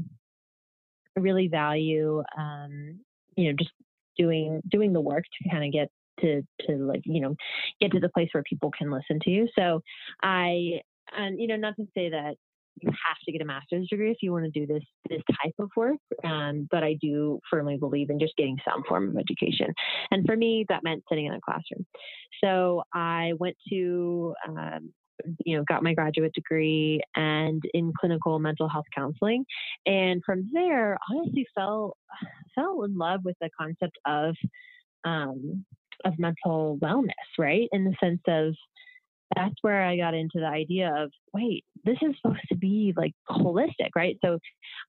really 1.16 1.48
value, 1.48 2.22
um, 2.36 3.00
you 3.36 3.50
know, 3.50 3.56
just 3.58 3.70
doing 4.16 4.60
doing 4.70 4.92
the 4.92 5.00
work 5.00 5.24
to 5.24 5.50
kind 5.50 5.64
of 5.64 5.72
get 5.72 5.88
to 6.20 6.42
to 6.66 6.76
like 6.76 7.02
you 7.04 7.20
know 7.20 7.34
get 7.80 7.92
to 7.92 8.00
the 8.00 8.08
place 8.08 8.28
where 8.32 8.42
people 8.44 8.70
can 8.76 8.90
listen 8.90 9.18
to 9.22 9.30
you. 9.30 9.48
So 9.58 9.80
I 10.22 10.80
you 11.36 11.46
know 11.46 11.56
not 11.56 11.76
to 11.76 11.86
say 11.94 12.10
that 12.10 12.34
you 12.80 12.90
have 12.90 13.16
to 13.24 13.32
get 13.32 13.40
a 13.40 13.44
master's 13.44 13.88
degree 13.88 14.10
if 14.10 14.18
you 14.20 14.32
want 14.32 14.44
to 14.44 14.50
do 14.50 14.66
this 14.66 14.82
this 15.08 15.22
type 15.42 15.54
of 15.58 15.70
work. 15.76 15.98
Um, 16.24 16.68
but 16.70 16.82
I 16.82 16.96
do 17.00 17.40
firmly 17.50 17.76
believe 17.76 18.10
in 18.10 18.18
just 18.18 18.36
getting 18.36 18.58
some 18.68 18.82
form 18.88 19.10
of 19.10 19.16
education. 19.16 19.72
And 20.10 20.26
for 20.26 20.36
me, 20.36 20.66
that 20.68 20.82
meant 20.82 21.04
sitting 21.08 21.26
in 21.26 21.34
a 21.34 21.40
classroom. 21.40 21.86
So 22.42 22.82
I 22.92 23.32
went 23.38 23.56
to 23.70 24.34
um, 24.48 24.92
you 25.44 25.56
know, 25.56 25.64
got 25.68 25.82
my 25.82 25.94
graduate 25.94 26.32
degree 26.34 27.00
and 27.16 27.62
in 27.72 27.92
clinical 27.98 28.38
mental 28.38 28.68
health 28.68 28.86
counseling. 28.94 29.44
And 29.86 30.22
from 30.24 30.50
there, 30.52 30.98
honestly 31.10 31.46
fell 31.54 31.96
fell 32.54 32.82
in 32.84 32.96
love 32.96 33.20
with 33.24 33.36
the 33.40 33.50
concept 33.58 33.98
of 34.06 34.36
um, 35.04 35.64
of 36.04 36.18
mental 36.18 36.78
wellness, 36.82 37.10
right? 37.38 37.68
In 37.72 37.84
the 37.84 37.94
sense 38.00 38.20
of 38.26 38.54
that's 39.36 39.54
where 39.62 39.82
I 39.82 39.96
got 39.96 40.14
into 40.14 40.38
the 40.38 40.46
idea 40.46 40.92
of 40.96 41.10
wait, 41.32 41.64
this 41.84 41.96
is 42.02 42.14
supposed 42.22 42.46
to 42.48 42.56
be 42.56 42.94
like 42.96 43.12
holistic, 43.28 43.90
right? 43.96 44.16
So 44.24 44.38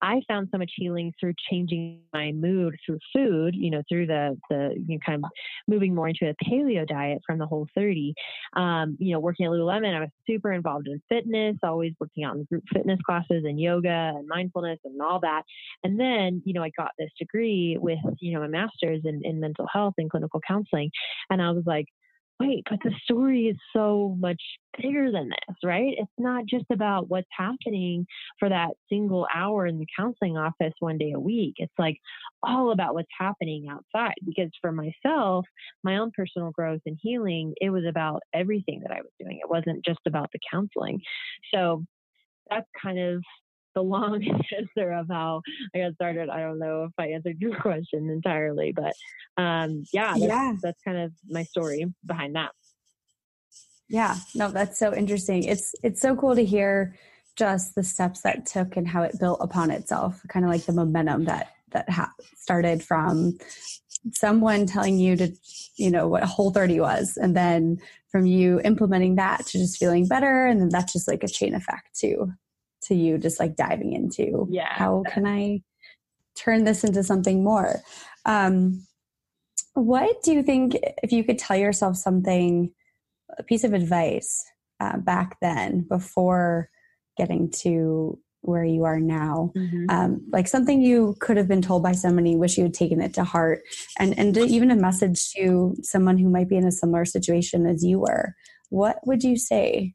I 0.01 0.21
found 0.27 0.49
so 0.51 0.57
much 0.57 0.71
healing 0.75 1.11
through 1.19 1.33
changing 1.49 2.01
my 2.13 2.31
mood 2.31 2.75
through 2.85 2.99
food, 3.13 3.55
you 3.55 3.71
know, 3.71 3.81
through 3.89 4.07
the 4.07 4.37
the 4.49 4.75
you 4.87 4.95
know, 4.95 4.99
kind 5.05 5.23
of 5.23 5.29
moving 5.67 5.95
more 5.95 6.09
into 6.09 6.29
a 6.29 6.45
paleo 6.45 6.87
diet 6.87 7.21
from 7.25 7.39
the 7.39 7.45
whole 7.45 7.67
30. 7.75 8.13
Um, 8.55 8.95
you 8.99 9.13
know, 9.13 9.19
working 9.19 9.45
at 9.45 9.51
Lululemon, 9.51 9.95
I 9.95 10.01
was 10.01 10.09
super 10.27 10.53
involved 10.53 10.87
in 10.87 11.01
fitness, 11.09 11.57
always 11.63 11.93
working 11.99 12.23
out 12.23 12.35
in 12.35 12.43
group 12.43 12.63
fitness 12.73 12.99
classes 13.05 13.43
and 13.45 13.59
yoga 13.59 14.13
and 14.15 14.27
mindfulness 14.27 14.79
and 14.85 15.01
all 15.01 15.19
that. 15.21 15.43
And 15.83 15.99
then, 15.99 16.41
you 16.45 16.53
know, 16.53 16.63
I 16.63 16.71
got 16.77 16.91
this 16.97 17.11
degree 17.19 17.77
with, 17.79 17.99
you 18.19 18.33
know, 18.33 18.43
a 18.43 18.47
master's 18.47 19.01
in, 19.05 19.21
in 19.23 19.39
mental 19.39 19.67
health 19.71 19.95
and 19.97 20.09
clinical 20.09 20.41
counseling. 20.47 20.91
And 21.29 21.41
I 21.41 21.51
was 21.51 21.63
like, 21.65 21.87
wait, 22.39 22.63
but 22.69 22.79
the 22.83 22.91
story 23.03 23.43
is 23.47 23.57
so 23.73 24.15
much 24.19 24.41
bigger 24.81 25.11
than 25.11 25.29
this, 25.29 25.55
right? 25.63 25.95
It's 25.97 26.11
not 26.17 26.45
just 26.45 26.65
about 26.71 27.09
what's 27.09 27.27
happening 27.31 28.05
for 28.39 28.49
that 28.49 28.71
single 28.89 29.25
hour 29.33 29.65
in 29.65 29.79
the 29.79 29.87
counseling 29.97 30.37
office 30.37 30.73
one 30.79 30.97
day 30.97 31.13
a 31.13 31.19
week. 31.19 31.55
It's 31.57 31.73
like 31.77 31.97
all 32.43 32.71
about 32.71 32.93
what's 32.93 33.07
happening 33.17 33.67
outside. 33.69 34.15
Because 34.25 34.49
for 34.61 34.71
myself, 34.71 35.45
my 35.83 35.97
own 35.97 36.11
personal 36.15 36.51
growth 36.51 36.81
and 36.85 36.97
healing, 37.01 37.53
it 37.61 37.69
was 37.69 37.85
about 37.87 38.21
everything 38.33 38.81
that 38.81 38.91
I 38.91 39.01
was 39.01 39.11
doing. 39.19 39.39
It 39.41 39.49
wasn't 39.49 39.85
just 39.85 40.01
about 40.05 40.29
the 40.33 40.39
counseling. 40.51 41.01
So 41.53 41.83
that's 42.49 42.67
kind 42.81 42.99
of 42.99 43.23
the 43.75 43.83
long 43.83 44.23
answer 44.57 44.91
of 44.91 45.07
how 45.09 45.41
I 45.75 45.79
got 45.79 45.93
started. 45.95 46.29
I 46.29 46.39
don't 46.39 46.57
know 46.57 46.85
if 46.85 46.91
I 46.97 47.09
answered 47.09 47.39
your 47.39 47.55
question 47.61 48.09
entirely, 48.09 48.73
but 48.73 48.93
um, 49.41 49.83
yeah, 49.93 50.13
that's, 50.13 50.21
yeah, 50.21 50.53
that's 50.61 50.81
kind 50.81 50.97
of 50.97 51.11
my 51.29 51.43
story 51.43 51.85
behind 52.05 52.35
that. 52.35 52.51
Yeah, 53.87 54.15
no, 54.33 54.49
that's 54.49 54.79
so 54.79 54.95
interesting. 54.95 55.43
It's 55.43 55.75
it's 55.83 56.01
so 56.01 56.15
cool 56.15 56.35
to 56.35 56.43
hear 56.43 56.95
just 57.35 57.75
the 57.75 57.83
steps 57.83 58.21
that 58.21 58.45
took 58.45 58.77
and 58.77 58.87
how 58.87 59.03
it 59.03 59.19
built 59.19 59.39
upon 59.41 59.69
itself. 59.69 60.21
Kind 60.27 60.45
of 60.45 60.51
like 60.51 60.65
the 60.65 60.73
momentum 60.73 61.25
that 61.25 61.51
that 61.71 61.89
ha- 61.89 62.13
started 62.37 62.81
from 62.81 63.37
someone 64.13 64.65
telling 64.65 64.97
you 64.97 65.15
to, 65.15 65.31
you 65.77 65.91
know, 65.91 66.07
what 66.07 66.23
a 66.23 66.27
Whole 66.27 66.51
30 66.51 66.79
was, 66.79 67.17
and 67.17 67.35
then 67.35 67.77
from 68.11 68.25
you 68.25 68.61
implementing 68.61 69.15
that 69.15 69.45
to 69.47 69.57
just 69.59 69.77
feeling 69.77 70.07
better, 70.07 70.47
and 70.47 70.61
then 70.61 70.69
that's 70.69 70.93
just 70.93 71.07
like 71.07 71.23
a 71.23 71.27
chain 71.27 71.53
effect 71.53 71.99
too 71.99 72.31
to 72.85 72.95
you 72.95 73.17
just 73.17 73.39
like 73.39 73.55
diving 73.55 73.93
into 73.93 74.47
yeah 74.49 74.73
how 74.73 75.03
can 75.11 75.25
i 75.25 75.61
turn 76.35 76.63
this 76.63 76.83
into 76.83 77.03
something 77.03 77.43
more 77.43 77.81
um, 78.25 78.85
what 79.73 80.23
do 80.23 80.33
you 80.33 80.41
think 80.41 80.77
if 81.03 81.11
you 81.11 81.23
could 81.23 81.37
tell 81.37 81.57
yourself 81.57 81.95
something 81.95 82.71
a 83.37 83.43
piece 83.43 83.63
of 83.63 83.73
advice 83.73 84.43
uh, 84.79 84.97
back 84.97 85.37
then 85.41 85.81
before 85.81 86.69
getting 87.17 87.49
to 87.49 88.19
where 88.41 88.63
you 88.63 88.83
are 88.83 88.99
now 88.99 89.51
mm-hmm. 89.55 89.85
um, 89.89 90.21
like 90.31 90.47
something 90.47 90.81
you 90.81 91.15
could 91.19 91.37
have 91.37 91.47
been 91.47 91.61
told 91.61 91.81
by 91.81 91.91
somebody 91.91 92.35
wish 92.35 92.57
you 92.57 92.63
had 92.63 92.73
taken 92.73 93.01
it 93.01 93.13
to 93.13 93.23
heart 93.23 93.61
and 93.99 94.17
and 94.19 94.37
even 94.37 94.71
a 94.71 94.75
message 94.75 95.31
to 95.31 95.75
someone 95.81 96.17
who 96.17 96.29
might 96.29 96.49
be 96.49 96.57
in 96.57 96.65
a 96.65 96.71
similar 96.71 97.05
situation 97.05 97.65
as 97.65 97.83
you 97.83 97.99
were 97.99 98.35
what 98.69 98.99
would 99.05 99.23
you 99.23 99.37
say 99.37 99.93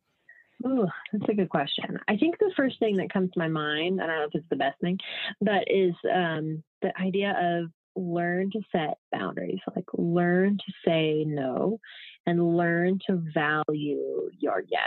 Oh, 0.64 0.86
that's 1.12 1.28
a 1.28 1.34
good 1.34 1.48
question. 1.48 1.98
I 2.08 2.16
think 2.16 2.38
the 2.38 2.52
first 2.56 2.78
thing 2.78 2.96
that 2.96 3.12
comes 3.12 3.30
to 3.32 3.38
my 3.38 3.48
mind, 3.48 4.00
I 4.00 4.06
don't 4.06 4.18
know 4.18 4.24
if 4.24 4.34
it's 4.34 4.48
the 4.50 4.56
best 4.56 4.78
thing, 4.80 4.98
but 5.40 5.64
is 5.68 5.94
um, 6.12 6.62
the 6.82 6.92
idea 7.00 7.34
of 7.40 7.70
learn 7.96 8.50
to 8.50 8.60
set 8.72 8.98
boundaries, 9.12 9.60
like 9.74 9.86
learn 9.94 10.58
to 10.58 10.72
say 10.86 11.24
no 11.26 11.80
and 12.26 12.56
learn 12.56 12.98
to 13.06 13.22
value 13.34 14.30
your 14.38 14.62
yes 14.68 14.82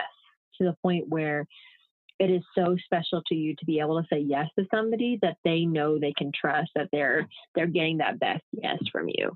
to 0.57 0.65
the 0.65 0.75
point 0.81 1.09
where 1.09 1.47
it 2.19 2.29
is 2.29 2.43
so 2.55 2.77
special 2.85 3.21
to 3.27 3.35
you 3.35 3.55
to 3.55 3.65
be 3.65 3.79
able 3.79 3.99
to 4.01 4.07
say 4.11 4.19
yes 4.19 4.47
to 4.57 4.65
somebody 4.73 5.17
that 5.21 5.37
they 5.43 5.65
know 5.65 5.97
they 5.97 6.13
can 6.15 6.31
trust 6.33 6.69
that 6.75 6.87
they're 6.91 7.27
they're 7.55 7.67
getting 7.67 7.97
that 7.97 8.19
best 8.19 8.43
yes 8.51 8.77
from 8.91 9.07
you 9.07 9.31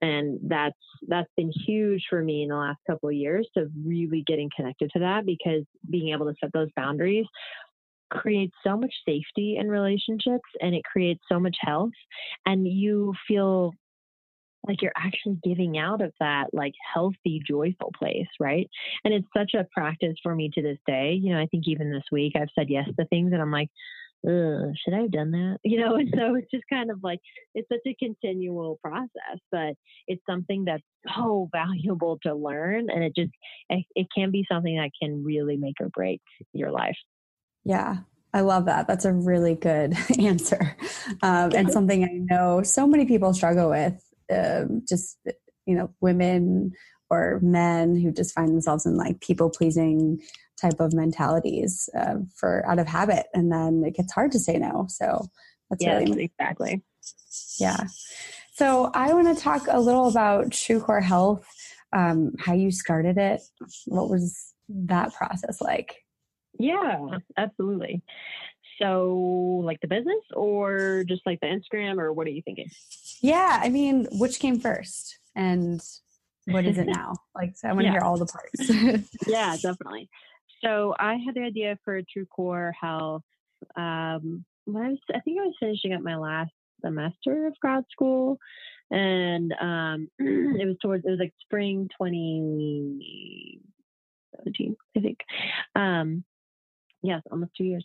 and 0.00 0.38
that's 0.44 0.76
that's 1.08 1.30
been 1.36 1.52
huge 1.66 2.04
for 2.08 2.22
me 2.22 2.42
in 2.42 2.48
the 2.48 2.56
last 2.56 2.78
couple 2.86 3.08
of 3.08 3.14
years 3.14 3.48
to 3.54 3.68
really 3.84 4.22
getting 4.26 4.50
connected 4.54 4.90
to 4.92 5.00
that 5.00 5.26
because 5.26 5.64
being 5.90 6.12
able 6.12 6.26
to 6.26 6.34
set 6.40 6.52
those 6.52 6.68
boundaries 6.76 7.26
creates 8.10 8.54
so 8.64 8.76
much 8.76 8.92
safety 9.06 9.56
in 9.58 9.68
relationships 9.68 10.48
and 10.60 10.74
it 10.74 10.82
creates 10.84 11.20
so 11.30 11.38
much 11.38 11.56
health. 11.60 11.90
And 12.46 12.66
you 12.66 13.14
feel 13.26 13.72
like 14.66 14.82
you're 14.82 14.92
actually 14.96 15.38
giving 15.44 15.78
out 15.78 16.02
of 16.02 16.12
that 16.20 16.46
like 16.52 16.74
healthy 16.94 17.40
joyful 17.46 17.92
place 17.98 18.26
right? 18.40 18.68
And 19.04 19.14
it's 19.14 19.28
such 19.36 19.54
a 19.54 19.66
practice 19.72 20.16
for 20.22 20.34
me 20.34 20.50
to 20.54 20.62
this 20.62 20.78
day. 20.86 21.18
You 21.20 21.32
know 21.32 21.40
i 21.40 21.46
think 21.46 21.64
even 21.66 21.90
this 21.92 22.04
week 22.12 22.34
i've 22.36 22.48
said 22.54 22.68
yes 22.68 22.88
to 22.98 23.06
things 23.06 23.32
and 23.32 23.40
i'm 23.40 23.52
like 23.52 23.70
should 24.24 24.94
I 24.94 25.02
have 25.02 25.12
done 25.12 25.30
that? 25.32 25.58
You 25.64 25.80
know, 25.80 25.96
and 25.96 26.12
so 26.16 26.34
it's 26.34 26.50
just 26.50 26.64
kind 26.70 26.90
of 26.90 27.02
like 27.02 27.20
it's 27.54 27.68
such 27.68 27.80
a 27.86 27.94
continual 27.94 28.78
process, 28.82 29.38
but 29.52 29.74
it's 30.06 30.22
something 30.28 30.64
that's 30.64 30.82
so 31.16 31.48
valuable 31.52 32.18
to 32.22 32.34
learn, 32.34 32.90
and 32.90 33.04
it 33.04 33.14
just 33.14 33.32
it, 33.68 33.84
it 33.94 34.06
can 34.16 34.30
be 34.30 34.44
something 34.50 34.76
that 34.76 34.90
can 35.00 35.24
really 35.24 35.56
make 35.56 35.76
or 35.80 35.88
break 35.88 36.20
your 36.52 36.70
life. 36.70 36.96
Yeah, 37.64 37.98
I 38.32 38.40
love 38.40 38.66
that. 38.66 38.86
That's 38.88 39.04
a 39.04 39.12
really 39.12 39.54
good 39.54 39.94
answer, 40.18 40.76
um, 41.22 41.52
and 41.54 41.70
something 41.72 42.04
I 42.04 42.34
know 42.34 42.62
so 42.62 42.86
many 42.86 43.06
people 43.06 43.34
struggle 43.34 43.70
with. 43.70 44.02
Um, 44.30 44.82
just 44.86 45.18
you 45.66 45.74
know, 45.74 45.90
women 46.00 46.72
or 47.10 47.38
men 47.42 47.96
who 47.96 48.12
just 48.12 48.34
find 48.34 48.48
themselves 48.48 48.86
in 48.86 48.96
like 48.96 49.20
people 49.20 49.50
pleasing 49.50 50.20
type 50.60 50.80
of 50.80 50.92
mentalities 50.92 51.88
uh, 51.96 52.16
for 52.34 52.66
out 52.66 52.78
of 52.78 52.86
habit 52.86 53.26
and 53.34 53.52
then 53.52 53.84
it 53.84 53.94
gets 53.94 54.12
hard 54.12 54.32
to 54.32 54.38
say 54.38 54.58
no. 54.58 54.86
So 54.88 55.26
that's 55.70 55.84
yes, 55.84 56.08
really 56.08 56.24
exactly. 56.24 56.82
Yeah. 57.58 57.84
So 58.52 58.90
i 58.94 59.12
want 59.12 59.36
to 59.36 59.42
talk 59.42 59.66
a 59.68 59.80
little 59.80 60.08
about 60.08 60.52
true 60.52 60.80
core 60.80 61.00
health 61.00 61.46
um, 61.92 62.32
how 62.38 62.52
you 62.52 62.70
started 62.70 63.16
it. 63.16 63.40
What 63.86 64.10
was 64.10 64.52
that 64.68 65.14
process 65.14 65.60
like? 65.60 65.96
Yeah 66.58 67.18
absolutely. 67.36 68.02
So 68.80 69.62
like 69.64 69.80
the 69.80 69.88
business 69.88 70.22
or 70.34 71.04
just 71.08 71.22
like 71.24 71.40
the 71.40 71.46
instagram 71.46 71.98
or 71.98 72.12
what 72.12 72.26
are 72.26 72.30
you 72.30 72.42
thinking? 72.42 72.70
Yeah 73.22 73.60
i 73.62 73.68
mean 73.68 74.06
which 74.12 74.38
came 74.38 74.60
first 74.60 75.18
and 75.34 75.80
what 76.46 76.64
is 76.64 76.78
it 76.78 76.86
now? 76.88 77.14
Like 77.34 77.56
so 77.56 77.68
i 77.68 77.72
want 77.72 77.82
to 77.82 77.86
yeah. 77.86 77.92
hear 77.92 78.02
all 78.02 78.18
the 78.18 78.26
parts. 78.26 79.08
Yeah 79.26 79.56
definitely 79.62 80.10
so 80.62 80.94
I 80.98 81.16
had 81.24 81.34
the 81.34 81.42
idea 81.42 81.78
for 81.84 82.00
True 82.12 82.26
Core 82.26 82.74
Health 82.80 83.22
um, 83.76 84.44
I 84.68 84.90
was, 84.90 84.98
I 85.14 85.20
think 85.20 85.40
I 85.40 85.44
was 85.44 85.54
finishing 85.58 85.94
up 85.94 86.02
my 86.02 86.16
last 86.16 86.50
semester 86.84 87.46
of 87.46 87.58
grad 87.60 87.84
school, 87.90 88.38
and 88.90 89.54
um, 89.60 90.08
it 90.18 90.66
was 90.66 90.76
towards 90.80 91.04
it 91.04 91.10
was 91.10 91.18
like 91.18 91.34
spring 91.40 91.90
2017, 92.00 94.76
I 94.96 95.00
think. 95.00 95.18
Um, 95.74 96.24
yes, 97.02 97.22
almost 97.30 97.52
two 97.56 97.64
years. 97.64 97.84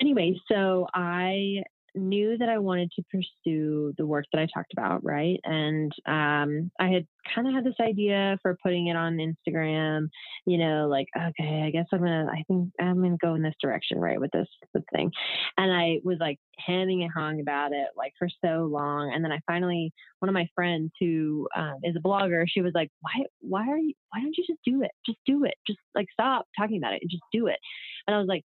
Anyway, 0.00 0.40
so 0.50 0.86
I 0.92 1.62
knew 1.96 2.36
that 2.38 2.48
I 2.48 2.58
wanted 2.58 2.90
to 2.92 3.02
pursue 3.10 3.92
the 3.98 4.06
work 4.06 4.24
that 4.32 4.40
I 4.40 4.46
talked 4.52 4.72
about, 4.72 5.04
right? 5.04 5.40
And 5.44 5.92
um, 6.06 6.70
I 6.78 6.88
had 6.88 7.06
kind 7.34 7.48
of 7.48 7.54
had 7.54 7.64
this 7.64 7.80
idea 7.80 8.38
for 8.42 8.56
putting 8.62 8.88
it 8.88 8.96
on 8.96 9.16
Instagram, 9.18 10.08
you 10.46 10.58
know, 10.58 10.86
like, 10.88 11.06
okay, 11.16 11.62
I 11.66 11.70
guess 11.70 11.86
I'm 11.92 12.00
gonna, 12.00 12.26
I 12.30 12.42
think 12.46 12.70
I'm 12.80 13.02
gonna 13.02 13.16
go 13.20 13.34
in 13.34 13.42
this 13.42 13.54
direction, 13.60 13.98
right, 13.98 14.20
with 14.20 14.30
this, 14.32 14.48
this 14.74 14.84
thing. 14.94 15.10
And 15.58 15.72
I 15.72 16.00
was 16.04 16.18
like 16.20 16.38
hemming 16.58 17.02
and 17.02 17.12
hawing 17.12 17.40
about 17.40 17.72
it 17.72 17.88
like 17.96 18.12
for 18.18 18.28
so 18.44 18.68
long. 18.70 19.12
And 19.14 19.24
then 19.24 19.32
I 19.32 19.40
finally, 19.46 19.92
one 20.20 20.28
of 20.28 20.34
my 20.34 20.48
friends 20.54 20.92
who 21.00 21.48
um, 21.56 21.76
is 21.82 21.96
a 21.96 22.00
blogger, 22.00 22.44
she 22.46 22.60
was 22.60 22.72
like, 22.74 22.90
why, 23.00 23.24
why 23.40 23.68
are 23.68 23.78
you, 23.78 23.94
why 24.10 24.20
don't 24.20 24.36
you 24.36 24.44
just 24.46 24.60
do 24.64 24.82
it? 24.82 24.92
Just 25.04 25.18
do 25.26 25.44
it. 25.44 25.54
Just 25.66 25.78
like 25.94 26.06
stop 26.12 26.46
talking 26.58 26.78
about 26.78 26.94
it 26.94 27.02
and 27.02 27.10
just 27.10 27.24
do 27.32 27.46
it. 27.48 27.58
And 28.06 28.14
I 28.14 28.18
was 28.18 28.28
like, 28.28 28.44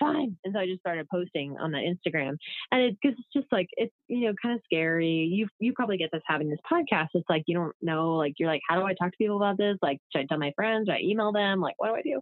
fine. 0.00 0.36
And 0.44 0.54
so 0.54 0.58
I 0.58 0.66
just 0.66 0.80
started 0.80 1.08
posting 1.08 1.56
on 1.60 1.70
that 1.72 1.82
Instagram, 1.82 2.36
and 2.72 2.82
it 2.82 2.96
because 3.00 3.16
it's 3.18 3.28
just 3.32 3.46
like 3.52 3.68
it's 3.76 3.92
you 4.08 4.26
know 4.26 4.34
kind 4.42 4.54
of 4.54 4.60
scary. 4.64 5.28
You 5.32 5.46
you 5.60 5.72
probably 5.74 5.96
get 5.96 6.10
this 6.12 6.22
having 6.26 6.50
this 6.50 6.58
podcast. 6.70 7.08
It's 7.14 7.28
like 7.28 7.44
you 7.46 7.56
don't 7.56 7.74
know, 7.80 8.14
like 8.14 8.34
you're 8.38 8.48
like, 8.48 8.62
how 8.68 8.78
do 8.78 8.84
I 8.84 8.94
talk 8.94 9.12
to 9.12 9.16
people 9.16 9.36
about 9.36 9.56
this? 9.56 9.76
Like, 9.82 9.98
should 10.12 10.22
I 10.22 10.26
tell 10.26 10.38
my 10.38 10.52
friends? 10.56 10.88
Should 10.88 10.96
I 10.96 11.00
email 11.00 11.32
them? 11.32 11.60
Like, 11.60 11.74
what 11.78 11.88
do 11.88 11.94
I 11.94 12.02
do? 12.02 12.20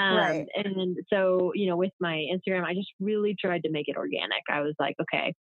Um, 0.00 0.16
right. 0.16 0.46
And 0.54 0.96
so 1.12 1.52
you 1.54 1.66
know, 1.66 1.76
with 1.76 1.92
my 2.00 2.24
Instagram, 2.32 2.64
I 2.64 2.74
just 2.74 2.92
really 3.00 3.34
tried 3.40 3.62
to 3.62 3.70
make 3.70 3.88
it 3.88 3.96
organic. 3.96 4.42
I 4.50 4.60
was 4.60 4.74
like, 4.78 4.96
okay, 5.00 5.32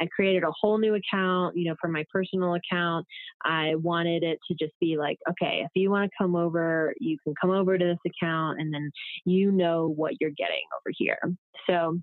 I 0.00 0.06
created 0.14 0.44
a 0.44 0.52
whole 0.60 0.78
new 0.78 0.94
account, 0.94 1.56
you 1.56 1.68
know, 1.68 1.76
for 1.80 1.88
my 1.88 2.04
personal 2.12 2.54
account. 2.54 3.06
I 3.44 3.74
wanted 3.76 4.22
it 4.22 4.38
to 4.48 4.54
just 4.58 4.72
be 4.80 4.96
like, 4.96 5.18
okay, 5.30 5.62
if 5.64 5.70
you 5.74 5.90
want 5.90 6.10
to 6.10 6.16
come 6.22 6.36
over, 6.36 6.94
you 7.00 7.18
can 7.24 7.34
come 7.40 7.50
over 7.50 7.76
to 7.76 7.84
this 7.84 8.12
account 8.12 8.60
and 8.60 8.72
then 8.72 8.90
you 9.24 9.50
know 9.50 9.88
what 9.96 10.14
you're 10.20 10.30
getting 10.30 10.62
over 10.76 10.92
here. 10.96 11.18
So 11.68 11.98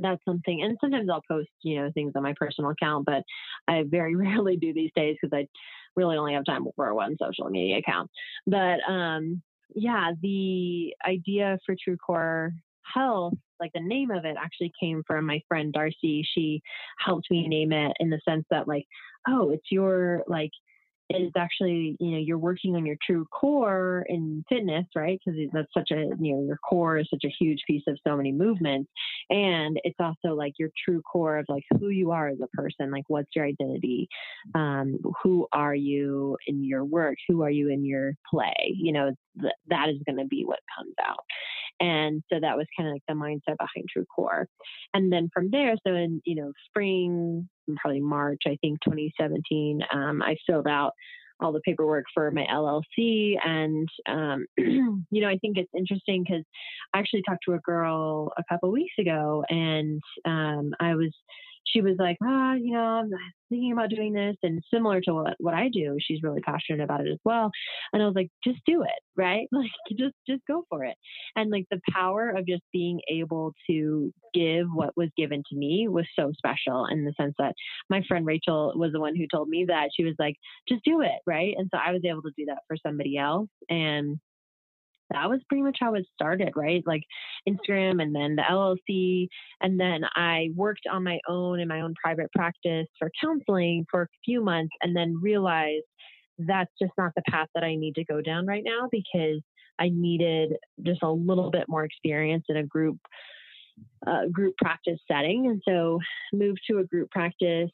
that's 0.00 0.22
something 0.24 0.62
and 0.62 0.76
sometimes 0.80 1.08
I'll 1.10 1.22
post, 1.28 1.48
you 1.62 1.80
know, 1.80 1.90
things 1.94 2.12
on 2.16 2.22
my 2.22 2.34
personal 2.36 2.70
account, 2.70 3.06
but 3.06 3.22
I 3.68 3.84
very 3.86 4.14
rarely 4.16 4.56
do 4.56 4.72
these 4.72 4.90
days 4.94 5.16
because 5.20 5.36
I 5.36 5.46
really 5.94 6.16
only 6.16 6.34
have 6.34 6.44
time 6.44 6.66
for 6.76 6.94
one 6.94 7.16
social 7.20 7.48
media 7.48 7.78
account. 7.78 8.10
But 8.46 8.78
um 8.88 9.42
yeah, 9.74 10.12
the 10.22 10.94
idea 11.06 11.58
for 11.66 11.74
True 11.82 11.96
Core 11.96 12.52
Health 12.94 13.34
like 13.60 13.72
the 13.74 13.80
name 13.80 14.10
of 14.10 14.24
it 14.24 14.36
actually 14.38 14.72
came 14.78 15.02
from 15.06 15.26
my 15.26 15.40
friend 15.48 15.72
Darcy. 15.72 16.26
She 16.34 16.62
helped 16.98 17.30
me 17.30 17.48
name 17.48 17.72
it 17.72 17.92
in 18.00 18.10
the 18.10 18.20
sense 18.28 18.44
that 18.50 18.68
like, 18.68 18.84
oh, 19.28 19.50
it's 19.50 19.70
your 19.70 20.22
like 20.26 20.50
is 21.10 21.30
actually 21.36 21.96
you 22.00 22.10
know 22.12 22.18
you're 22.18 22.38
working 22.38 22.74
on 22.74 22.84
your 22.84 22.96
true 23.04 23.26
core 23.30 24.04
in 24.08 24.44
fitness 24.48 24.84
right? 24.94 25.20
Because 25.24 25.38
that's 25.52 25.72
such 25.72 25.90
a 25.90 26.10
you 26.20 26.34
know 26.34 26.44
your 26.44 26.58
core 26.58 26.98
is 26.98 27.06
such 27.10 27.24
a 27.24 27.34
huge 27.38 27.60
piece 27.66 27.84
of 27.86 27.98
so 28.06 28.16
many 28.16 28.32
movements. 28.32 28.90
And 29.30 29.78
it's 29.84 29.98
also 30.00 30.34
like 30.34 30.54
your 30.58 30.70
true 30.84 31.02
core 31.02 31.38
of 31.38 31.46
like 31.48 31.64
who 31.78 31.88
you 31.88 32.10
are 32.10 32.28
as 32.28 32.38
a 32.42 32.48
person 32.48 32.90
like 32.90 33.04
what's 33.08 33.34
your 33.34 33.46
identity? 33.46 34.08
Um, 34.54 34.98
who 35.22 35.46
are 35.52 35.74
you 35.74 36.36
in 36.46 36.64
your 36.64 36.84
work? 36.84 37.16
Who 37.28 37.42
are 37.42 37.50
you 37.50 37.70
in 37.70 37.84
your 37.84 38.14
play? 38.28 38.74
You 38.74 38.92
know 38.92 39.12
th- 39.40 39.52
that 39.68 39.88
is 39.88 39.96
going 40.06 40.18
to 40.18 40.26
be 40.26 40.44
what 40.44 40.60
comes 40.76 40.94
out 41.06 41.24
and 41.80 42.22
so 42.32 42.38
that 42.40 42.56
was 42.56 42.66
kind 42.76 42.88
of 42.88 42.94
like 42.94 43.02
the 43.08 43.14
mindset 43.14 43.56
behind 43.58 43.86
true 43.92 44.06
core 44.14 44.48
and 44.94 45.12
then 45.12 45.28
from 45.32 45.50
there 45.50 45.74
so 45.86 45.94
in 45.94 46.20
you 46.24 46.34
know 46.34 46.52
spring 46.68 47.48
probably 47.74 48.00
March, 48.00 48.42
I 48.46 48.56
think 48.60 48.80
2017, 48.82 49.80
um, 49.92 50.22
I 50.22 50.36
filled 50.46 50.68
out 50.68 50.92
all 51.40 51.52
the 51.52 51.60
paperwork 51.60 52.04
for 52.14 52.30
my 52.30 52.46
LLC. 52.50 53.34
And, 53.44 53.88
um, 54.08 54.46
you 54.56 55.20
know, 55.20 55.28
I 55.28 55.36
think 55.38 55.58
it's 55.58 55.70
interesting 55.76 56.24
because 56.24 56.44
I 56.94 56.98
actually 56.98 57.22
talked 57.28 57.44
to 57.46 57.54
a 57.54 57.58
girl 57.58 58.32
a 58.38 58.44
couple 58.48 58.70
weeks 58.70 58.94
ago 58.98 59.44
and 59.50 60.00
um, 60.24 60.72
I 60.80 60.94
was 60.94 61.12
she 61.66 61.80
was 61.80 61.96
like, 61.98 62.16
ah, 62.22 62.54
you 62.54 62.72
know, 62.72 62.80
I'm 62.80 63.10
thinking 63.48 63.72
about 63.72 63.90
doing 63.90 64.12
this. 64.12 64.36
And 64.42 64.62
similar 64.72 65.00
to 65.02 65.14
what, 65.14 65.34
what 65.38 65.54
I 65.54 65.68
do, 65.68 65.96
she's 66.00 66.22
really 66.22 66.40
passionate 66.40 66.82
about 66.82 67.06
it 67.06 67.10
as 67.10 67.18
well. 67.24 67.50
And 67.92 68.02
I 68.02 68.06
was 68.06 68.14
like, 68.14 68.30
just 68.44 68.60
do 68.66 68.82
it, 68.82 68.90
right? 69.16 69.48
Like, 69.56 69.70
just, 69.98 70.14
just 70.28 70.42
go 70.46 70.64
for 70.68 70.84
it. 70.84 70.96
And 71.34 71.50
like 71.50 71.64
the 71.70 71.80
power 71.90 72.30
of 72.30 72.46
just 72.46 72.62
being 72.72 73.00
able 73.08 73.52
to 73.68 74.12
give 74.34 74.66
what 74.72 74.96
was 74.96 75.08
given 75.16 75.42
to 75.48 75.56
me 75.56 75.88
was 75.88 76.04
so 76.18 76.30
special 76.36 76.86
in 76.86 77.04
the 77.04 77.14
sense 77.18 77.34
that 77.38 77.54
my 77.88 78.02
friend 78.06 78.26
Rachel 78.26 78.72
was 78.76 78.92
the 78.92 79.00
one 79.00 79.16
who 79.16 79.26
told 79.32 79.48
me 79.48 79.64
that 79.68 79.88
she 79.96 80.04
was 80.04 80.14
like, 80.18 80.36
just 80.68 80.84
do 80.84 81.00
it, 81.00 81.20
right? 81.26 81.54
And 81.56 81.68
so 81.72 81.80
I 81.84 81.92
was 81.92 82.02
able 82.04 82.22
to 82.22 82.32
do 82.36 82.44
that 82.46 82.58
for 82.68 82.76
somebody 82.84 83.16
else. 83.16 83.48
And 83.70 84.18
that 85.10 85.28
was 85.28 85.40
pretty 85.48 85.62
much 85.62 85.76
how 85.80 85.94
it 85.94 86.06
started, 86.14 86.52
right? 86.56 86.82
Like 86.86 87.02
Instagram 87.48 88.02
and 88.02 88.14
then 88.14 88.36
the 88.36 88.42
LLC. 88.42 89.28
And 89.60 89.78
then 89.78 90.02
I 90.14 90.48
worked 90.54 90.86
on 90.90 91.04
my 91.04 91.18
own 91.28 91.60
in 91.60 91.68
my 91.68 91.80
own 91.80 91.94
private 92.02 92.30
practice 92.32 92.86
for 92.98 93.10
counseling 93.22 93.86
for 93.90 94.02
a 94.02 94.08
few 94.24 94.42
months 94.42 94.74
and 94.82 94.96
then 94.96 95.20
realized 95.22 95.84
that's 96.38 96.72
just 96.80 96.92
not 96.98 97.12
the 97.16 97.22
path 97.30 97.48
that 97.54 97.64
I 97.64 97.76
need 97.76 97.94
to 97.94 98.04
go 98.04 98.20
down 98.20 98.46
right 98.46 98.64
now 98.64 98.88
because 98.90 99.40
I 99.78 99.90
needed 99.90 100.54
just 100.82 101.02
a 101.02 101.10
little 101.10 101.50
bit 101.50 101.64
more 101.68 101.84
experience 101.84 102.44
in 102.48 102.56
a 102.56 102.64
group 102.64 102.98
uh, 104.06 104.26
group 104.32 104.54
practice 104.56 104.98
setting. 105.10 105.46
And 105.46 105.62
so 105.68 105.98
moved 106.32 106.60
to 106.70 106.78
a 106.78 106.84
group 106.84 107.10
practice 107.10 107.70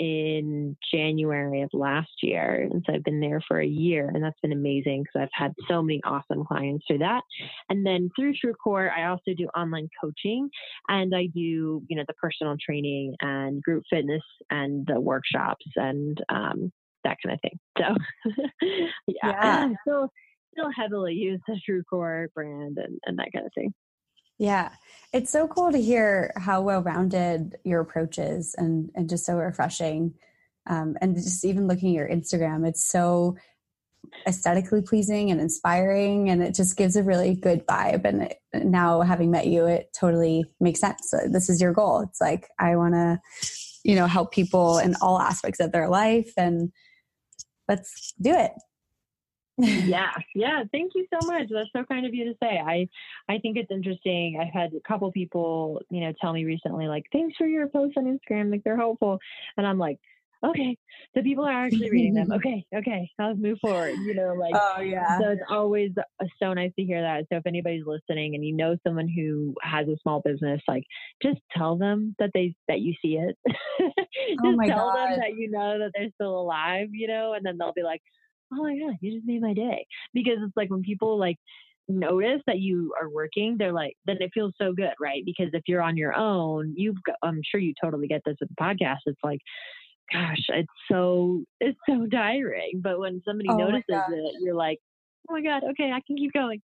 in 0.00 0.74
January 0.92 1.60
of 1.60 1.68
last 1.74 2.10
year. 2.22 2.66
And 2.72 2.82
so 2.86 2.94
I've 2.94 3.04
been 3.04 3.20
there 3.20 3.42
for 3.46 3.60
a 3.60 3.66
year, 3.66 4.10
and 4.12 4.24
that's 4.24 4.40
been 4.40 4.52
amazing 4.52 5.02
because 5.02 5.28
I've 5.28 5.44
had 5.44 5.52
so 5.68 5.82
many 5.82 6.00
awesome 6.04 6.44
clients 6.46 6.86
through 6.86 6.98
that. 6.98 7.20
And 7.68 7.84
then 7.84 8.08
through 8.16 8.32
TrueCore, 8.32 8.90
I 8.90 9.04
also 9.04 9.34
do 9.36 9.46
online 9.48 9.88
coaching 10.02 10.48
and 10.88 11.14
I 11.14 11.26
do, 11.26 11.82
you 11.86 11.96
know, 11.96 12.04
the 12.08 12.14
personal 12.14 12.56
training 12.58 13.14
and 13.20 13.62
group 13.62 13.84
fitness 13.90 14.22
and 14.48 14.86
the 14.86 14.98
workshops 14.98 15.66
and 15.76 16.18
um, 16.30 16.72
that 17.04 17.18
kind 17.22 17.34
of 17.34 17.40
thing. 17.42 17.58
So, 17.78 18.32
yeah, 19.06 19.14
yeah. 19.22 19.68
still, 19.86 20.08
still 20.54 20.70
heavily 20.74 21.12
use 21.12 21.40
the 21.46 21.60
TrueCore 21.68 22.32
brand 22.34 22.78
and, 22.78 22.98
and 23.04 23.18
that 23.18 23.32
kind 23.34 23.44
of 23.44 23.52
thing. 23.54 23.74
Yeah. 24.40 24.70
It's 25.12 25.30
so 25.30 25.46
cool 25.46 25.70
to 25.70 25.80
hear 25.80 26.32
how 26.34 26.62
well 26.62 26.82
rounded 26.82 27.58
your 27.62 27.80
approach 27.80 28.18
is 28.18 28.54
and, 28.56 28.90
and 28.94 29.06
just 29.08 29.26
so 29.26 29.34
refreshing. 29.36 30.14
Um, 30.66 30.96
and 31.02 31.14
just 31.14 31.44
even 31.44 31.68
looking 31.68 31.90
at 31.90 31.94
your 31.94 32.08
Instagram, 32.08 32.66
it's 32.66 32.82
so 32.82 33.36
aesthetically 34.26 34.80
pleasing 34.80 35.30
and 35.30 35.42
inspiring 35.42 36.30
and 36.30 36.42
it 36.42 36.54
just 36.54 36.78
gives 36.78 36.96
a 36.96 37.02
really 37.02 37.34
good 37.34 37.66
vibe 37.66 38.06
and 38.06 38.22
it, 38.22 38.38
now 38.54 39.02
having 39.02 39.30
met 39.30 39.46
you 39.46 39.66
it 39.66 39.92
totally 39.92 40.42
makes 40.58 40.80
sense 40.80 41.12
this 41.28 41.50
is 41.50 41.60
your 41.60 41.72
goal 41.72 42.00
it's 42.00 42.20
like 42.20 42.48
i 42.58 42.74
want 42.74 42.94
to 42.94 43.20
you 43.84 43.94
know 43.94 44.06
help 44.06 44.32
people 44.32 44.78
in 44.78 44.96
all 45.02 45.20
aspects 45.20 45.60
of 45.60 45.70
their 45.70 45.88
life 45.88 46.32
and 46.36 46.72
let's 47.68 48.14
do 48.20 48.34
it 48.34 48.52
yeah 49.60 50.12
yeah 50.34 50.64
thank 50.72 50.92
you 50.94 51.06
so 51.12 51.26
much. 51.26 51.48
That's 51.50 51.68
so 51.74 51.84
kind 51.84 52.06
of 52.06 52.14
you 52.14 52.24
to 52.26 52.34
say. 52.42 52.58
I 52.58 52.88
i 53.28 53.38
think 53.38 53.56
it's 53.56 53.70
interesting. 53.70 54.38
I've 54.40 54.52
had 54.52 54.72
a 54.74 54.80
couple 54.88 55.10
people 55.12 55.80
you 55.90 56.00
know 56.00 56.12
tell 56.20 56.32
me 56.32 56.44
recently 56.44 56.88
like 56.88 57.04
thanks 57.12 57.36
for 57.36 57.46
your 57.46 57.68
posts 57.68 57.94
on 57.96 58.04
instagram 58.04 58.50
like 58.50 58.64
they're 58.64 58.76
helpful. 58.76 59.18
And 59.56 59.66
i'm 59.66 59.78
like 59.78 59.98
okay 60.44 60.76
the 61.14 61.22
people 61.22 61.44
are 61.44 61.52
actually 61.66 61.90
reading 61.90 62.14
them. 62.14 62.32
Okay 62.40 62.64
okay 62.74 63.10
I'll 63.18 63.34
move 63.34 63.58
forward 63.60 63.94
you 63.98 64.14
know 64.14 64.34
like 64.34 64.54
oh 64.54 64.80
yeah. 64.80 65.18
so 65.18 65.30
it's 65.30 65.42
always 65.50 65.90
uh, 65.98 66.24
so 66.42 66.52
nice 66.54 66.72
to 66.78 66.84
hear 66.84 67.02
that. 67.02 67.26
So 67.30 67.36
if 67.36 67.46
anybody's 67.46 67.84
listening 67.86 68.34
and 68.34 68.44
you 68.44 68.56
know 68.56 68.76
someone 68.86 69.08
who 69.08 69.54
has 69.62 69.86
a 69.88 69.96
small 70.02 70.20
business 70.24 70.62
like 70.66 70.84
just 71.22 71.40
tell 71.56 71.76
them 71.76 72.14
that 72.18 72.30
they 72.32 72.54
that 72.68 72.80
you 72.80 72.94
see 73.02 73.16
it. 73.18 73.36
Oh 74.42 74.52
just 74.52 74.58
oh 74.62 74.66
tell 74.66 74.92
God. 74.92 74.96
them 74.96 75.20
that 75.20 75.36
you 75.36 75.50
know 75.50 75.78
that 75.78 75.92
they're 75.94 76.10
still 76.14 76.40
alive 76.40 76.88
you 76.92 77.08
know 77.08 77.32
and 77.32 77.44
then 77.44 77.56
they'll 77.58 77.72
be 77.72 77.82
like 77.82 78.02
oh 78.52 78.62
my 78.62 78.78
god, 78.78 78.96
you 79.00 79.12
just 79.14 79.26
made 79.26 79.42
my 79.42 79.54
day. 79.54 79.86
Because 80.12 80.38
it's 80.42 80.56
like 80.56 80.70
when 80.70 80.82
people 80.82 81.18
like 81.18 81.36
notice 81.88 82.40
that 82.46 82.60
you 82.60 82.94
are 83.00 83.08
working, 83.08 83.56
they're 83.58 83.72
like, 83.72 83.96
then 84.06 84.16
it 84.20 84.30
feels 84.32 84.54
so 84.60 84.72
good, 84.72 84.94
right? 85.00 85.22
Because 85.24 85.48
if 85.52 85.62
you're 85.66 85.82
on 85.82 85.96
your 85.96 86.16
own, 86.16 86.74
you've 86.76 87.02
got, 87.04 87.16
I'm 87.22 87.40
sure 87.50 87.60
you 87.60 87.74
totally 87.82 88.06
get 88.06 88.22
this 88.24 88.36
with 88.40 88.48
the 88.48 88.54
podcast. 88.60 88.98
It's 89.06 89.20
like, 89.22 89.40
gosh, 90.12 90.44
it's 90.48 90.68
so, 90.90 91.44
it's 91.60 91.78
so 91.88 92.06
tiring. 92.10 92.80
But 92.82 92.98
when 92.98 93.22
somebody 93.24 93.48
oh 93.50 93.56
notices 93.56 93.84
it, 93.88 94.34
you're 94.40 94.54
like, 94.54 94.78
oh 95.28 95.34
my 95.34 95.42
God, 95.42 95.62
okay, 95.70 95.90
I 95.92 96.00
can 96.06 96.16
keep 96.16 96.32
going. 96.32 96.60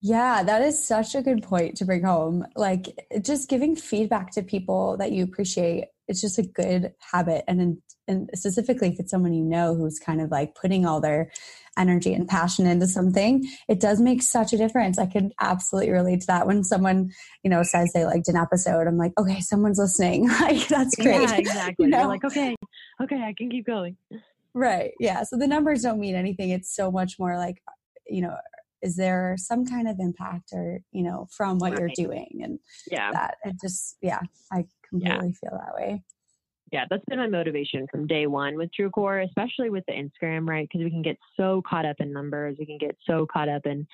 Yeah, 0.00 0.42
that 0.44 0.62
is 0.62 0.82
such 0.82 1.14
a 1.14 1.22
good 1.22 1.42
point 1.42 1.76
to 1.78 1.84
bring 1.84 2.04
home. 2.04 2.46
Like 2.54 2.86
just 3.20 3.48
giving 3.48 3.74
feedback 3.74 4.30
to 4.32 4.42
people 4.42 4.96
that 4.98 5.12
you 5.12 5.24
appreciate. 5.24 5.86
It's 6.06 6.20
just 6.20 6.38
a 6.38 6.42
good 6.42 6.94
habit 7.12 7.44
and 7.48 7.78
and 8.06 8.30
specifically 8.34 8.88
if 8.88 8.98
it's 8.98 9.10
someone 9.10 9.34
you 9.34 9.44
know 9.44 9.74
who's 9.74 9.98
kind 9.98 10.22
of 10.22 10.30
like 10.30 10.54
putting 10.54 10.86
all 10.86 11.00
their 11.00 11.30
energy 11.76 12.14
and 12.14 12.26
passion 12.26 12.66
into 12.66 12.86
something, 12.86 13.46
it 13.68 13.80
does 13.80 14.00
make 14.00 14.22
such 14.22 14.52
a 14.52 14.56
difference. 14.56 14.98
I 14.98 15.06
can 15.06 15.32
absolutely 15.40 15.90
relate 15.92 16.22
to 16.22 16.26
that 16.28 16.46
when 16.46 16.64
someone, 16.64 17.10
you 17.42 17.50
know, 17.50 17.62
says 17.62 17.90
they 17.92 18.04
liked 18.04 18.28
an 18.28 18.36
episode. 18.36 18.86
I'm 18.86 18.96
like, 18.96 19.12
okay, 19.18 19.40
someone's 19.40 19.78
listening. 19.78 20.28
like 20.40 20.66
that's 20.68 20.96
great. 20.96 21.28
Yeah, 21.28 21.36
exactly. 21.38 21.84
you 21.84 21.90
know? 21.90 21.98
You're 21.98 22.08
like, 22.08 22.24
okay, 22.24 22.56
okay, 23.02 23.22
I 23.22 23.34
can 23.36 23.50
keep 23.50 23.66
going. 23.66 23.96
Right. 24.54 24.92
Yeah. 24.98 25.22
So 25.24 25.36
the 25.36 25.46
numbers 25.46 25.82
don't 25.82 26.00
mean 26.00 26.14
anything. 26.14 26.50
It's 26.50 26.74
so 26.74 26.90
much 26.90 27.18
more 27.18 27.36
like, 27.36 27.62
you 28.06 28.22
know, 28.22 28.36
is 28.82 28.96
there 28.96 29.34
some 29.38 29.66
kind 29.66 29.88
of 29.88 29.96
impact 29.98 30.50
or 30.52 30.80
you 30.92 31.02
know 31.02 31.26
from 31.30 31.58
what 31.58 31.72
right. 31.72 31.80
you're 31.80 31.90
doing 32.08 32.40
and 32.42 32.58
yeah. 32.90 33.10
that? 33.12 33.36
It 33.44 33.56
just 33.60 33.96
yeah 34.00 34.20
i 34.52 34.64
completely 34.88 35.34
yeah. 35.42 35.50
feel 35.50 35.58
that 35.58 35.74
way. 35.74 36.02
Yeah 36.72 36.84
that's 36.88 37.04
been 37.06 37.18
my 37.18 37.28
motivation 37.28 37.86
from 37.90 38.06
day 38.06 38.26
one 38.26 38.56
with 38.56 38.70
truecore 38.78 39.24
especially 39.24 39.70
with 39.70 39.84
the 39.86 39.92
instagram 39.92 40.48
right? 40.48 40.68
Because 40.70 40.84
we 40.84 40.90
can 40.90 41.02
get 41.02 41.18
so 41.36 41.62
caught 41.68 41.86
up 41.86 41.96
in 42.00 42.12
numbers. 42.12 42.56
We 42.58 42.66
can 42.66 42.78
get 42.78 42.96
so 43.06 43.26
caught 43.26 43.48
up 43.48 43.66
in 43.66 43.86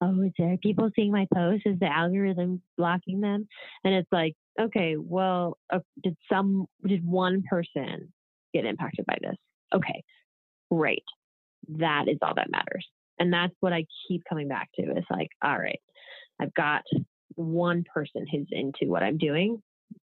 oh 0.00 0.22
is 0.22 0.32
there 0.38 0.56
people 0.62 0.90
seeing 0.94 1.12
my 1.12 1.26
posts? 1.32 1.66
Is 1.66 1.78
the 1.78 1.86
algorithm 1.86 2.62
blocking 2.76 3.20
them? 3.20 3.48
And 3.84 3.94
it's 3.94 4.12
like 4.12 4.34
okay 4.60 4.96
well 4.98 5.58
uh, 5.72 5.80
did 6.02 6.16
some 6.30 6.66
did 6.86 7.04
one 7.04 7.42
person 7.48 8.12
get 8.52 8.64
impacted 8.64 9.06
by 9.06 9.16
this? 9.20 9.36
Okay 9.74 10.02
great. 10.70 11.04
That 11.68 12.08
is 12.08 12.18
all 12.22 12.34
that 12.34 12.50
matters 12.50 12.86
and 13.18 13.32
that's 13.32 13.54
what 13.60 13.72
I 13.72 13.86
keep 14.06 14.22
coming 14.28 14.48
back 14.48 14.70
to. 14.76 14.82
It's 14.82 15.10
like, 15.10 15.30
all 15.42 15.58
right, 15.58 15.80
I've 16.40 16.54
got 16.54 16.82
one 17.34 17.84
person 17.92 18.26
who's 18.30 18.48
into 18.50 18.86
what 18.86 19.02
I'm 19.02 19.18
doing, 19.18 19.62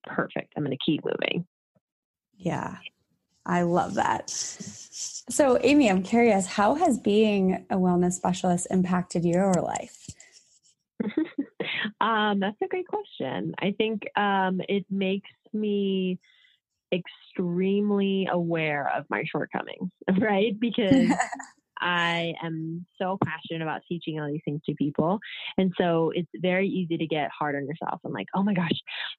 perfect. 0.04 0.54
I'm 0.56 0.64
going 0.64 0.78
to 0.78 0.84
keep 0.86 1.04
moving. 1.04 1.46
Yeah. 2.38 2.78
I 3.46 3.62
love 3.62 3.96
that. 3.96 4.30
So, 4.30 5.58
Amy, 5.62 5.90
I'm 5.90 6.04
curious, 6.04 6.46
how 6.46 6.76
has 6.76 7.00
being 7.00 7.66
a 7.70 7.78
wellness 7.78 8.14
specialist 8.14 8.68
impacted 8.70 9.24
your 9.24 9.54
life? 9.54 10.08
um, 12.02 12.40
that's 12.40 12.58
a 12.62 12.68
great 12.68 12.88
question. 12.88 13.54
I 13.60 13.74
think 13.78 14.04
um, 14.18 14.62
it 14.68 14.86
makes 14.90 15.30
me 15.54 16.20
extremely 16.94 18.28
aware 18.32 18.92
of 18.96 19.06
my 19.10 19.24
shortcomings, 19.30 19.92
right? 20.22 20.60
Because 20.60 21.10
I 21.82 22.34
am 22.44 22.86
so 23.00 23.18
passionate 23.24 23.62
about 23.62 23.82
teaching 23.88 24.20
all 24.20 24.28
these 24.28 24.42
things 24.46 24.62
to 24.66 24.76
people. 24.76 25.20
And 25.58 25.74
so 25.78 26.12
it's 26.16 26.30
very 26.42 26.68
easy 26.68 26.98
to 26.98 27.08
get 27.08 27.30
hard 27.38 27.56
on 27.56 27.66
yourself 27.66 28.02
and 28.04 28.14
like, 28.14 28.28
oh 28.36 28.44
my 28.44 28.54
gosh, 28.54 28.70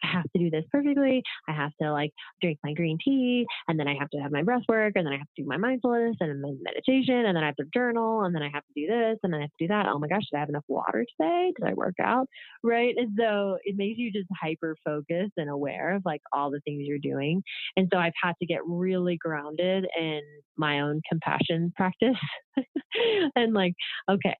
I 0.03 0.09
have 0.09 0.25
to 0.33 0.39
do 0.39 0.51
this 0.51 0.65
perfectly. 0.73 1.23
I 1.49 1.53
have 1.53 1.73
to 1.83 1.93
like 1.93 2.13
drink 2.41 2.59
my 2.65 2.73
green 2.73 2.99
tea 3.05 3.47
and 3.69 3.79
then 3.79 3.89
I 3.89 3.95
have 3.99 4.11
to 4.11 4.19
have 4.19 4.33
my 4.33 4.43
breath 4.43 4.63
work 4.69 4.93
and 4.97 5.07
then 5.07 5.13
I 5.13 5.19
have 5.19 5.27
to 5.37 5.43
do 5.43 5.49
my 5.49 5.57
mindfulness 5.57 6.17
and 6.21 6.45
then 6.45 6.59
meditation 6.63 7.27
and 7.27 7.37
then 7.37 7.43
I 7.43 7.47
have 7.47 7.57
to 7.57 7.65
journal 7.73 8.23
and 8.23 8.35
then 8.35 8.43
I 8.43 8.51
have 8.53 8.65
to 8.65 8.81
do 8.81 8.87
this 8.87 9.19
and 9.23 9.33
then 9.33 9.41
I 9.41 9.45
have 9.45 9.57
to 9.59 9.65
do 9.65 9.69
that. 9.69 9.87
Oh 9.87 9.99
my 9.99 10.09
gosh, 10.09 10.25
did 10.31 10.37
I 10.37 10.41
have 10.41 10.49
enough 10.49 10.65
water 10.69 11.05
today? 11.19 11.53
Did 11.59 11.69
I 11.69 11.75
work 11.75 11.97
out? 12.03 12.29
Right. 12.63 12.95
And 12.97 13.17
so 13.19 13.59
it 13.65 13.77
makes 13.77 13.99
you 13.99 14.13
just 14.13 14.29
hyper 14.41 14.77
focused 14.85 15.35
and 15.37 15.51
aware 15.51 15.95
of 15.95 16.03
like 16.05 16.23
all 16.33 16.51
the 16.51 16.61
things 16.61 16.85
you're 16.87 16.99
doing. 16.99 17.43
And 17.77 17.89
so 17.93 17.99
I've 17.99 18.13
had 18.23 18.35
to 18.41 18.47
get 18.47 18.61
really 18.67 19.17
grounded 19.17 19.87
in 19.99 20.21
my 20.57 20.81
own 20.81 21.01
compassion 21.09 21.73
practice 21.77 22.17
and 23.37 23.55
like, 23.55 23.75
okay, 24.11 24.35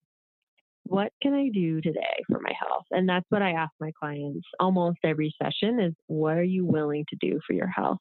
what 0.89 1.13
can 1.23 1.35
I 1.35 1.51
do 1.53 1.81
today 1.81 2.25
for 2.31 2.41
my 2.41 2.53
health? 2.59 2.85
And 2.91 3.09
that's 3.09 3.27
what 3.29 3.43
I 3.43 3.53
ask 3.53 3.71
my 3.79 3.93
clients 3.99 4.47
almost 4.59 4.99
every 5.05 5.35
session 5.41 5.81
is 5.81 5.93
what 6.07 6.37
are 6.39 6.43
you 6.43 6.65
willing 6.65 7.05
to 7.11 7.17
do 7.21 7.41
for 7.47 7.53
your 7.53 7.69
health? 7.69 7.99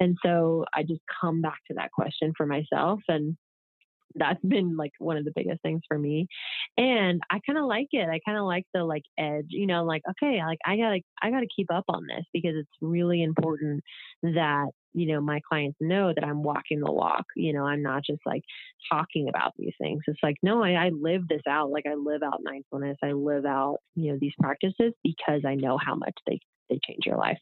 And 0.00 0.16
so 0.24 0.64
I 0.74 0.82
just 0.82 1.00
come 1.20 1.40
back 1.40 1.58
to 1.68 1.74
that 1.74 1.92
question 1.92 2.32
for 2.36 2.46
myself 2.46 3.00
and 3.08 3.36
that's 4.18 4.42
been 4.46 4.76
like 4.76 4.92
one 4.98 5.16
of 5.16 5.24
the 5.24 5.32
biggest 5.34 5.60
things 5.62 5.82
for 5.86 5.98
me 5.98 6.26
and 6.78 7.20
i 7.30 7.38
kind 7.44 7.58
of 7.58 7.66
like 7.66 7.88
it 7.92 8.08
i 8.08 8.18
kind 8.24 8.38
of 8.38 8.44
like 8.44 8.64
the 8.72 8.82
like 8.82 9.02
edge 9.18 9.46
you 9.48 9.66
know 9.66 9.84
like 9.84 10.02
okay 10.10 10.40
like 10.42 10.58
i 10.64 10.76
gotta 10.76 11.00
i 11.22 11.30
gotta 11.30 11.46
keep 11.54 11.70
up 11.72 11.84
on 11.88 12.06
this 12.06 12.24
because 12.32 12.54
it's 12.56 12.70
really 12.80 13.22
important 13.22 13.82
that 14.22 14.68
you 14.96 15.06
know 15.06 15.20
my 15.20 15.40
clients 15.48 15.76
know 15.80 16.12
that 16.14 16.24
i'm 16.24 16.42
walking 16.42 16.80
the 16.80 16.90
walk 16.90 17.24
you 17.36 17.52
know 17.52 17.64
i'm 17.64 17.82
not 17.82 18.02
just 18.04 18.20
like 18.26 18.42
talking 18.90 19.28
about 19.28 19.52
these 19.58 19.74
things 19.80 20.02
it's 20.06 20.18
like 20.22 20.36
no 20.42 20.62
i, 20.62 20.72
I 20.72 20.88
live 20.88 21.28
this 21.28 21.42
out 21.48 21.70
like 21.70 21.84
i 21.86 21.94
live 21.94 22.22
out 22.22 22.40
mindfulness 22.42 22.96
i 23.04 23.12
live 23.12 23.44
out 23.44 23.78
you 23.94 24.10
know 24.10 24.18
these 24.20 24.34
practices 24.40 24.92
because 25.04 25.42
i 25.46 25.54
know 25.54 25.78
how 25.78 25.94
much 25.94 26.14
they 26.26 26.40
they 26.68 26.80
change 26.84 27.06
your 27.06 27.18
life 27.18 27.38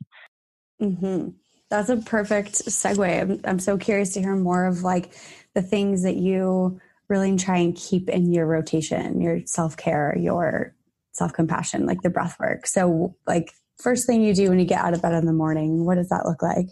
mm-hmm. 0.83 1.29
That's 1.71 1.89
a 1.89 1.97
perfect 1.97 2.67
segue. 2.67 3.21
I'm, 3.21 3.41
I'm 3.43 3.59
so 3.59 3.77
curious 3.77 4.13
to 4.15 4.21
hear 4.21 4.37
more 4.37 4.67
of 4.67 4.83
like 4.83 5.13
the 5.55 5.63
things 5.63 6.05
that 6.05 6.15
you 6.15 6.81
really 7.09 7.37
try 7.37 7.59
and 7.59 7.75
keep 7.75 8.09
in 8.09 8.33
your 8.33 8.47
rotation, 8.47 9.21
your 9.21 9.41
self 9.47 9.77
care, 9.77 10.17
your 10.17 10.75
self 11.13 11.33
compassion, 11.33 11.87
like 11.87 12.03
the 12.03 12.11
breath 12.11 12.37
work. 12.39 12.67
So, 12.67 13.17
like, 13.27 13.53
first 13.79 14.07
thing 14.07 14.23
you 14.23 14.35
do 14.35 14.51
when 14.51 14.59
you 14.59 14.65
get 14.65 14.81
out 14.81 14.95
of 14.95 15.03
bed 15.03 15.15
in 15.15 15.27
the 15.27 15.33
morning, 15.33 15.85
what 15.85 15.97
does 15.97 16.11
that 16.11 16.27
look 16.27 16.43
like? 16.43 16.67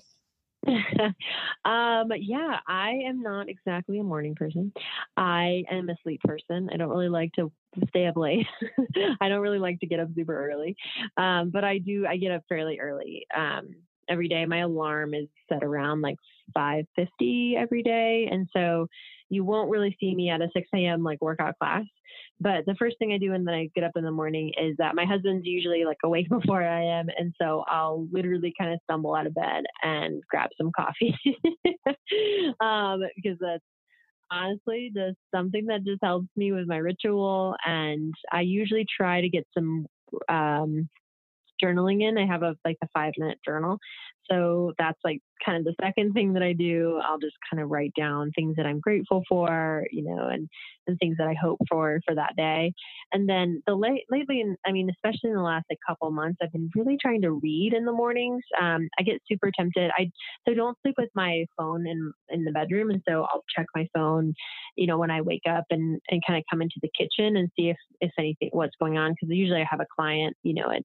um, 1.65 2.13
yeah, 2.17 2.59
I 2.67 2.91
am 3.07 3.23
not 3.23 3.49
exactly 3.49 3.99
a 3.99 4.05
morning 4.05 4.35
person. 4.35 4.73
I 5.17 5.65
am 5.71 5.89
a 5.89 5.97
sleep 6.03 6.21
person. 6.23 6.71
I 6.73 6.77
don't 6.77 6.91
really 6.91 7.09
like 7.09 7.33
to 7.35 7.53
stay 7.89 8.07
up 8.07 8.17
late. 8.17 8.47
I 9.21 9.29
don't 9.29 9.41
really 9.41 9.59
like 9.59 9.81
to 9.81 9.87
get 9.87 10.01
up 10.01 10.09
super 10.15 10.51
early. 10.51 10.77
Um, 11.17 11.51
but 11.51 11.65
I 11.65 11.79
do, 11.79 12.07
I 12.07 12.17
get 12.17 12.33
up 12.33 12.43
fairly 12.49 12.79
early. 12.79 13.27
Um, 13.37 13.75
every 14.09 14.29
day. 14.29 14.45
My 14.47 14.59
alarm 14.59 15.15
is 15.15 15.29
set 15.49 15.63
around 15.63 16.03
like 16.03 16.17
5:50 16.55 17.57
every 17.57 17.83
day, 17.83 18.29
and 18.31 18.49
so 18.53 18.87
you 19.33 19.45
won't 19.45 19.71
really 19.71 19.97
see 19.99 20.15
me 20.15 20.29
at 20.29 20.43
a 20.43 20.49
6 20.53 20.69
a.m. 20.75 21.03
like 21.03 21.23
workout 21.23 21.59
class. 21.59 21.85
But 22.39 22.67
the 22.67 22.75
first 22.79 22.97
thing 22.99 23.13
I 23.13 23.19
do 23.19 23.31
when 23.31 23.49
I 23.49 23.71
get 23.75 23.83
up 23.83 23.93
in 23.97 24.05
the 24.05 24.11
morning 24.11 24.53
is 24.61 24.77
that 24.77 24.95
my 24.95 25.07
husband's 25.07 25.47
usually 25.47 25.85
like 25.87 25.97
awake 26.05 26.29
before 26.31 26.63
I 26.63 26.83
am, 26.83 27.07
and 27.17 27.33
so 27.41 27.65
I'll 27.67 28.07
literally 28.13 28.53
kind 28.61 28.75
of 28.75 28.81
stumble 28.85 29.15
out 29.15 29.27
of 29.27 29.35
bed 29.35 29.65
and 29.83 30.23
grab 30.29 30.51
some 30.59 30.71
coffee 30.77 31.17
um, 32.61 33.03
because 33.17 33.39
that's 33.41 33.65
honestly 34.31 34.93
just 34.95 35.17
something 35.35 35.67
that 35.67 35.85
just 35.85 36.01
helps 36.03 36.29
me 36.37 36.53
with 36.53 36.69
my 36.69 36.77
ritual. 36.77 37.55
And 37.67 38.13
I 38.31 38.43
usually 38.43 38.87
try 38.95 39.23
to 39.23 39.29
get 39.31 39.47
some 39.55 39.87
um, 40.29 40.91
journaling 41.63 42.03
in. 42.03 42.19
I 42.19 42.27
have 42.27 42.43
a 42.43 42.57
like 42.65 42.79
a 42.83 42.89
five 42.95 43.13
minute 43.19 43.39
journal. 43.45 43.79
So 44.31 44.73
that's 44.79 44.99
like 45.05 45.21
kind 45.45 45.59
of 45.59 45.65
the 45.65 45.75
second 45.85 46.13
thing 46.13 46.33
that 46.35 46.43
I 46.43 46.53
do. 46.53 47.01
I'll 47.05 47.19
just 47.19 47.37
kind 47.51 47.63
of 47.63 47.71
write 47.71 47.93
down 47.99 48.31
things 48.31 48.57
that 48.57 48.67
I'm 48.67 48.81
grateful 48.81 49.23
for, 49.29 49.85
you 49.91 50.05
know, 50.05 50.29
and, 50.29 50.49
and 50.87 50.97
things 50.99 51.17
that 51.19 51.27
I 51.27 51.35
hope 51.35 51.59
for 51.69 52.01
for 52.07 52.15
that 52.15 52.37
day. 52.37 52.73
And 53.13 53.29
then 53.29 53.63
the 53.67 53.75
late 53.75 54.05
lately, 54.11 54.45
I 54.67 54.73
mean, 54.73 54.89
especially 54.91 55.31
in 55.31 55.37
the 55.37 55.43
last 55.43 55.65
like 55.71 55.79
couple 55.87 56.11
months, 56.11 56.39
I've 56.43 56.53
been 56.53 56.71
really 56.77 56.97
trying 57.01 57.23
to 57.23 57.33
read 57.33 57.75
in 57.75 57.85
the 57.85 57.93
mornings. 57.93 58.43
Um, 58.61 58.89
I 58.99 59.03
get 59.03 59.21
super 59.31 59.51
tempted. 59.57 59.91
I 59.97 60.11
so 60.47 60.55
don't 60.55 60.79
sleep 60.83 60.95
with 60.99 61.11
my 61.15 61.45
phone 61.57 61.87
in 61.87 62.13
in 62.31 62.45
the 62.45 62.53
bedroom, 62.53 62.91
and 62.91 63.03
so 63.09 63.27
I'll 63.31 63.45
check 63.55 63.67
my 63.75 63.87
phone, 63.95 64.35
you 64.77 64.87
know, 64.87 64.99
when 64.99 65.11
I 65.11 65.21
wake 65.21 65.47
up 65.49 65.65
and 65.71 66.01
and 66.11 66.23
kind 66.27 66.39
of 66.39 66.45
come 66.51 66.63
into 66.63 66.81
the 66.81 66.91
kitchen 66.97 67.37
and 67.37 67.51
see 67.57 67.71
if 67.71 67.77
if 68.01 68.13
anything 68.19 68.51
what's 68.53 68.77
going 68.81 68.99
on 68.99 69.13
because 69.13 69.35
usually 69.35 69.61
I 69.61 69.67
have 69.69 69.81
a 69.81 69.87
client, 69.97 70.37
you 70.43 70.55
know, 70.55 70.71
at 70.71 70.83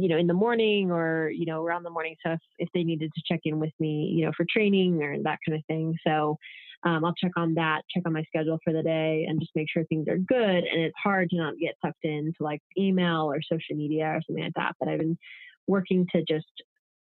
you 0.00 0.08
know, 0.08 0.16
in 0.16 0.26
the 0.26 0.34
morning 0.34 0.90
or, 0.90 1.30
you 1.30 1.46
know, 1.46 1.64
around 1.64 1.82
the 1.82 1.90
morning 1.90 2.16
stuff 2.20 2.38
if 2.58 2.68
they 2.74 2.82
needed 2.82 3.10
to 3.14 3.22
check 3.26 3.40
in 3.44 3.58
with 3.58 3.72
me, 3.78 4.12
you 4.14 4.24
know, 4.24 4.32
for 4.36 4.46
training 4.50 5.02
or 5.02 5.16
that 5.22 5.38
kind 5.46 5.58
of 5.58 5.64
thing. 5.66 5.94
So 6.06 6.36
um, 6.84 7.04
I'll 7.04 7.14
check 7.14 7.32
on 7.36 7.54
that, 7.54 7.82
check 7.94 8.04
on 8.06 8.12
my 8.12 8.24
schedule 8.24 8.58
for 8.64 8.72
the 8.72 8.82
day 8.82 9.26
and 9.28 9.40
just 9.40 9.52
make 9.54 9.68
sure 9.70 9.84
things 9.84 10.08
are 10.08 10.18
good. 10.18 10.64
And 10.64 10.80
it's 10.80 10.96
hard 11.02 11.30
to 11.30 11.36
not 11.36 11.58
get 11.60 11.74
sucked 11.84 12.04
into 12.04 12.32
like 12.40 12.62
email 12.78 13.30
or 13.30 13.40
social 13.42 13.76
media 13.76 14.06
or 14.06 14.20
something 14.26 14.44
like 14.44 14.54
that. 14.56 14.72
But 14.80 14.88
I've 14.88 15.00
been 15.00 15.18
working 15.66 16.06
to 16.12 16.24
just 16.26 16.46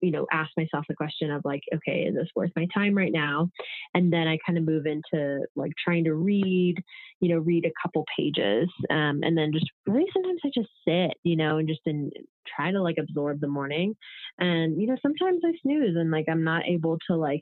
you 0.03 0.11
know, 0.11 0.26
ask 0.32 0.50
myself 0.57 0.84
the 0.88 0.94
question 0.94 1.30
of 1.30 1.42
like, 1.44 1.62
okay, 1.74 2.03
is 2.03 2.14
this 2.14 2.28
worth 2.34 2.50
my 2.57 2.66
time 2.74 2.94
right 2.94 3.12
now? 3.12 3.48
And 3.94 4.12
then 4.12 4.26
I 4.26 4.38
kind 4.44 4.59
of 4.59 4.64
move 4.64 4.84
into 4.84 5.46
like 5.57 5.72
trying 5.82 6.05
to 6.05 6.14
read, 6.14 6.74
you 7.20 7.28
know, 7.28 7.38
read 7.38 7.64
a 7.64 7.72
couple 7.82 8.05
pages. 8.16 8.68
Um, 8.90 9.20
and 9.22 9.38
then 9.38 9.53
just 9.53 9.70
really 9.86 10.07
sometimes 10.12 10.40
I 10.44 10.50
just 10.55 10.70
sit, 10.86 11.16
you 11.22 11.36
know, 11.36 11.59
and 11.59 11.68
just 11.68 11.80
in, 11.86 12.11
try 12.55 12.72
to 12.72 12.82
like 12.82 12.96
absorb 12.98 13.40
the 13.40 13.48
morning. 13.48 13.94
And, 14.38 14.80
you 14.80 14.88
know, 14.88 14.96
sometimes 15.00 15.40
I 15.44 15.53
snooze 15.62 15.96
and 15.96 16.11
like 16.11 16.26
I'm 16.28 16.44
not 16.44 16.66
able 16.66 16.98
to 17.09 17.16
like 17.16 17.40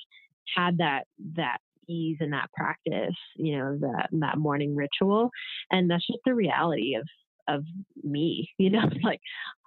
have 0.54 0.76
that, 0.78 1.04
that 1.36 1.58
ease 1.88 2.18
and 2.20 2.32
that 2.32 2.50
practice, 2.54 3.16
you 3.36 3.58
know, 3.58 3.78
that 3.80 4.08
that 4.12 4.38
morning 4.38 4.76
ritual. 4.76 5.30
And 5.70 5.90
that's 5.90 6.06
just 6.06 6.20
the 6.24 6.34
reality 6.34 6.94
of 6.94 7.06
of 7.48 7.64
me, 8.02 8.50
you 8.58 8.70
know, 8.70 8.88
like 9.02 9.20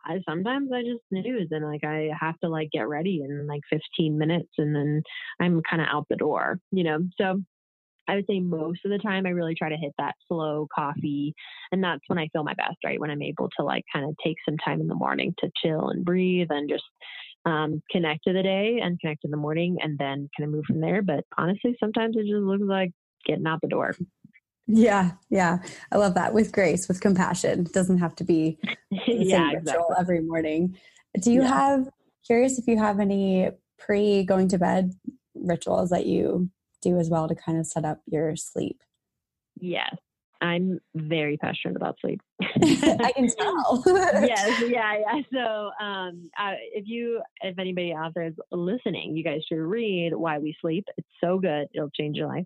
I 0.06 0.20
sometimes 0.28 0.72
I 0.74 0.82
just 0.82 1.02
snooze 1.10 1.50
and 1.52 1.66
like 1.66 1.84
I 1.84 2.10
have 2.20 2.40
to 2.40 2.50
like 2.50 2.70
get 2.72 2.88
ready 2.88 3.22
in 3.24 3.48
like 3.48 3.62
15 3.70 4.18
minutes 4.18 4.52
and 4.58 4.76
then 4.76 5.02
I'm 5.40 5.62
kind 5.70 5.82
of 5.82 5.88
out 5.92 6.08
the 6.10 6.16
door, 6.18 6.60
you 6.72 6.84
know. 6.84 7.00
So 7.20 7.42
I 8.08 8.16
would 8.16 8.26
say 8.30 8.40
most 8.40 8.82
of 8.86 8.92
the 8.92 8.98
time 8.98 9.26
I 9.26 9.30
really 9.30 9.56
try 9.56 9.70
to 9.70 9.78
hit 9.78 9.94
that 9.98 10.16
slow 10.28 10.68
coffee 10.74 11.34
and 11.72 11.84
that's 11.84 12.02
when 12.08 12.20
I 12.20 12.28
feel 12.34 12.44
my 12.44 12.54
best, 12.56 12.78
right? 12.84 13.00
When 13.00 13.10
I'm 13.12 13.22
able 13.22 13.50
to 13.58 13.64
like 13.66 13.84
kind 13.94 14.06
of 14.06 14.16
take 14.24 14.38
some 14.48 14.58
time 14.58 14.82
in 14.82 14.88
the 14.88 14.96
morning 14.96 15.34
to 15.40 15.50
chill 15.64 15.90
and 15.90 16.04
breathe 16.04 16.48
and 16.50 16.70
just 16.70 16.84
um, 17.46 17.82
connect 17.92 18.26
to 18.26 18.34
the 18.34 18.44
day 18.44 18.80
and 18.82 19.00
connect 19.00 19.24
in 19.26 19.32
the 19.32 19.38
morning 19.38 19.78
and 19.82 19.98
then 19.98 20.30
kind 20.38 20.48
of 20.48 20.54
move 20.54 20.66
from 20.66 20.82
there. 20.82 21.02
But 21.02 21.24
honestly, 21.38 21.76
sometimes 21.80 22.16
it 22.18 22.24
just 22.24 22.34
looks 22.34 22.64
like 22.66 22.92
getting 23.26 23.48
out 23.48 23.62
the 23.62 23.68
door. 23.70 23.96
Yeah, 24.68 25.12
yeah. 25.30 25.60
I 25.92 25.98
love 25.98 26.14
that 26.16 26.34
with 26.34 26.52
grace, 26.52 26.88
with 26.88 27.02
compassion. 27.02 27.62
It 27.62 27.74
doesn't 27.74 27.98
have 27.98 28.16
to 28.18 28.24
be 28.24 28.58
yeah, 28.90 29.52
exactly. 29.52 29.96
every 30.00 30.22
morning. 30.22 30.78
Do 31.20 31.32
you 31.32 31.42
yeah. 31.42 31.48
have 31.48 31.90
curious 32.26 32.58
if 32.58 32.68
you 32.68 32.78
have 32.78 33.00
any 33.00 33.52
pre 33.78 34.24
going 34.24 34.48
to 34.50 34.58
bed 34.58 34.94
rituals 35.36 35.90
that 35.90 36.06
you 36.06 36.50
do 36.82 36.98
as 36.98 37.10
well 37.10 37.28
to 37.28 37.36
kind 37.36 37.60
of 37.60 37.68
set 37.68 37.86
up 37.86 38.02
your 38.06 38.36
sleep? 38.36 38.82
Yes. 39.60 39.96
I'm 40.44 40.82
very 40.94 41.38
passionate 41.38 41.78
about 41.78 41.96
sleep. 42.02 42.20
I 42.42 43.14
can 43.16 43.30
tell. 43.40 43.82
yes, 44.22 44.62
yeah, 44.68 44.98
yeah. 45.00 45.22
So, 45.32 45.72
um, 45.84 46.30
uh, 46.38 46.56
if 46.74 46.84
you, 46.86 47.22
if 47.42 47.58
anybody 47.58 47.94
out 47.94 48.14
there 48.14 48.26
is 48.26 48.34
listening, 48.52 49.16
you 49.16 49.24
guys 49.24 49.40
should 49.48 49.60
read 49.60 50.14
Why 50.14 50.40
We 50.40 50.54
Sleep. 50.60 50.86
It's 50.98 51.08
so 51.24 51.40
good; 51.40 51.70
it'll 51.74 51.90
change 51.92 52.18
your 52.18 52.28
life. 52.28 52.46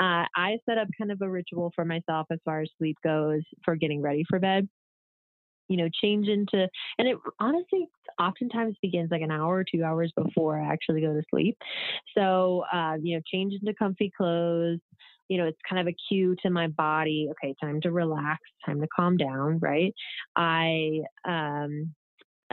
Uh, 0.00 0.24
I 0.34 0.58
set 0.66 0.78
up 0.78 0.88
kind 0.98 1.12
of 1.12 1.22
a 1.22 1.30
ritual 1.30 1.72
for 1.76 1.84
myself 1.84 2.26
as 2.32 2.40
far 2.44 2.62
as 2.62 2.68
sleep 2.76 2.96
goes 3.04 3.42
for 3.64 3.76
getting 3.76 4.02
ready 4.02 4.24
for 4.28 4.40
bed. 4.40 4.68
You 5.68 5.76
know, 5.76 5.88
change 6.02 6.26
into, 6.26 6.68
and 6.98 7.06
it 7.06 7.18
honestly 7.38 7.88
oftentimes 8.18 8.74
begins 8.82 9.12
like 9.12 9.22
an 9.22 9.30
hour 9.30 9.58
or 9.58 9.64
two 9.64 9.84
hours 9.84 10.12
before 10.16 10.60
I 10.60 10.66
actually 10.66 11.02
go 11.02 11.12
to 11.12 11.22
sleep. 11.30 11.56
So, 12.16 12.64
uh, 12.72 12.96
you 13.00 13.14
know, 13.14 13.22
change 13.32 13.54
into 13.54 13.74
comfy 13.74 14.10
clothes 14.16 14.80
you 15.28 15.38
know, 15.38 15.46
it's 15.46 15.58
kind 15.68 15.80
of 15.80 15.92
a 15.92 15.96
cue 16.08 16.36
to 16.42 16.50
my 16.50 16.68
body. 16.68 17.28
Okay, 17.30 17.54
time 17.60 17.80
to 17.82 17.92
relax, 17.92 18.40
time 18.64 18.80
to 18.80 18.88
calm 18.94 19.16
down, 19.16 19.58
right? 19.60 19.94
I 20.36 21.02
um, 21.26 21.94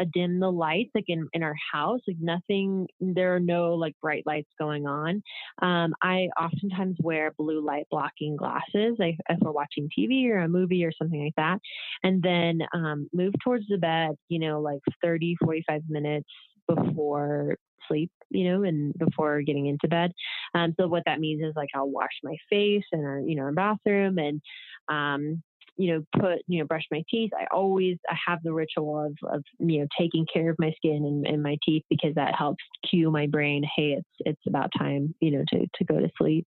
dim 0.03 0.39
the 0.39 0.51
lights 0.51 0.91
like 0.93 1.05
in, 1.07 1.27
in 1.31 1.43
our 1.43 1.55
house 1.71 2.01
like 2.07 2.17
nothing 2.19 2.87
there 2.99 3.35
are 3.35 3.39
no 3.39 3.75
like 3.75 3.95
bright 4.01 4.23
lights 4.25 4.49
going 4.59 4.85
on 4.85 5.21
um, 5.61 5.93
i 6.01 6.27
oftentimes 6.39 6.97
wear 7.01 7.31
blue 7.37 7.63
light 7.65 7.85
blocking 7.89 8.35
glasses 8.35 8.97
if 8.99 9.39
we're 9.39 9.51
watching 9.51 9.89
tv 9.97 10.27
or 10.29 10.39
a 10.39 10.49
movie 10.49 10.83
or 10.83 10.91
something 10.91 11.23
like 11.23 11.35
that 11.37 11.59
and 12.03 12.21
then 12.21 12.59
um, 12.73 13.07
move 13.13 13.33
towards 13.43 13.65
the 13.69 13.77
bed 13.77 14.11
you 14.27 14.39
know 14.39 14.59
like 14.59 14.79
30 15.01 15.37
45 15.41 15.81
minutes 15.87 16.27
before 16.67 17.57
sleep, 17.87 18.11
you 18.29 18.49
know, 18.49 18.63
and 18.63 18.93
before 18.97 19.41
getting 19.41 19.67
into 19.67 19.87
bed. 19.87 20.11
Um, 20.53 20.73
so 20.79 20.87
what 20.87 21.03
that 21.05 21.19
means 21.19 21.43
is 21.43 21.53
like 21.55 21.69
I'll 21.75 21.89
wash 21.89 22.09
my 22.23 22.35
face 22.49 22.83
and 22.91 23.05
our, 23.05 23.19
you 23.19 23.35
know, 23.35 23.43
our 23.43 23.51
bathroom 23.51 24.17
and 24.17 24.41
um, 24.89 25.43
you 25.77 25.93
know, 25.93 26.21
put, 26.21 26.39
you 26.47 26.59
know, 26.59 26.65
brush 26.65 26.85
my 26.89 27.03
teeth. 27.09 27.31
I 27.37 27.47
always 27.51 27.97
I 28.09 28.15
have 28.27 28.39
the 28.43 28.53
ritual 28.53 29.05
of, 29.05 29.17
of 29.29 29.43
you 29.59 29.79
know, 29.79 29.87
taking 29.99 30.25
care 30.31 30.49
of 30.49 30.55
my 30.57 30.71
skin 30.77 31.03
and, 31.05 31.27
and 31.27 31.43
my 31.43 31.57
teeth 31.65 31.83
because 31.89 32.15
that 32.15 32.35
helps 32.35 32.63
cue 32.89 33.11
my 33.11 33.27
brain, 33.27 33.63
hey, 33.75 33.97
it's 33.97 34.09
it's 34.19 34.41
about 34.47 34.71
time, 34.77 35.13
you 35.19 35.31
know, 35.31 35.43
to 35.49 35.67
to 35.75 35.83
go 35.83 35.99
to 35.99 36.09
sleep. 36.17 36.47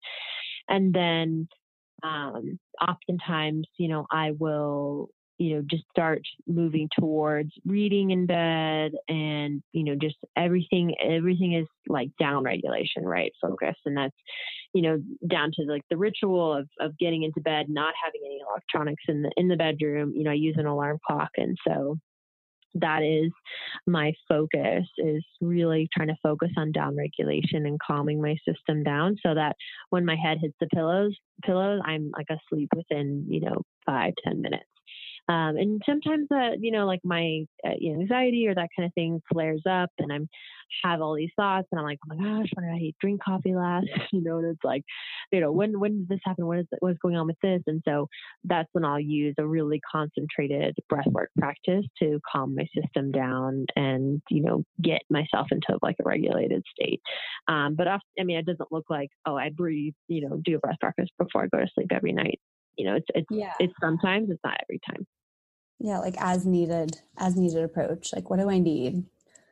And 0.67 0.93
then 0.93 1.47
um, 2.03 2.59
oftentimes, 2.81 3.67
you 3.77 3.87
know, 3.87 4.05
I 4.11 4.31
will 4.31 5.09
you 5.43 5.55
know 5.55 5.63
just 5.69 5.83
start 5.91 6.21
moving 6.47 6.87
towards 6.97 7.51
reading 7.65 8.11
in 8.11 8.25
bed 8.25 8.93
and 9.09 9.61
you 9.73 9.83
know 9.83 9.93
just 9.93 10.15
everything 10.37 10.95
everything 11.03 11.53
is 11.53 11.67
like 11.89 12.09
down 12.17 12.43
regulation 12.43 13.03
right 13.03 13.33
focus. 13.41 13.75
And 13.85 13.97
that's 13.97 14.15
you 14.73 14.81
know 14.81 15.01
down 15.27 15.51
to 15.55 15.63
like 15.63 15.83
the 15.89 15.97
ritual 15.97 16.53
of 16.55 16.69
of 16.79 16.97
getting 16.97 17.23
into 17.23 17.41
bed 17.41 17.65
not 17.67 17.93
having 18.01 18.21
any 18.25 18.39
electronics 18.49 19.03
in 19.09 19.21
the 19.21 19.31
in 19.35 19.49
the 19.49 19.57
bedroom. 19.57 20.13
You 20.15 20.23
know 20.23 20.31
i 20.31 20.35
use 20.35 20.55
an 20.57 20.65
alarm 20.65 20.97
clock. 21.05 21.31
And 21.35 21.57
so 21.67 21.97
that 22.75 23.03
is 23.03 23.31
my 23.85 24.13
focus 24.29 24.85
is 24.97 25.23
really 25.41 25.89
trying 25.93 26.07
to 26.07 26.15
focus 26.23 26.49
on 26.57 26.71
down 26.71 26.95
regulation 26.95 27.65
and 27.65 27.79
calming 27.85 28.21
my 28.21 28.35
system 28.47 28.81
down 28.81 29.17
so 29.23 29.35
that 29.35 29.55
when 29.89 30.05
my 30.05 30.15
head 30.15 30.37
hits 30.41 30.55
the 30.59 30.67
pillows 30.73 31.15
pillows 31.43 31.81
i'm 31.85 32.09
like 32.17 32.25
asleep 32.31 32.69
within 32.75 33.23
you 33.29 33.41
know 33.41 33.61
five 33.85 34.13
ten 34.25 34.41
minutes 34.41 34.65
um, 35.29 35.55
and 35.57 35.81
sometimes 35.85 36.27
that, 36.29 36.57
you 36.59 36.71
know, 36.71 36.85
like 36.85 36.99
my 37.03 37.45
uh, 37.65 37.71
anxiety 37.83 38.47
or 38.47 38.55
that 38.55 38.69
kind 38.75 38.85
of 38.85 38.93
thing 38.93 39.21
flares 39.31 39.63
up 39.69 39.89
and 39.99 40.11
I'm 40.11 40.27
have 40.83 41.01
all 41.01 41.15
these 41.15 41.29
thoughts 41.35 41.67
and 41.71 41.79
I'm 41.79 41.85
like, 41.85 41.99
oh 42.05 42.15
my 42.15 42.23
gosh, 42.23 42.49
when 42.53 42.65
did 42.65 42.75
I 42.75 42.93
drink 42.99 43.21
coffee 43.23 43.55
last? 43.55 43.87
you 44.11 44.21
know, 44.21 44.37
and 44.37 44.47
it's 44.47 44.63
like, 44.63 44.83
you 45.31 45.39
know, 45.39 45.51
when, 45.51 45.79
when 45.79 45.99
did 45.99 46.09
this 46.09 46.19
happen? 46.23 46.45
What 46.45 46.59
is, 46.59 46.65
what's 46.79 46.97
going 46.99 47.15
on 47.15 47.27
with 47.27 47.39
this? 47.41 47.61
And 47.67 47.81
so 47.85 48.07
that's 48.43 48.69
when 48.73 48.85
I'll 48.85 48.99
use 48.99 49.35
a 49.37 49.45
really 49.45 49.79
concentrated 49.89 50.75
breathwork 50.91 51.27
practice 51.37 51.85
to 51.99 52.19
calm 52.31 52.55
my 52.55 52.67
system 52.75 53.11
down 53.11 53.65
and, 53.75 54.21
you 54.29 54.41
know, 54.41 54.63
get 54.81 55.01
myself 55.09 55.47
into 55.51 55.77
like 55.81 55.95
a 55.99 56.07
regulated 56.07 56.63
state. 56.73 57.01
Um, 57.47 57.75
but 57.75 57.87
often, 57.87 58.01
I 58.19 58.23
mean, 58.23 58.37
it 58.37 58.45
doesn't 58.45 58.71
look 58.71 58.85
like, 58.89 59.09
oh, 59.25 59.35
I 59.35 59.49
breathe, 59.49 59.93
you 60.07 60.27
know, 60.27 60.39
do 60.43 60.55
a 60.55 60.59
breath 60.59 60.79
practice 60.79 61.09
before 61.17 61.43
I 61.43 61.47
go 61.47 61.59
to 61.59 61.67
sleep 61.75 61.91
every 61.91 62.13
night 62.13 62.39
you 62.77 62.85
know, 62.85 62.95
it's 62.95 63.07
it's 63.13 63.27
yeah. 63.29 63.53
it's 63.59 63.73
sometimes 63.81 64.29
it's 64.29 64.41
not 64.43 64.57
every 64.63 64.79
time. 64.87 65.05
Yeah, 65.79 65.99
like 65.99 66.15
as 66.19 66.45
needed, 66.45 66.97
as 67.17 67.35
needed 67.35 67.63
approach. 67.63 68.13
Like 68.13 68.29
what 68.29 68.39
do 68.39 68.49
I 68.49 68.59
need? 68.59 69.03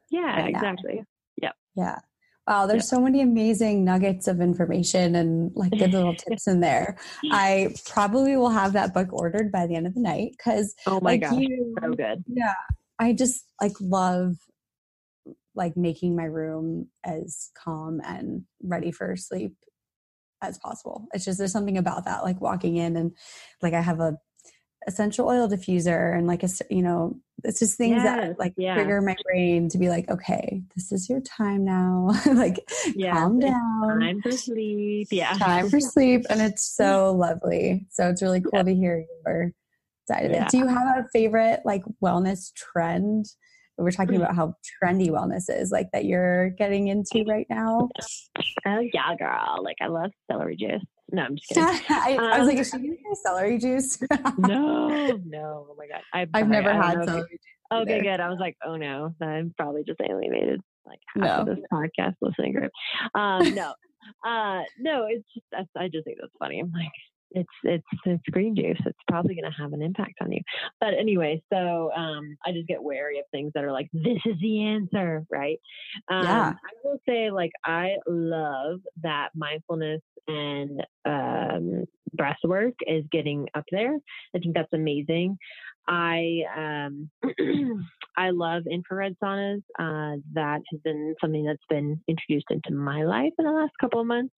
Yeah, 0.10 0.42
right 0.42 0.50
exactly. 0.50 1.04
Yep. 1.42 1.54
Yeah. 1.76 2.00
Wow, 2.48 2.66
there's 2.66 2.90
so 2.90 3.00
many 3.00 3.22
amazing 3.22 3.86
nuggets 3.86 4.28
of 4.28 4.42
information 4.42 5.16
and 5.16 5.52
like 5.56 5.72
good 5.72 5.94
little 5.94 6.16
tips 6.30 6.48
in 6.48 6.60
there. 6.60 6.98
I 7.32 7.74
probably 7.86 8.36
will 8.36 8.50
have 8.50 8.74
that 8.74 8.94
book 8.94 9.14
ordered 9.14 9.52
by 9.52 9.68
the 9.68 9.76
end 9.76 9.88
of 9.88 9.94
the 9.94 10.02
night 10.02 10.32
because 10.38 10.76
oh 10.88 11.00
my 11.02 11.12
like 11.12 11.22
gosh, 11.22 11.34
you, 11.34 11.76
so 11.82 11.94
good. 11.94 12.24
Yeah, 12.28 12.54
I 13.00 13.14
just 13.14 13.46
like 13.62 13.74
love 13.80 14.36
like 15.56 15.78
making 15.78 16.16
my 16.16 16.26
room 16.26 16.88
as 17.06 17.52
calm 17.56 18.02
and 18.04 18.44
ready 18.64 18.92
for 18.92 19.16
sleep 19.16 19.56
as 20.42 20.58
possible. 20.58 21.08
It's 21.14 21.26
just 21.26 21.38
there's 21.38 21.52
something 21.52 21.78
about 21.78 22.06
that, 22.06 22.24
like 22.24 22.42
walking 22.42 22.78
in 22.78 22.96
and 22.96 23.12
like 23.62 23.74
I 23.74 23.82
have 23.82 24.00
a 24.00 24.18
essential 24.88 25.28
oil 25.28 25.48
diffuser 25.48 26.18
and 26.18 26.26
like 26.26 26.44
a 26.44 26.50
you 26.70 26.82
know 26.82 27.16
it's 27.44 27.60
just 27.60 27.78
things 27.78 28.04
yes, 28.04 28.04
that 28.04 28.40
like 28.40 28.54
yeah. 28.58 28.74
trigger 28.74 29.00
my 29.02 29.16
brain 29.24 29.70
to 29.70 29.78
be 29.78 29.90
like 29.90 30.10
okay 30.10 30.62
this 30.76 30.92
is 30.92 31.10
your 31.10 31.22
time 31.22 31.64
now. 31.64 32.12
Like 32.26 32.60
yeah, 32.96 33.14
calm 33.14 33.40
down. 33.40 34.00
time 34.00 34.22
for 34.22 34.32
sleep 34.32 35.08
yeah. 35.12 35.34
Time 35.34 35.70
for 35.70 35.80
sleep 35.80 36.26
and 36.30 36.42
it's 36.42 36.64
so 36.64 37.14
lovely. 37.18 37.86
So 37.90 38.10
it's 38.10 38.22
really 38.22 38.42
cool 38.42 38.52
yeah. 38.54 38.64
to 38.64 38.74
hear 38.74 39.06
your 39.26 39.52
side 40.08 40.26
of 40.26 40.32
it. 40.32 40.50
Do 40.50 40.58
you 40.58 40.68
have 40.68 40.98
a 40.98 41.08
favorite 41.14 41.62
like 41.66 41.84
wellness 42.04 42.54
trend 42.56 43.26
we're 43.82 43.92
talking 43.92 44.16
about 44.16 44.36
how 44.36 44.56
trendy 44.84 45.10
wellness 45.10 45.50
is, 45.50 45.72
like 45.72 45.92
that 45.94 46.06
you're 46.06 46.50
getting 46.52 46.88
into 46.88 47.24
right 47.28 47.48
now. 47.50 47.90
Oh 48.66 48.80
yeah, 48.94 49.16
girl! 49.18 49.64
Like 49.64 49.78
I 49.82 49.88
love 49.88 50.12
celery 50.30 50.56
juice. 50.56 50.84
No, 51.12 51.24
I'm 51.24 51.36
just 51.36 51.50
kidding. 51.50 51.64
I, 51.90 52.16
um, 52.16 52.24
I, 52.26 52.40
was 52.40 52.48
like, 52.48 52.58
is 52.58 52.70
she 52.70 52.78
gonna 52.78 53.16
celery 53.24 53.58
juice? 53.58 54.00
no, 54.38 54.88
no. 55.26 55.68
Oh 55.70 55.76
my 55.78 55.88
god, 55.88 56.02
I've, 56.14 56.30
I've 56.34 56.48
never 56.48 56.74
had 56.74 57.04
celery 57.06 57.30
juice. 57.30 57.40
Okay, 57.74 57.96
either. 57.96 58.04
good. 58.04 58.20
I 58.20 58.30
was 58.30 58.40
like, 58.40 58.56
oh 58.66 58.76
no, 58.76 59.14
I'm 59.22 59.54
probably 59.58 59.84
just 59.84 60.00
alienated 60.02 60.62
like 60.86 61.00
half 61.16 61.24
no. 61.24 61.52
of 61.52 61.58
this 61.58 61.66
podcast 61.72 62.16
listening 62.22 62.54
group. 62.54 62.72
Um, 63.16 63.54
no, 63.56 63.74
uh, 64.26 64.62
no, 64.80 65.06
it's 65.08 65.26
just 65.34 65.70
I 65.78 65.88
just 65.88 66.06
think 66.06 66.18
that's 66.20 66.34
funny. 66.40 66.60
I'm 66.60 66.72
like, 66.72 66.92
it's 67.32 67.50
it's 67.64 67.86
it's 68.06 68.24
green 68.32 68.56
juice. 68.56 68.80
It's 68.86 69.00
probably 69.08 69.36
going 69.36 69.50
to 69.52 69.58
have 69.62 69.74
an 69.74 69.82
impact 69.82 70.16
on 70.22 70.32
you. 70.32 70.42
But 70.80 70.94
anyway, 70.94 71.42
so 71.52 71.92
um, 71.96 72.38
I 72.46 72.52
just 72.52 72.68
get 72.68 72.84
wary 72.84 73.20
of 73.20 73.26
things 73.32 73.52
that 73.56 73.64
are 73.64 73.72
like, 73.72 73.90
this 73.94 74.20
is 74.26 74.36
the 74.42 74.64
answer, 74.66 75.26
right? 75.30 75.60
Um, 76.10 76.24
yeah. 76.24 76.54
I 76.54 76.70
will 76.84 77.00
say, 77.08 77.32
like, 77.32 77.52
I 77.66 77.96
love 78.08 78.80
that 79.02 79.30
mindfulness 79.36 80.02
and 80.28 80.86
um, 81.06 81.86
breath 82.14 82.38
work 82.44 82.74
is 82.88 83.04
getting 83.12 83.48
up 83.56 83.66
there. 83.72 83.96
I 84.36 84.40
think 84.40 84.56
that's 84.56 84.74
amazing. 84.74 85.38
I 85.88 86.42
um, 86.56 87.10
I 88.18 88.30
love 88.32 88.64
infrared 88.70 89.16
saunas. 89.24 89.62
Uh, 89.80 90.18
that 90.34 90.62
has 90.72 90.82
been 90.84 91.16
something 91.22 91.46
that's 91.46 91.60
been 91.70 92.00
introduced 92.08 92.48
into 92.50 92.74
my 92.74 93.04
life 93.04 93.34
in 93.40 93.46
the 93.46 93.52
last 93.52 93.74
couple 93.80 94.00
of 94.00 94.08
months, 94.08 94.34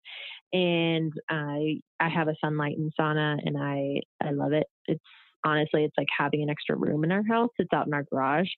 and 0.53 1.13
I 1.29 1.81
I 2.01 2.09
have 2.09 2.29
a 2.29 2.37
Sunlighten 2.45 2.91
sauna, 2.99 3.39
and 3.45 3.57
I 3.59 4.01
I 4.23 4.33
love 4.33 4.53
it. 4.53 4.67
It's 4.87 5.03
honestly 5.45 5.85
it's 5.85 5.99
like 5.99 6.09
having 6.17 6.43
an 6.43 6.51
extra 6.51 6.77
room 6.77 7.05
in 7.05 7.13
our 7.13 7.25
house. 7.25 7.51
It's 7.59 7.73
out 7.73 7.87
in 7.87 7.95
our 7.95 8.05
garage, 8.05 8.51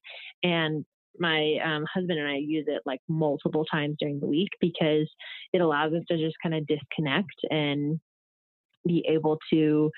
and 0.43 0.85
my 1.19 1.57
um, 1.65 1.85
husband 1.93 2.19
and 2.19 2.29
I 2.29 2.37
use 2.37 2.65
it 2.67 2.83
like 2.85 3.01
multiple 3.09 3.65
times 3.65 3.97
during 3.99 4.19
the 4.19 4.27
week 4.27 4.49
because 4.61 5.09
it 5.53 5.61
allows 5.61 5.93
us 5.93 6.03
to 6.09 6.19
just 6.19 6.35
kind 6.43 6.55
of 6.55 6.67
disconnect 6.67 7.35
and 7.51 8.01
be 8.87 9.05
able 9.09 9.39
to 9.53 9.91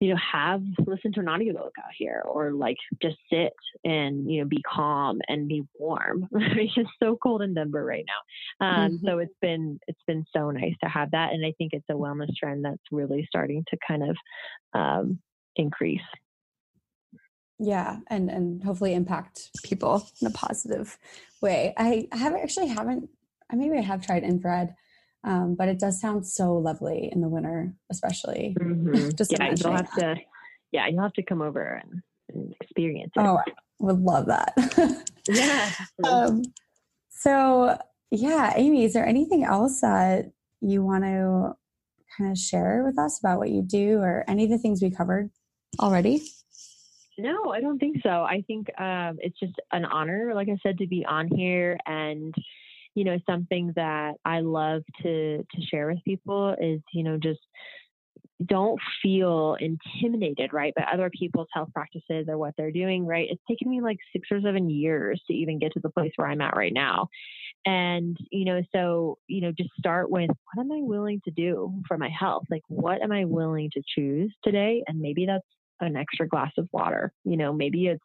you 0.00 0.10
know, 0.10 0.20
have 0.32 0.62
listen 0.86 1.12
to 1.14 1.20
an 1.20 1.28
audiobook 1.28 1.72
out 1.78 1.92
here 1.96 2.22
or 2.26 2.52
like 2.52 2.76
just 3.00 3.16
sit 3.32 3.54
and, 3.84 4.30
you 4.30 4.40
know, 4.40 4.46
be 4.46 4.62
calm 4.62 5.20
and 5.26 5.48
be 5.48 5.62
warm. 5.78 6.28
it's 6.32 6.90
so 7.02 7.16
cold 7.22 7.40
in 7.42 7.54
Denver 7.54 7.84
right 7.84 8.04
now. 8.06 8.66
Um, 8.66 8.92
mm-hmm. 8.92 9.06
so 9.06 9.18
it's 9.18 9.34
been 9.40 9.78
it's 9.86 10.02
been 10.06 10.24
so 10.34 10.50
nice 10.50 10.74
to 10.82 10.90
have 10.90 11.12
that. 11.12 11.32
And 11.32 11.46
I 11.46 11.52
think 11.56 11.72
it's 11.72 11.86
a 11.88 11.94
wellness 11.94 12.34
trend 12.36 12.64
that's 12.64 12.82
really 12.92 13.26
starting 13.28 13.64
to 13.70 13.78
kind 13.86 14.02
of 14.02 14.16
um, 14.74 15.18
increase. 15.56 16.00
Yeah, 17.58 18.00
and 18.08 18.28
and 18.28 18.62
hopefully 18.62 18.92
impact 18.92 19.50
people 19.64 20.06
in 20.20 20.26
a 20.26 20.30
positive 20.30 20.98
way. 21.40 21.72
I, 21.78 22.06
I 22.12 22.16
haven't 22.18 22.40
actually 22.42 22.66
haven't 22.66 23.08
I 23.50 23.56
maybe 23.56 23.78
I 23.78 23.82
have 23.82 24.04
tried 24.04 24.24
infrared 24.24 24.74
um, 25.24 25.54
but 25.54 25.68
it 25.68 25.78
does 25.78 26.00
sound 26.00 26.26
so 26.26 26.54
lovely 26.54 27.08
in 27.12 27.20
the 27.20 27.28
winter, 27.28 27.74
especially. 27.90 28.56
Mm-hmm. 28.58 29.10
Just 29.16 29.32
yeah, 29.32 29.52
you'll 29.56 29.72
have 29.72 29.88
that. 29.96 30.14
to. 30.14 30.20
Yeah, 30.72 30.86
you'll 30.88 31.02
have 31.02 31.12
to 31.14 31.22
come 31.22 31.42
over 31.42 31.82
and, 31.82 32.02
and 32.32 32.54
experience 32.60 33.12
it. 33.16 33.20
Oh, 33.20 33.38
I 33.38 33.52
would 33.80 34.00
love 34.00 34.26
that. 34.26 34.52
yeah. 35.28 35.70
Um, 36.04 36.42
so 37.10 37.78
yeah, 38.10 38.52
Amy, 38.56 38.84
is 38.84 38.92
there 38.92 39.06
anything 39.06 39.44
else 39.44 39.80
that 39.80 40.30
you 40.60 40.82
want 40.82 41.04
to 41.04 41.56
kind 42.16 42.30
of 42.30 42.38
share 42.38 42.82
with 42.84 42.98
us 42.98 43.18
about 43.18 43.38
what 43.38 43.50
you 43.50 43.62
do, 43.62 43.98
or 43.98 44.24
any 44.28 44.44
of 44.44 44.50
the 44.50 44.58
things 44.58 44.82
we 44.82 44.90
covered 44.90 45.30
already? 45.80 46.22
No, 47.18 47.50
I 47.50 47.60
don't 47.60 47.78
think 47.78 47.98
so. 48.02 48.10
I 48.10 48.44
think 48.46 48.68
um, 48.78 49.16
it's 49.20 49.38
just 49.38 49.54
an 49.72 49.84
honor, 49.84 50.32
like 50.34 50.48
I 50.48 50.56
said, 50.62 50.78
to 50.78 50.86
be 50.86 51.04
on 51.06 51.28
here 51.28 51.78
and 51.86 52.34
you 52.96 53.04
know, 53.04 53.18
something 53.26 53.72
that 53.76 54.14
I 54.24 54.40
love 54.40 54.82
to 55.02 55.38
to 55.38 55.66
share 55.70 55.86
with 55.86 56.02
people 56.02 56.56
is, 56.58 56.80
you 56.94 57.04
know, 57.04 57.18
just 57.18 57.40
don't 58.44 58.80
feel 59.02 59.56
intimidated, 59.60 60.52
right, 60.52 60.74
by 60.74 60.82
other 60.92 61.10
people's 61.10 61.48
health 61.52 61.68
practices 61.74 62.26
or 62.28 62.38
what 62.38 62.54
they're 62.56 62.72
doing, 62.72 63.06
right? 63.06 63.28
It's 63.30 63.42
taken 63.48 63.70
me 63.70 63.82
like 63.82 63.98
six 64.12 64.28
or 64.30 64.40
seven 64.40 64.68
years 64.70 65.20
to 65.26 65.34
even 65.34 65.58
get 65.58 65.72
to 65.72 65.80
the 65.80 65.90
place 65.90 66.12
where 66.16 66.28
I'm 66.28 66.40
at 66.40 66.56
right 66.56 66.72
now. 66.72 67.08
And, 67.66 68.16
you 68.30 68.46
know, 68.46 68.62
so, 68.74 69.18
you 69.26 69.42
know, 69.42 69.52
just 69.52 69.70
start 69.78 70.10
with 70.10 70.30
what 70.54 70.62
am 70.62 70.72
I 70.72 70.80
willing 70.80 71.20
to 71.26 71.30
do 71.30 71.74
for 71.86 71.98
my 71.98 72.08
health? 72.08 72.44
Like, 72.50 72.62
what 72.68 73.02
am 73.02 73.12
I 73.12 73.26
willing 73.26 73.70
to 73.74 73.82
choose 73.94 74.32
today? 74.42 74.82
And 74.86 75.00
maybe 75.00 75.26
that's 75.26 75.46
an 75.80 75.96
extra 75.96 76.26
glass 76.26 76.52
of 76.56 76.68
water. 76.72 77.12
You 77.24 77.36
know, 77.36 77.52
maybe 77.52 77.88
it's, 77.88 78.04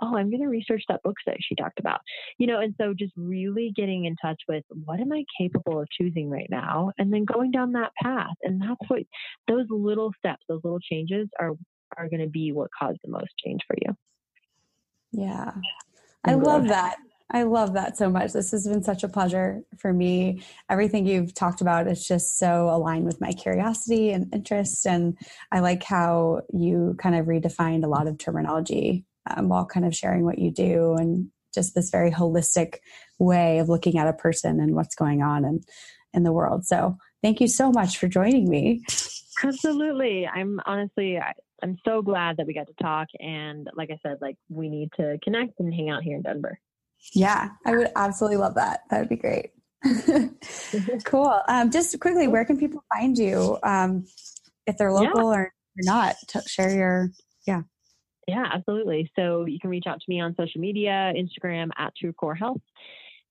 oh, 0.00 0.16
I'm 0.16 0.30
going 0.30 0.42
to 0.42 0.48
research 0.48 0.82
that 0.88 1.02
book 1.02 1.16
that 1.26 1.36
she 1.40 1.54
talked 1.54 1.80
about. 1.80 2.00
You 2.38 2.46
know, 2.46 2.60
and 2.60 2.74
so 2.80 2.94
just 2.94 3.12
really 3.16 3.72
getting 3.74 4.04
in 4.04 4.16
touch 4.16 4.40
with 4.48 4.64
what 4.84 5.00
am 5.00 5.12
I 5.12 5.24
capable 5.38 5.80
of 5.80 5.88
choosing 5.90 6.30
right 6.30 6.48
now 6.50 6.92
and 6.98 7.12
then 7.12 7.24
going 7.24 7.50
down 7.50 7.72
that 7.72 7.92
path. 8.02 8.34
And 8.42 8.60
that's 8.60 8.80
what 8.88 9.02
those 9.46 9.66
little 9.70 10.12
steps, 10.18 10.44
those 10.48 10.60
little 10.64 10.80
changes 10.80 11.28
are 11.38 11.52
are 11.96 12.08
going 12.08 12.20
to 12.20 12.28
be 12.28 12.52
what 12.52 12.68
cause 12.78 12.96
the 13.02 13.10
most 13.10 13.30
change 13.42 13.60
for 13.66 13.76
you. 13.80 13.96
Yeah. 15.12 15.52
I 16.24 16.34
love 16.34 16.68
that. 16.68 16.96
I 17.30 17.42
love 17.42 17.74
that 17.74 17.96
so 17.96 18.08
much. 18.08 18.32
This 18.32 18.52
has 18.52 18.66
been 18.66 18.82
such 18.82 19.04
a 19.04 19.08
pleasure 19.08 19.62
for 19.78 19.92
me. 19.92 20.42
Everything 20.70 21.06
you've 21.06 21.34
talked 21.34 21.60
about 21.60 21.86
is 21.86 22.06
just 22.06 22.38
so 22.38 22.70
aligned 22.70 23.04
with 23.04 23.20
my 23.20 23.32
curiosity 23.32 24.10
and 24.10 24.32
interest. 24.34 24.86
And 24.86 25.16
I 25.52 25.60
like 25.60 25.82
how 25.82 26.42
you 26.52 26.96
kind 26.98 27.14
of 27.14 27.26
redefined 27.26 27.84
a 27.84 27.88
lot 27.88 28.06
of 28.06 28.16
terminology 28.16 29.04
um, 29.36 29.48
while 29.48 29.66
kind 29.66 29.86
of 29.86 29.94
sharing 29.94 30.24
what 30.24 30.38
you 30.38 30.50
do 30.50 30.94
and 30.94 31.30
just 31.54 31.74
this 31.74 31.90
very 31.90 32.10
holistic 32.10 32.76
way 33.18 33.58
of 33.58 33.68
looking 33.68 33.98
at 33.98 34.08
a 34.08 34.12
person 34.12 34.60
and 34.60 34.74
what's 34.74 34.94
going 34.94 35.22
on 35.22 35.44
in, 35.44 35.60
in 36.14 36.22
the 36.22 36.32
world. 36.32 36.64
So 36.66 36.96
thank 37.22 37.40
you 37.40 37.48
so 37.48 37.70
much 37.70 37.98
for 37.98 38.08
joining 38.08 38.48
me. 38.48 38.84
Absolutely. 39.42 40.26
I'm 40.26 40.60
honestly, 40.66 41.18
I, 41.18 41.32
I'm 41.62 41.78
so 41.84 42.02
glad 42.02 42.36
that 42.36 42.46
we 42.46 42.54
got 42.54 42.66
to 42.68 42.74
talk. 42.82 43.08
And 43.18 43.68
like 43.74 43.90
I 43.90 43.98
said, 44.02 44.18
like 44.20 44.36
we 44.48 44.68
need 44.68 44.90
to 44.96 45.18
connect 45.22 45.58
and 45.60 45.72
hang 45.72 45.90
out 45.90 46.02
here 46.02 46.16
in 46.16 46.22
Denver. 46.22 46.58
Yeah, 47.14 47.50
I 47.64 47.76
would 47.76 47.90
absolutely 47.94 48.38
love 48.38 48.54
that. 48.56 48.80
That 48.90 49.00
would 49.00 49.08
be 49.08 49.16
great. 49.16 49.50
cool. 51.04 51.40
Um, 51.48 51.70
just 51.70 51.98
quickly, 52.00 52.26
where 52.28 52.44
can 52.44 52.58
people 52.58 52.82
find 52.92 53.16
you 53.16 53.58
um, 53.62 54.04
if 54.66 54.76
they're 54.76 54.92
local 54.92 55.32
yeah. 55.32 55.38
or, 55.38 55.42
or 55.42 55.52
not? 55.82 56.16
To 56.28 56.42
share 56.46 56.74
your, 56.74 57.10
yeah. 57.46 57.62
Yeah, 58.28 58.44
absolutely. 58.52 59.10
So 59.16 59.46
you 59.46 59.58
can 59.58 59.70
reach 59.70 59.86
out 59.86 60.00
to 60.00 60.04
me 60.06 60.20
on 60.20 60.36
social 60.38 60.60
media, 60.60 61.14
Instagram 61.16 61.70
at 61.78 61.96
True 61.96 62.12
Core 62.12 62.34
Health. 62.34 62.60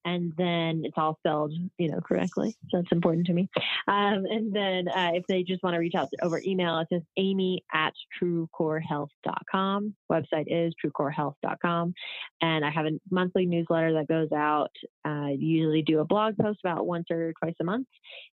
And 0.04 0.32
then 0.36 0.82
it's 0.84 0.96
all 0.96 1.16
spelled, 1.20 1.52
you 1.76 1.88
know, 1.88 2.00
correctly. 2.00 2.56
So 2.70 2.78
it's 2.78 2.90
important 2.90 3.26
to 3.26 3.32
me. 3.32 3.48
Um, 3.86 4.24
and 4.26 4.52
then 4.52 4.88
uh, 4.88 5.10
if 5.14 5.24
they 5.28 5.42
just 5.42 5.62
want 5.62 5.74
to 5.74 5.78
reach 5.78 5.94
out 5.94 6.08
over 6.22 6.40
email, 6.44 6.78
it's 6.78 6.90
just 6.90 7.04
amy 7.16 7.62
at 7.72 7.92
truecorehealth.com. 8.20 9.94
Website 10.10 10.46
is 10.46 10.74
truecorehealth.com. 10.84 11.94
And 12.40 12.64
I 12.64 12.70
have 12.70 12.86
a 12.86 12.98
monthly 13.10 13.46
newsletter 13.46 13.92
that 13.94 14.08
goes 14.08 14.32
out. 14.32 14.72
I 15.04 15.36
usually 15.38 15.82
do 15.82 16.00
a 16.00 16.04
blog 16.04 16.36
post 16.38 16.58
about 16.64 16.86
once 16.86 17.06
or 17.10 17.32
twice 17.40 17.56
a 17.60 17.64
month. 17.64 17.86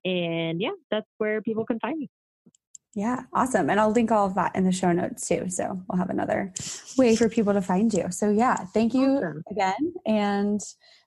And 0.05 0.61
yeah, 0.61 0.71
that's 0.91 1.07
where 1.19 1.41
people 1.41 1.65
can 1.65 1.79
find 1.79 1.99
me. 1.99 2.11
Yeah, 2.95 3.23
awesome. 3.33 3.71
And 3.71 3.79
I'll 3.79 3.93
link 3.93 4.11
all 4.11 4.27
of 4.27 4.35
that 4.35 4.57
in 4.57 4.65
the 4.65 4.73
show 4.73 4.93
notes 4.93 5.29
too. 5.29 5.49
So 5.49 5.81
we'll 5.89 5.99
have 5.99 6.11
another 6.11 6.53
way 6.99 7.15
for 7.15 7.29
people 7.29 7.53
to 7.53 7.63
find 7.63 7.93
you. 7.95 8.11
So 8.11 8.31
yeah, 8.31 8.57
thank 8.57 8.95
you 8.95 9.17
awesome. 9.17 9.45
again. 9.51 9.95
And 10.07 10.61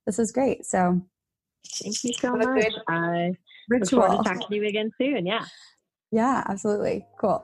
this 0.06 0.18
is 0.18 0.32
great. 0.32 0.66
So 0.66 1.02
thank 1.82 2.04
you 2.04 2.14
so 2.14 2.36
much. 2.36 2.72
I 2.88 3.34
ritual. 3.70 4.00
look 4.00 4.10
forward 4.10 4.24
to 4.24 4.30
talking 4.30 4.48
to 4.50 4.56
you 4.56 4.68
again 4.68 4.92
soon. 4.98 5.26
Yeah. 5.26 5.46
Yeah, 6.12 6.44
absolutely. 6.48 7.06
Cool. 7.20 7.44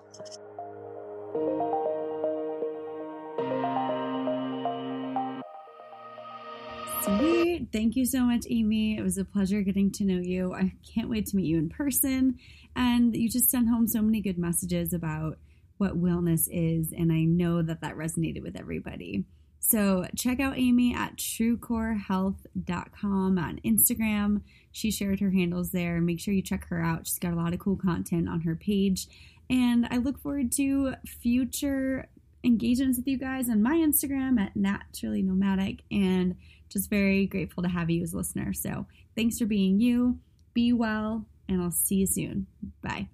Sweet. 7.18 7.70
Thank 7.72 7.95
you 7.95 8.05
so 8.05 8.24
much, 8.24 8.45
Amy. 8.49 8.97
It 8.97 9.03
was 9.03 9.18
a 9.18 9.26
pleasure 9.26 9.62
getting 9.62 9.91
to 9.93 10.05
know 10.05 10.20
you. 10.20 10.53
I 10.53 10.74
can't 10.93 11.10
wait 11.10 11.26
to 11.28 11.36
meet 11.36 11.47
you 11.47 11.57
in 11.57 11.70
person. 11.70 12.38
And 12.76 13.16
you 13.16 13.30
just 13.30 13.49
sent 13.49 13.70
home 13.70 13.88
so 13.88 14.01
many 14.01 14.22
good 14.22 14.38
messages 14.38 14.93
about 14.93 15.38
what 15.78 16.01
wellness 16.01 16.47
is. 16.51 16.91
And 16.91 17.12
I 17.12 17.24
know 17.24 17.62
that 17.62 17.82
that 17.82 17.97
resonated 17.97 18.43
with 18.43 18.55
everybody. 18.55 19.26
So 19.60 20.05
check 20.16 20.39
out 20.39 20.57
Amy 20.57 20.95
at 20.95 21.18
truecorehealth.com 21.18 23.38
on 23.38 23.60
Instagram. 23.66 24.41
She 24.72 24.91
shared 24.91 25.20
her 25.20 25.32
handles 25.32 25.72
there. 25.72 25.99
Make 26.01 26.20
sure 26.20 26.34
you 26.34 26.41
check 26.41 26.68
her 26.70 26.82
out. 26.82 27.07
She's 27.07 27.20
got 27.20 27.34
a 27.34 27.36
lot 27.36 27.53
of 27.53 27.60
cool 27.60 27.76
content 27.76 28.30
on 28.30 28.41
her 28.41 28.55
page. 28.55 29.07
And 29.49 29.88
I 29.91 29.97
look 29.97 30.20
forward 30.20 30.51
to 30.53 30.93
future 31.05 32.07
engagements 32.43 32.97
with 32.97 33.07
you 33.07 33.18
guys 33.18 33.49
on 33.49 33.62
my 33.62 33.76
Instagram 33.76 34.39
at 34.39 34.55
naturally 34.55 35.22
nomadic 35.22 35.82
and 35.91 36.36
just 36.70 36.89
very 36.89 37.26
grateful 37.26 37.63
to 37.63 37.70
have 37.70 37.89
you 37.89 38.03
as 38.03 38.13
a 38.13 38.17
listener. 38.17 38.53
So 38.53 38.86
thanks 39.15 39.39
for 39.39 39.45
being 39.45 39.80
you. 39.80 40.20
Be 40.53 40.74
well, 40.74 41.26
and 41.47 41.61
I'll 41.61 41.72
see 41.72 41.95
you 41.95 42.07
soon. 42.07 42.47
Bye. 42.82 43.07